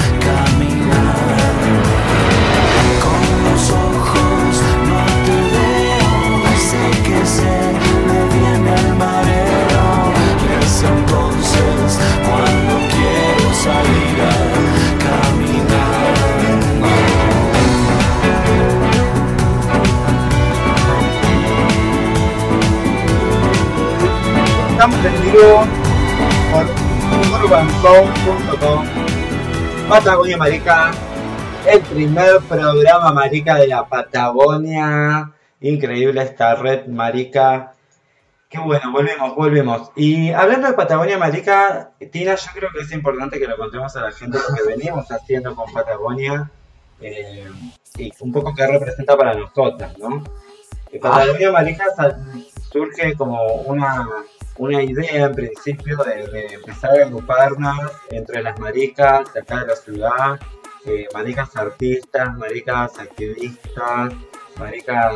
Patagonia 29.89 30.37
Marica, 30.37 30.91
el 31.67 31.81
primer 31.81 32.39
programa 32.47 33.13
marica 33.13 33.55
de 33.57 33.69
la 33.69 33.89
Patagonia. 33.89 35.33
Increíble 35.61 36.23
esta 36.23 36.55
red 36.57 36.87
marica. 36.87 37.73
Qué 38.51 38.59
bueno, 38.59 38.93
volvemos, 38.93 39.35
volvemos. 39.35 39.91
Y 39.97 40.31
hablando 40.31 40.69
de 40.69 40.75
Patagonia 40.75 41.17
Marica, 41.17 41.93
Tina, 42.13 42.35
yo 42.35 42.51
creo 42.55 42.71
que 42.73 42.81
es 42.81 42.93
importante 42.93 43.39
que 43.39 43.47
lo 43.47 43.57
contemos 43.57 43.97
a 43.97 44.03
la 44.03 44.13
gente 44.13 44.39
lo 44.39 44.55
que 44.55 44.77
venimos 44.77 45.11
haciendo 45.11 45.55
con 45.57 45.73
Patagonia 45.73 46.51
eh, 47.01 47.51
y 47.97 48.13
un 48.21 48.33
poco 48.33 48.55
qué 48.55 48.67
representa 48.67 49.17
para 49.17 49.33
nosotras, 49.33 49.97
¿no? 49.99 50.25
Eh, 50.93 50.99
Patagonia 51.01 51.53
Marica 51.53 51.87
surge 52.71 53.15
como 53.17 53.43
una, 53.63 54.07
una 54.59 54.83
idea 54.83 55.27
en 55.27 55.35
principio 55.35 55.97
de, 55.99 56.47
empezar 56.55 57.01
a 57.01 57.05
agruparnos 57.07 57.79
entre 58.11 58.43
las 58.43 58.59
maricas 58.59 59.33
de 59.33 59.41
acá 59.41 59.61
de 59.61 59.67
la 59.69 59.77
ciudad, 59.77 60.41
eh, 60.85 61.07
maricas 61.15 61.57
artistas, 61.57 62.37
maricas 62.37 62.99
activistas, 62.99 64.13
maricas 64.59 65.15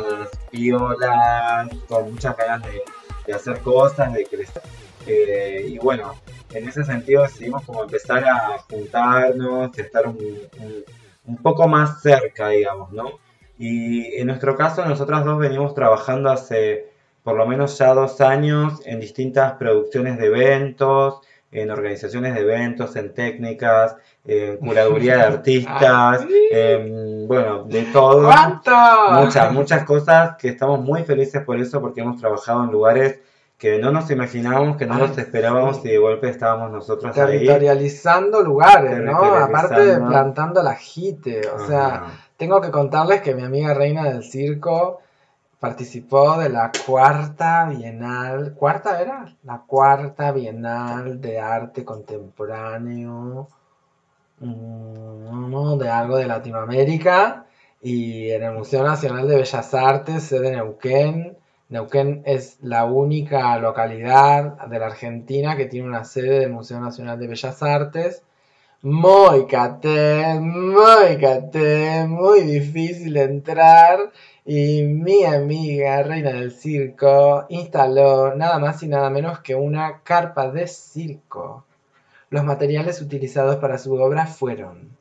piolas, 0.51 1.69
con 1.89 2.13
muchas 2.13 2.37
ganas 2.37 2.63
de, 2.63 2.83
de 3.27 3.33
hacer 3.35 3.61
cosas, 3.61 4.13
de 4.13 4.25
crecer. 4.27 4.63
Eh, 5.07 5.67
y 5.69 5.79
bueno, 5.79 6.15
en 6.55 6.69
ese 6.69 6.85
sentido 6.85 7.23
decidimos 7.23 7.65
como 7.65 7.83
empezar 7.83 8.25
a 8.25 8.59
juntarnos, 8.71 9.77
estar 9.79 10.07
un, 10.07 10.17
un- 10.61 10.85
un 11.25 11.37
poco 11.37 11.69
más 11.69 12.03
cerca, 12.03 12.49
digamos, 12.49 12.93
¿no? 12.93 13.19
Y 13.59 14.17
en 14.17 14.27
nuestro 14.27 14.57
caso, 14.57 14.85
nosotras 14.85 15.25
dos 15.25 15.39
venimos 15.39 15.73
trabajando 15.75 16.31
hace 16.31 16.92
por 17.23 17.37
lo 17.37 17.47
menos 17.47 17.79
ya 17.79 17.95
dos 17.95 18.21
años 18.21 18.81
en 18.85 19.01
distintas 19.01 19.53
producciones 19.55 20.19
de 20.19 20.27
eventos, 20.27 21.21
en 21.53 21.71
organizaciones 21.71 22.35
de 22.35 22.41
eventos, 22.41 22.97
en 22.97 23.13
técnicas, 23.15 23.97
en 24.25 24.57
curaduría 24.57 25.17
de 25.17 25.23
artistas, 25.23 26.27
en, 26.51 27.29
bueno, 27.29 27.65
de 27.65 27.83
todo. 27.85 28.25
¿Cuánto? 28.25 28.73
Muchas, 29.13 29.53
muchas 29.53 29.85
cosas 29.85 30.37
que 30.37 30.49
estamos 30.49 30.81
muy 30.81 31.05
felices 31.05 31.45
por 31.45 31.59
eso, 31.59 31.81
porque 31.81 32.01
hemos 32.01 32.19
trabajado 32.19 32.65
en 32.65 32.71
lugares 32.71 33.21
que 33.59 33.79
no 33.79 33.93
nos 33.93 34.11
imaginábamos, 34.11 34.77
que 34.77 34.87
no 34.87 34.95
Ay, 34.95 35.03
los 35.03 35.19
esperábamos 35.19 35.85
y 35.85 35.91
de 35.91 35.99
golpe 35.99 36.29
estábamos 36.29 36.73
nosotros 36.73 37.17
ahí. 37.17 37.39
Territorializando 37.39 38.43
lugares, 38.43 38.99
¿no? 38.99 39.23
Aparte 39.37 39.85
de 39.85 40.01
plantando 40.01 40.63
la 40.65 40.75
jite. 40.75 41.43
O 41.49 41.67
sea, 41.69 42.07
tengo 42.37 42.61
que 42.61 42.73
contarles 42.73 43.21
que 43.21 43.37
mi 43.37 43.45
amiga 43.45 43.73
Reina 43.73 44.03
del 44.11 44.25
Circo 44.25 45.01
participó 45.63 46.39
de 46.39 46.49
la 46.49 46.73
cuarta 46.87 47.67
bienal. 47.67 48.55
¿Cuarta 48.55 49.01
era? 49.01 49.37
La 49.45 49.63
cuarta 49.65 50.33
bienal 50.33 51.21
de 51.21 51.39
arte 51.39 51.85
contemporáneo. 51.85 53.49
mm, 54.41 55.79
de 55.79 55.89
algo 55.89 56.17
de 56.17 56.27
Latinoamérica. 56.27 57.47
Y 57.81 58.31
en 58.31 58.43
el 58.43 58.53
Museo 58.55 58.83
Nacional 58.83 59.29
de 59.29 59.37
Bellas 59.37 59.73
Artes, 59.75 60.25
sede 60.25 60.51
Neuquén. 60.53 61.37
Neuquén 61.69 62.23
es 62.27 62.59
la 62.63 62.85
única 62.87 63.57
localidad 63.59 64.67
de 64.67 64.79
la 64.81 64.87
Argentina 64.87 65.57
que 65.57 65.67
tiene 65.67 65.87
una 65.89 66.05
sede 66.05 66.41
del 66.41 66.53
Museo 66.53 66.81
Nacional 66.81 67.21
de 67.21 67.29
Bellas 67.29 67.63
Artes. 67.63 68.25
Muy 68.83 69.47
caté, 69.47 70.41
muy 70.41 71.17
muy 72.09 72.41
difícil 72.43 73.17
entrar. 73.17 74.11
Y 74.45 74.83
mi 74.83 75.25
amiga, 75.25 76.03
reina 76.03 76.33
del 76.33 76.51
circo, 76.51 77.47
instaló 77.49 78.35
nada 78.35 78.59
más 78.59 78.83
y 78.83 78.89
nada 78.89 79.09
menos 79.09 79.39
que 79.39 79.55
una 79.55 80.03
carpa 80.03 80.51
de 80.51 80.67
circo. 80.67 81.65
Los 82.29 82.43
materiales 82.43 83.01
utilizados 83.01 83.57
para 83.57 83.79
su 83.79 83.95
obra 83.95 84.27
fueron 84.27 84.97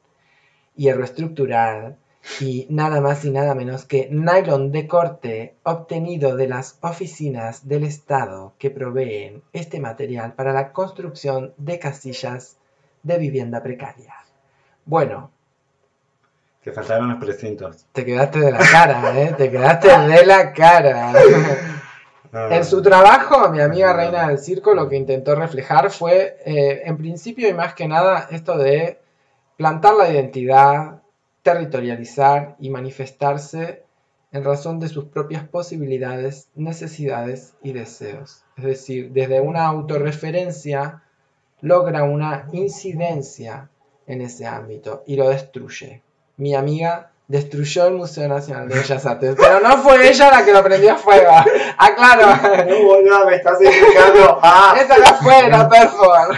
hierro 0.76 1.04
estructural 1.04 1.98
y 2.40 2.68
nada 2.70 3.02
más 3.02 3.26
y 3.26 3.32
nada 3.32 3.56
menos 3.56 3.86
que 3.86 4.10
nylon 4.12 4.72
de 4.72 4.88
corte 4.88 5.56
obtenido 5.64 6.36
de 6.36 6.48
las 6.48 6.78
oficinas 6.82 7.68
del 7.68 7.84
Estado 7.84 8.54
que 8.60 8.70
proveen 8.70 9.42
este 9.54 9.80
material 9.80 10.34
para 10.34 10.54
la 10.54 10.72
construcción 10.72 11.56
de 11.58 11.80
casillas 11.80 12.58
de 13.02 13.18
vivienda 13.18 13.64
precaria. 13.64 14.14
Bueno, 14.86 15.32
Que 16.62 16.72
faltaron 16.72 17.10
los 17.10 17.20
precintos. 17.20 17.86
te 17.92 18.06
quedaste 18.06 18.40
de 18.40 18.52
la 18.52 18.60
cara, 18.60 19.20
¿eh? 19.20 19.34
Te 19.36 19.50
quedaste 19.50 19.88
de 19.88 20.26
la 20.26 20.54
cara. 20.54 21.14
En 22.34 22.64
su 22.64 22.82
trabajo, 22.82 23.50
mi 23.50 23.60
amiga 23.60 23.92
Reina 23.92 24.30
del 24.30 24.40
Circo 24.40 24.74
lo 24.74 24.88
que 24.88 24.96
intentó 24.96 25.36
reflejar 25.36 25.92
fue, 25.92 26.38
eh, 26.46 26.82
en 26.86 26.96
principio 26.96 27.50
y 27.50 27.54
más 27.54 27.74
que 27.74 27.90
nada, 27.90 28.30
esto 28.32 28.58
de 28.58 29.00
plantar 29.58 29.96
la 29.96 30.10
identidad, 30.10 31.02
territorializar 31.44 32.56
y 32.58 32.70
manifestarse 32.70 33.84
en 34.32 34.46
razón 34.46 34.80
de 34.80 34.88
sus 34.88 35.06
propias 35.06 35.46
posibilidades, 35.46 36.48
necesidades 36.56 37.54
y 37.62 37.74
deseos. 37.74 38.44
Es 38.56 38.64
decir, 38.64 39.12
desde 39.12 39.42
una 39.42 39.66
autorreferencia 39.66 41.04
logra 41.60 42.04
una 42.04 42.48
incidencia 42.54 43.70
en 44.08 44.22
ese 44.22 44.46
ámbito 44.46 45.04
y 45.06 45.18
lo 45.18 45.28
destruye. 45.30 46.02
Mi 46.42 46.56
amiga 46.56 47.12
destruyó 47.28 47.86
el 47.88 47.94
Museo 47.94 48.28
Nacional 48.28 48.68
de 48.68 48.76
Bellas 48.80 49.06
Artes, 49.06 49.36
pero 49.38 49.60
no 49.62 49.78
fue 49.78 50.10
ella 50.10 50.32
la 50.32 50.44
que 50.44 50.52
lo 50.52 50.64
prendió 50.64 50.94
a 50.94 50.96
fuego. 50.96 51.32
Aclaro. 51.78 52.28
No, 52.68 52.84
boludo, 52.84 53.26
me 53.28 53.36
estás 53.36 53.58
indicando. 53.62 54.40
Ah, 54.42 54.76
Esa 54.78 54.98
no 54.98 55.18
fue 55.22 55.48
la 55.50 55.70
perfor. 55.70 56.36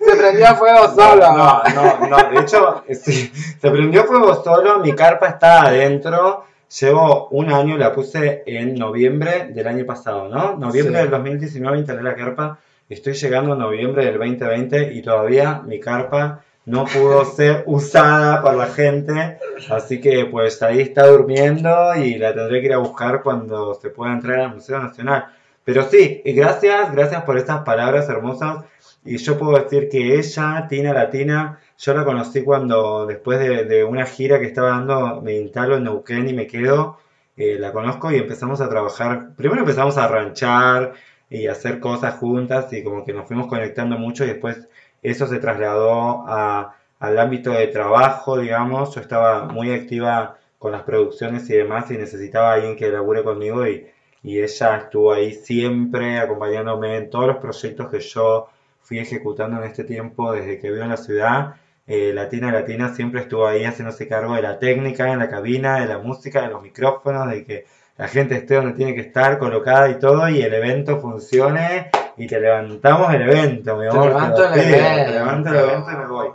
Se 0.00 0.16
prendió 0.16 0.48
a 0.48 0.54
fuego 0.56 0.88
solo. 0.94 1.32
No, 1.32 1.62
no, 1.74 2.06
no, 2.08 2.30
de 2.30 2.40
hecho, 2.40 2.84
sí, 3.00 3.32
se 3.60 3.70
prendió 3.70 4.04
fuego 4.04 4.42
solo, 4.42 4.80
mi 4.80 4.92
carpa 4.92 5.28
está 5.28 5.62
adentro. 5.62 6.44
Llevo 6.80 7.28
un 7.28 7.52
año, 7.52 7.78
la 7.78 7.92
puse 7.94 8.42
en 8.46 8.74
noviembre 8.74 9.46
del 9.50 9.66
año 9.68 9.86
pasado, 9.86 10.28
¿no? 10.28 10.56
Noviembre 10.56 10.94
Sí. 10.96 11.00
del 11.02 11.10
2019 11.10 11.78
instalé 11.78 12.02
la 12.02 12.16
carpa. 12.16 12.58
Estoy 12.88 13.12
llegando 13.14 13.52
a 13.52 13.56
noviembre 13.56 14.04
del 14.04 14.18
2020 14.18 14.92
y 14.92 15.00
todavía 15.00 15.62
mi 15.64 15.78
carpa 15.80 16.40
no 16.66 16.84
pudo 16.86 17.24
ser 17.24 17.64
usada 17.66 18.42
por 18.42 18.54
la 18.54 18.66
gente. 18.66 19.38
Así 19.70 20.00
que 20.00 20.26
pues 20.26 20.62
ahí 20.62 20.80
está 20.80 21.06
durmiendo 21.06 21.94
y 21.96 22.16
la 22.16 22.34
tendré 22.34 22.60
que 22.60 22.66
ir 22.66 22.72
a 22.74 22.78
buscar 22.78 23.22
cuando 23.22 23.74
se 23.74 23.90
pueda 23.90 24.12
entrar 24.12 24.40
al 24.40 24.54
Museo 24.54 24.78
Nacional. 24.80 25.26
Pero 25.64 25.82
sí, 25.88 26.22
y 26.24 26.32
gracias, 26.32 26.92
gracias 26.92 27.22
por 27.24 27.38
estas 27.38 27.62
palabras 27.62 28.08
hermosas. 28.08 28.64
Y 29.04 29.16
yo 29.18 29.38
puedo 29.38 29.58
decir 29.58 29.88
que 29.88 30.18
ella, 30.18 30.66
Tina 30.68 30.92
Latina, 30.92 31.60
yo 31.78 31.94
la 31.94 32.04
conocí 32.04 32.42
cuando 32.42 33.06
después 33.06 33.38
de, 33.38 33.64
de 33.64 33.84
una 33.84 34.06
gira 34.06 34.40
que 34.40 34.46
estaba 34.46 34.70
dando, 34.70 35.20
me 35.22 35.36
instalo 35.36 35.76
en 35.76 35.84
Neuquén 35.84 36.28
y 36.28 36.32
me 36.32 36.46
quedo, 36.46 36.98
eh, 37.36 37.56
la 37.58 37.72
conozco 37.72 38.10
y 38.12 38.16
empezamos 38.16 38.60
a 38.60 38.68
trabajar. 38.68 39.34
Primero 39.36 39.60
empezamos 39.60 39.98
a 39.98 40.08
ranchar 40.08 40.94
y 41.28 41.46
hacer 41.48 41.80
cosas 41.80 42.14
juntas 42.14 42.72
y 42.72 42.82
como 42.82 43.04
que 43.04 43.12
nos 43.12 43.26
fuimos 43.26 43.48
conectando 43.48 43.98
mucho 43.98 44.24
y 44.24 44.28
después 44.28 44.68
eso 45.04 45.26
se 45.26 45.38
trasladó 45.38 46.24
a, 46.26 46.76
al 46.98 47.18
ámbito 47.18 47.50
de 47.50 47.68
trabajo, 47.68 48.38
digamos. 48.38 48.94
Yo 48.94 49.00
estaba 49.00 49.44
muy 49.44 49.70
activa 49.70 50.38
con 50.58 50.72
las 50.72 50.82
producciones 50.82 51.48
y 51.50 51.54
demás 51.54 51.90
y 51.90 51.98
necesitaba 51.98 52.54
alguien 52.54 52.76
que 52.76 52.88
labure 52.88 53.22
conmigo 53.22 53.66
y, 53.66 53.86
y 54.22 54.40
ella 54.40 54.76
estuvo 54.78 55.12
ahí 55.12 55.32
siempre 55.32 56.18
acompañándome 56.18 56.96
en 56.96 57.10
todos 57.10 57.26
los 57.26 57.36
proyectos 57.36 57.90
que 57.90 58.00
yo 58.00 58.48
fui 58.80 58.98
ejecutando 58.98 59.58
en 59.58 59.64
este 59.64 59.84
tiempo 59.84 60.32
desde 60.32 60.58
que 60.58 60.70
vivo 60.70 60.82
en 60.82 60.90
la 60.90 60.96
ciudad. 60.96 61.56
Eh, 61.86 62.12
Latina 62.14 62.50
Latina 62.50 62.94
siempre 62.94 63.20
estuvo 63.20 63.46
ahí 63.46 63.64
haciéndose 63.64 64.08
cargo 64.08 64.34
de 64.34 64.42
la 64.42 64.58
técnica 64.58 65.12
en 65.12 65.18
la 65.18 65.28
cabina, 65.28 65.80
de 65.80 65.86
la 65.86 65.98
música, 65.98 66.40
de 66.40 66.48
los 66.48 66.62
micrófonos, 66.62 67.28
de 67.28 67.44
que 67.44 67.66
la 67.98 68.08
gente 68.08 68.36
esté 68.36 68.54
donde 68.54 68.72
tiene 68.72 68.94
que 68.94 69.02
estar 69.02 69.38
colocada 69.38 69.90
y 69.90 69.98
todo 69.98 70.28
y 70.30 70.40
el 70.40 70.54
evento 70.54 70.98
funcione 70.98 71.90
y 72.16 72.26
te 72.26 72.40
levantamos 72.40 73.12
el 73.14 73.22
evento, 73.22 73.76
mi 73.76 73.82
Te 73.82 73.90
amor. 73.90 74.08
levanto 74.08 74.38
lo 74.38 74.54
el 74.54 74.60
pido, 74.60 74.76
evento. 74.76 75.04
Te 75.04 75.12
levanto 75.12 75.48
el 75.50 75.56
evento 75.56 75.90
y 75.90 75.96
me 75.96 76.06
voy. 76.06 76.28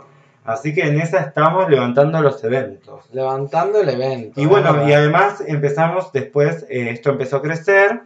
Así 0.44 0.74
que 0.74 0.82
en 0.82 1.00
esa 1.00 1.20
estamos 1.20 1.68
levantando 1.68 2.20
los 2.20 2.42
eventos. 2.44 3.04
Levantando 3.12 3.80
el 3.80 3.88
evento. 3.88 4.40
Y 4.40 4.46
bueno, 4.46 4.72
¿verdad? 4.72 4.88
y 4.88 4.92
además 4.94 5.42
empezamos 5.46 6.12
después, 6.12 6.66
eh, 6.70 6.90
esto 6.90 7.10
empezó 7.10 7.36
a 7.36 7.42
crecer, 7.42 8.00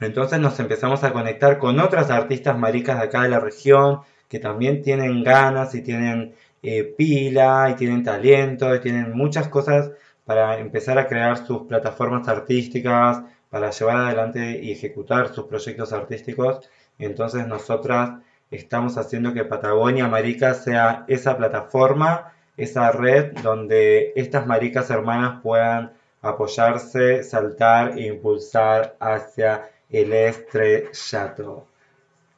entonces 0.00 0.38
nos 0.38 0.60
empezamos 0.60 1.02
a 1.02 1.12
conectar 1.12 1.58
con 1.58 1.80
otras 1.80 2.10
artistas 2.10 2.58
maricas 2.58 2.98
de 2.98 3.04
acá 3.04 3.22
de 3.22 3.30
la 3.30 3.40
región 3.40 4.00
que 4.28 4.38
también 4.38 4.82
tienen 4.82 5.24
ganas 5.24 5.74
y 5.74 5.82
tienen 5.82 6.34
eh, 6.62 6.94
pila 6.96 7.68
y 7.70 7.74
tienen 7.74 8.02
talento 8.04 8.74
y 8.74 8.80
tienen 8.80 9.12
muchas 9.16 9.48
cosas 9.48 9.90
para 10.24 10.58
empezar 10.58 10.98
a 10.98 11.06
crear 11.06 11.46
sus 11.46 11.62
plataformas 11.62 12.26
artísticas, 12.28 13.22
para 13.48 13.70
llevar 13.70 13.96
adelante 13.96 14.60
y 14.62 14.72
ejecutar 14.72 15.32
sus 15.32 15.46
proyectos 15.46 15.92
artísticos. 15.92 16.68
Entonces 16.98 17.46
nosotras 17.46 18.10
estamos 18.50 18.96
haciendo 18.98 19.32
que 19.34 19.44
Patagonia 19.44 20.08
Marica 20.08 20.54
sea 20.54 21.04
esa 21.08 21.36
plataforma, 21.36 22.32
esa 22.56 22.90
red 22.92 23.32
donde 23.42 24.12
estas 24.16 24.46
maricas 24.46 24.88
hermanas 24.90 25.40
puedan 25.42 25.92
apoyarse, 26.22 27.22
saltar 27.22 27.98
e 27.98 28.06
impulsar 28.06 28.96
hacia 29.00 29.68
el 29.90 30.12
estrellato. 30.12 31.66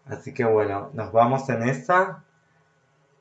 Así 0.06 0.32
que 0.34 0.44
bueno, 0.44 0.90
nos 0.94 1.12
vamos 1.12 1.48
en 1.50 1.62
esa. 1.62 2.24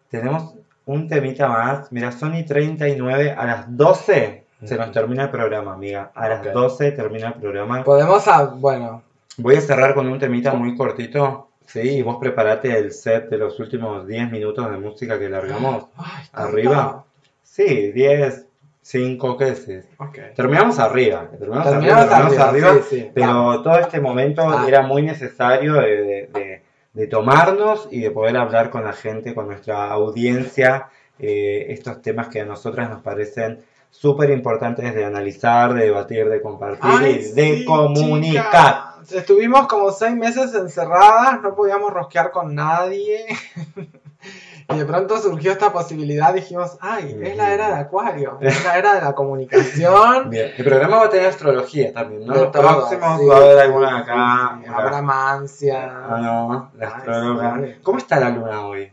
Tenemos 0.10 0.54
un 0.86 1.08
temita 1.08 1.48
más. 1.50 1.92
Mira, 1.92 2.12
son 2.12 2.36
y 2.36 2.44
39 2.46 3.32
a 3.38 3.46
las 3.46 3.78
12 3.78 4.46
se 4.64 4.76
nos 4.76 4.92
termina 4.92 5.24
el 5.26 5.30
programa, 5.30 5.74
amiga. 5.74 6.12
A 6.16 6.30
las 6.30 6.48
Ok. 6.48 6.54
12 6.54 6.92
termina 6.94 7.28
el 7.28 7.34
programa. 7.36 7.84
Podemos, 7.84 8.28
a- 8.28 8.46
bueno, 8.46 9.04
Voy 9.38 9.56
a 9.56 9.62
cerrar 9.62 9.94
con 9.94 10.08
un 10.08 10.20
temita 10.20 10.54
muy 10.54 10.76
cortito. 10.76 11.50
Sí, 11.66 11.80
y 11.98 12.02
vos 12.02 12.18
preparate 12.18 12.78
el 12.78 12.92
set 12.92 13.30
de 13.30 13.38
los 13.38 13.60
últimos 13.60 14.08
10 14.08 14.32
minutos 14.32 14.72
de 14.72 14.78
música 14.78 15.20
que 15.20 15.30
largamos 15.30 15.88
arriba. 16.34 17.04
Sí, 17.44 17.92
10, 17.92 18.46
5, 18.82 19.38
¿qué 19.38 19.46
decís? 19.46 19.86
Ok. 19.98 20.18
Terminamos 20.36 20.80
arriba, 20.80 21.28
terminamos, 21.30 21.70
Terminamos 21.70 22.04
arriba, 22.04 22.18
terminamos 22.18 22.38
arriba, 22.48 22.70
arriba, 22.70 22.84
sí, 22.90 23.00
sí, 23.02 23.12
pero 23.14 23.28
vamos. 23.28 23.64
todo 23.64 23.80
este 23.80 24.00
momento 24.00 24.44
Ah. 24.50 24.66
era 24.68 24.82
muy 24.82 25.02
necesario 25.02 25.74
de, 25.74 25.88
de- 26.04 26.30
de- 26.34 26.62
de 26.94 27.08
tomarnos 27.08 27.90
y 27.92 28.00
de 28.02 28.12
poder 28.12 28.38
hablar 28.38 28.70
con 28.72 28.84
la 28.86 28.94
gente, 28.94 29.36
con 29.36 29.48
nuestra 29.48 29.92
audiencia, 29.92 30.88
eh, 31.20 31.66
estos 31.70 32.02
temas 32.02 32.28
que 32.30 32.42
a 32.42 32.46
nosotras 32.46 32.90
nos 32.90 33.02
parecen 33.02 33.60
súper 33.90 34.30
importantes 34.32 34.94
de 34.94 35.06
analizar, 35.06 35.74
de 35.74 35.86
debatir, 35.86 36.30
de 36.30 36.42
compartir 36.42 36.80
Ay, 36.84 37.12
y 37.30 37.32
de 37.34 37.58
sí, 37.60 37.66
comunicar. 37.66 38.46
chica. 38.46 38.94
Estuvimos 39.20 39.68
como 39.68 39.92
seis 39.92 40.16
meses 40.16 40.54
encerradas, 40.54 41.42
no 41.42 41.56
podíamos 41.56 41.92
rosquear 41.94 42.32
con 42.32 42.54
nadie. 42.54 43.26
y 44.70 44.78
de 44.78 44.86
pronto 44.86 45.18
surgió 45.18 45.52
esta 45.54 45.72
posibilidad, 45.72 46.34
dijimos, 46.34 46.78
ay, 46.82 47.18
es 47.24 47.38
la 47.38 47.54
era 47.54 47.70
de 47.70 47.76
Acuario, 47.76 48.38
es 48.42 48.64
la 48.66 48.78
era 48.78 48.94
de 48.96 49.02
la 49.02 49.14
comunicación. 49.16 50.30
Bien, 50.30 50.52
el 50.58 50.66
programa 50.66 50.98
va 50.98 51.06
a 51.06 51.10
tener 51.10 51.28
astrología 51.28 51.94
también, 51.94 52.26
¿no? 52.26 52.34
Los 52.36 52.48
próximos 52.48 53.20
sí, 53.22 53.26
va 53.28 53.36
a 53.36 53.38
haber 53.40 53.60
alguna 53.60 53.98
acá. 54.00 54.60
sí, 54.62 54.70
Habrá 54.76 55.02
mancia. 55.02 55.84
Ah, 55.90 56.20
no, 56.22 56.72
la 56.78 56.88
Ay, 56.88 56.94
astróloga. 56.98 57.60
sí. 57.64 57.76
¿Cómo 57.82 57.98
está 57.98 58.20
la 58.20 58.30
luna 58.30 58.66
hoy? 58.68 58.92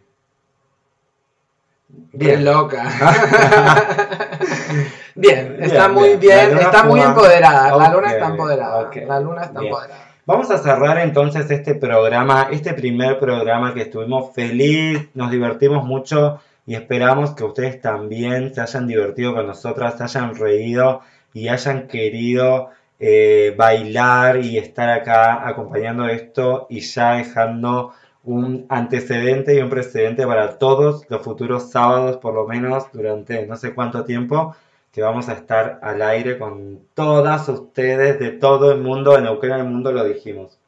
Bien 2.13 2.45
loca. 2.45 2.85
bien, 5.15 5.57
está 5.61 5.89
Bien, 5.89 5.93
muy 5.93 6.17
bien. 6.17 6.59
está 6.59 6.85
muy 6.85 7.01
empoderada. 7.01 7.77
La 7.77 7.93
luna 7.93 8.13
está 8.13 8.27
empoderada. 8.27 8.91
La 9.07 9.21
luna 9.21 9.43
está 9.43 9.61
bien. 9.61 9.73
empoderada. 9.73 10.15
Vamos 10.27 10.51
a 10.51 10.57
cerrar 10.57 10.99
entonces 11.01 11.51
este 11.51 11.75
programa, 11.75 12.49
este 12.51 12.73
primer 12.73 13.19
programa 13.19 13.75
que 13.75 13.83
estuvimos 13.83 14.33
feliz, 14.35 15.09
nos 15.13 15.31
divertimos 15.31 15.85
mucho 15.85 16.41
y 16.67 16.75
esperamos 16.75 17.35
que 17.35 17.45
ustedes 17.45 17.83
también 17.83 18.55
se 18.55 18.63
hayan 18.63 18.87
divertido 18.87 19.35
con 19.35 19.47
nosotras, 19.47 19.99
se 19.99 20.05
hayan 20.05 20.35
reído 20.35 21.03
y 21.35 21.49
hayan 21.49 21.89
querido 21.89 22.71
eh, 22.99 23.55
bailar 23.55 24.39
y 24.39 24.57
estar 24.57 24.89
acá 24.89 25.47
acompañando 25.47 26.09
esto 26.09 26.69
y 26.71 26.81
ya 26.81 27.17
dejando 27.17 27.93
un 28.25 28.67
antecedente 28.69 29.55
y 29.55 29.61
un 29.61 29.71
precedente 29.71 30.27
para 30.27 30.59
todos 30.59 31.05
los 31.09 31.23
futuros 31.23 31.71
sábados, 31.71 32.17
por 32.19 32.35
lo 32.35 32.47
menos 32.47 32.85
durante 32.93 33.47
no 33.47 33.57
sé 33.57 33.75
cuánto 33.75 34.05
tiempo, 34.05 34.57
que 34.93 35.03
vamos 35.03 35.29
a 35.29 35.35
estar 35.35 35.79
al 35.83 36.03
aire 36.03 36.39
con 36.39 36.81
todas 36.95 37.49
ustedes 37.49 38.19
de 38.19 38.31
todo 38.31 38.73
el 38.73 38.81
mundo, 38.81 39.17
en 39.17 39.25
Neuquén 39.25 39.53
el 39.53 39.65
mundo 39.65 39.93
lo 39.93 40.05
dijimos. 40.05 40.59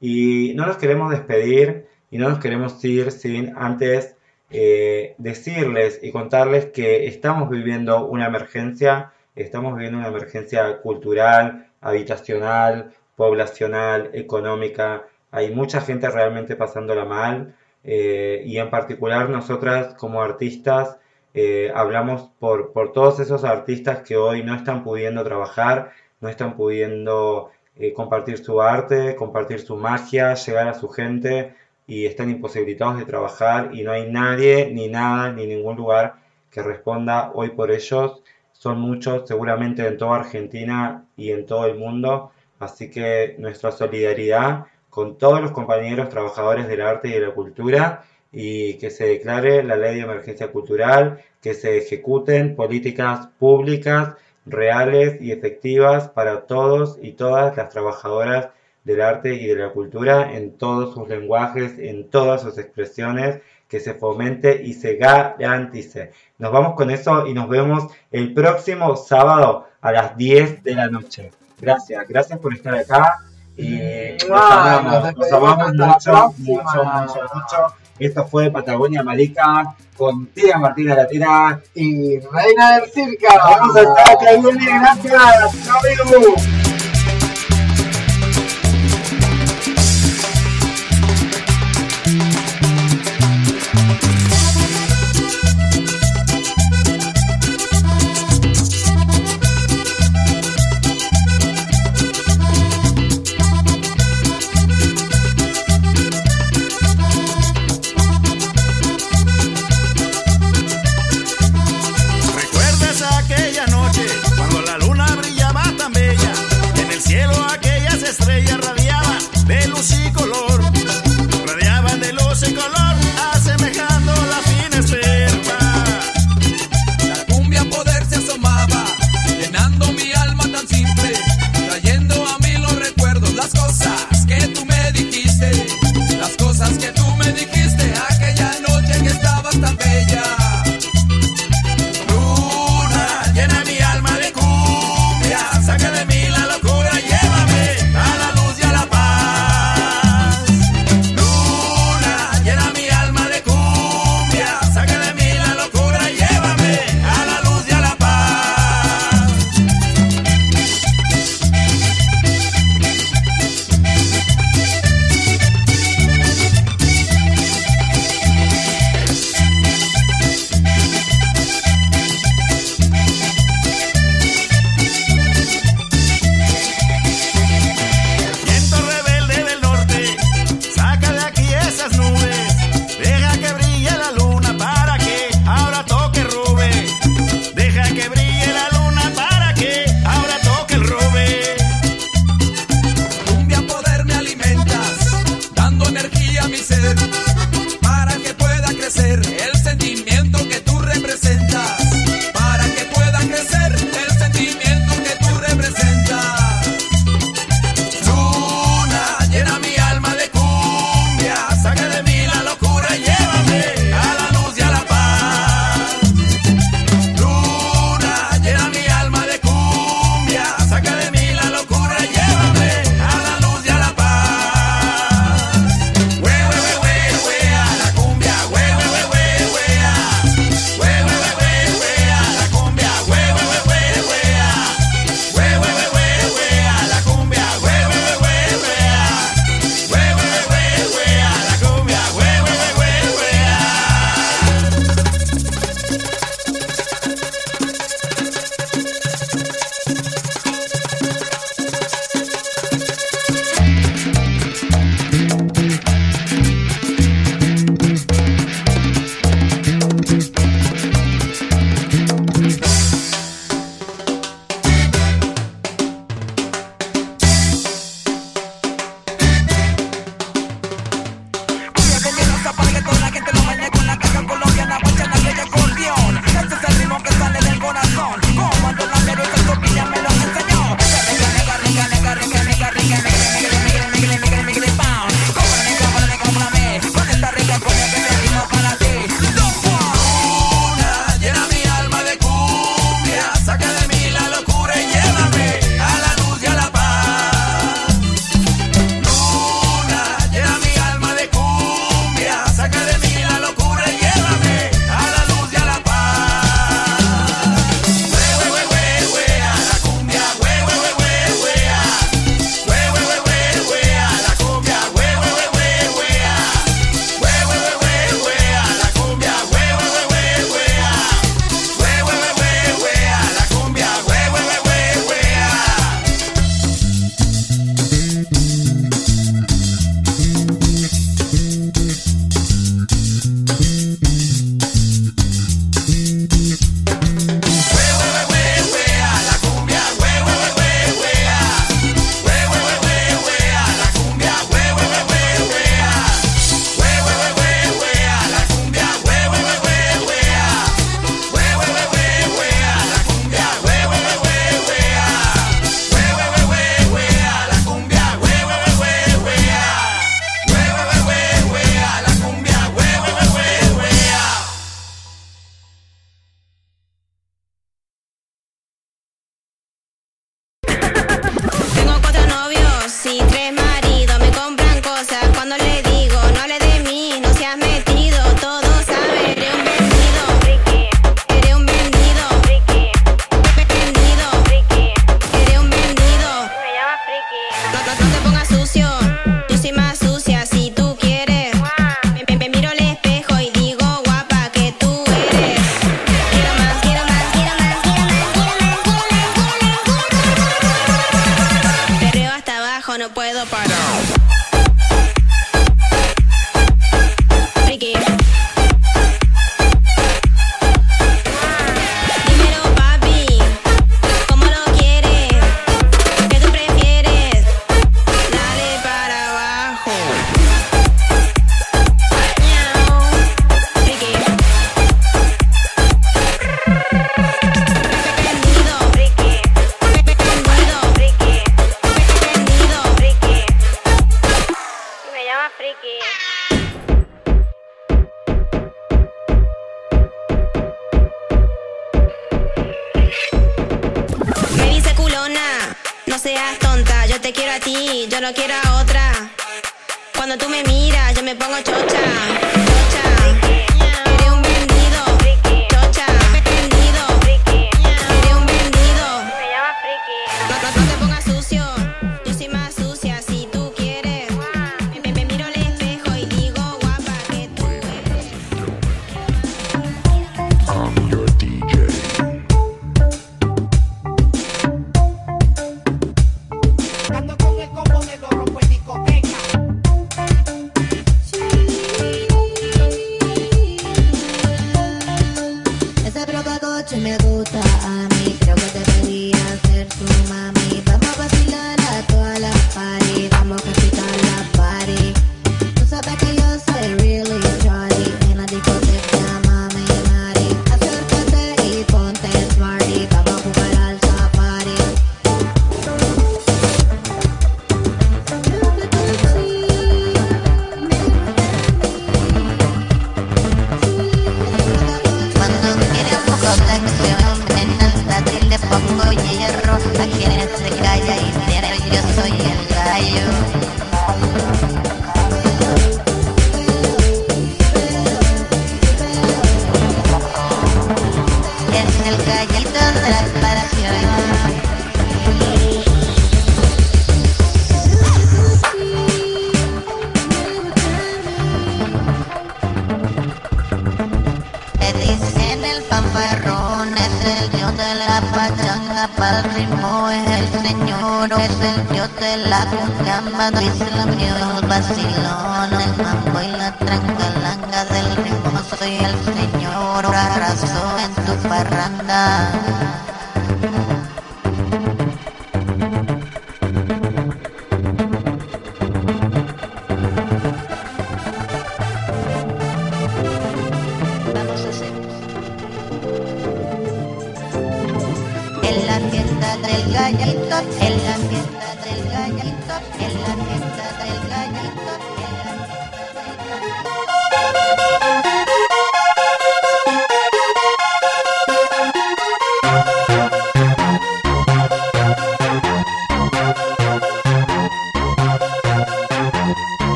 Y 0.00 0.54
no 0.56 0.66
nos 0.66 0.78
queremos 0.78 1.10
despedir 1.10 1.86
y 2.10 2.18
no 2.18 2.28
nos 2.28 2.38
queremos 2.38 2.82
ir 2.84 3.12
sin 3.12 3.56
antes 3.56 4.16
eh, 4.50 5.14
decirles 5.18 6.00
y 6.02 6.10
contarles 6.12 6.66
que 6.66 7.06
estamos 7.06 7.48
viviendo 7.48 8.06
una 8.06 8.26
emergencia, 8.26 9.12
estamos 9.34 9.74
viviendo 9.74 9.98
una 9.98 10.08
emergencia 10.08 10.80
cultural, 10.82 11.68
habitacional, 11.80 12.92
poblacional, 13.16 14.10
económica. 14.12 15.06
Hay 15.32 15.52
mucha 15.52 15.80
gente 15.80 16.08
realmente 16.08 16.54
pasándola 16.54 17.04
mal 17.04 17.56
eh, 17.82 18.42
y 18.46 18.58
en 18.58 18.70
particular 18.70 19.28
nosotras 19.28 19.94
como 19.94 20.22
artistas 20.22 20.98
eh, 21.34 21.72
hablamos 21.74 22.30
por, 22.38 22.72
por 22.72 22.92
todos 22.92 23.18
esos 23.18 23.42
artistas 23.44 24.00
que 24.02 24.16
hoy 24.16 24.42
no 24.44 24.54
están 24.54 24.84
pudiendo 24.84 25.24
trabajar, 25.24 25.92
no 26.20 26.28
están 26.28 26.54
pudiendo 26.54 27.50
eh, 27.76 27.94
compartir 27.94 28.38
su 28.38 28.60
arte, 28.60 29.16
compartir 29.16 29.60
su 29.60 29.76
magia, 29.76 30.34
llegar 30.34 30.68
a 30.68 30.74
su 30.74 30.88
gente 30.90 31.54
y 31.86 32.04
están 32.06 32.30
imposibilitados 32.30 32.98
de 32.98 33.06
trabajar 33.06 33.70
y 33.72 33.82
no 33.82 33.92
hay 33.92 34.10
nadie, 34.10 34.70
ni 34.72 34.88
nada, 34.88 35.32
ni 35.32 35.46
ningún 35.46 35.76
lugar 35.76 36.16
que 36.50 36.62
responda 36.62 37.32
hoy 37.34 37.50
por 37.50 37.70
ellos. 37.70 38.22
Son 38.52 38.78
muchos, 38.78 39.26
seguramente 39.26 39.86
en 39.86 39.96
toda 39.96 40.16
Argentina 40.16 41.06
y 41.16 41.32
en 41.32 41.46
todo 41.46 41.66
el 41.66 41.78
mundo. 41.78 42.30
Así 42.58 42.90
que 42.90 43.34
nuestra 43.38 43.72
solidaridad 43.72 44.66
con 44.92 45.16
todos 45.16 45.40
los 45.40 45.52
compañeros 45.52 46.10
trabajadores 46.10 46.68
del 46.68 46.82
arte 46.82 47.08
y 47.08 47.12
de 47.12 47.20
la 47.20 47.30
cultura 47.30 48.04
y 48.30 48.74
que 48.74 48.90
se 48.90 49.06
declare 49.06 49.62
la 49.62 49.74
ley 49.74 49.94
de 49.94 50.02
emergencia 50.02 50.52
cultural, 50.52 51.18
que 51.40 51.54
se 51.54 51.78
ejecuten 51.78 52.54
políticas 52.54 53.28
públicas 53.38 54.16
reales 54.44 55.18
y 55.18 55.32
efectivas 55.32 56.10
para 56.10 56.42
todos 56.42 56.98
y 57.00 57.12
todas 57.12 57.56
las 57.56 57.70
trabajadoras 57.70 58.50
del 58.84 59.00
arte 59.00 59.32
y 59.34 59.46
de 59.46 59.56
la 59.56 59.70
cultura 59.70 60.34
en 60.34 60.58
todos 60.58 60.92
sus 60.92 61.08
lenguajes, 61.08 61.78
en 61.78 62.10
todas 62.10 62.42
sus 62.42 62.58
expresiones, 62.58 63.40
que 63.68 63.80
se 63.80 63.94
fomente 63.94 64.62
y 64.62 64.74
se 64.74 64.96
garantice. 64.96 66.12
Nos 66.36 66.52
vamos 66.52 66.74
con 66.74 66.90
eso 66.90 67.26
y 67.26 67.32
nos 67.32 67.48
vemos 67.48 67.90
el 68.10 68.34
próximo 68.34 68.94
sábado 68.96 69.68
a 69.80 69.90
las 69.90 70.18
10 70.18 70.62
de 70.62 70.74
la 70.74 70.88
noche. 70.88 71.30
Gracias, 71.58 72.06
gracias 72.06 72.38
por 72.38 72.52
estar 72.52 72.74
acá 72.74 73.20
y 73.56 74.18
los 74.18 74.28
Mua, 74.28 74.78
amamos, 74.78 75.04
nos 75.04 75.16
los 75.16 75.32
amamos 75.32 75.74
mucho, 75.74 76.34
mucho, 76.38 76.84
mucho, 76.84 77.20
mucho. 77.34 77.74
Esto 77.98 78.26
fue 78.26 78.50
Patagonia 78.50 79.02
Marica 79.02 79.76
con 79.96 80.26
Tía 80.28 80.58
Martina 80.58 80.94
Latina 80.94 81.60
y 81.74 82.18
Reina 82.18 82.78
del 82.78 82.90
Circo. 82.90 83.26
Vamos 83.38 83.76
a 83.76 83.80
estar 83.82 84.18
gracias. 84.80 85.64
Chao, 85.64 86.61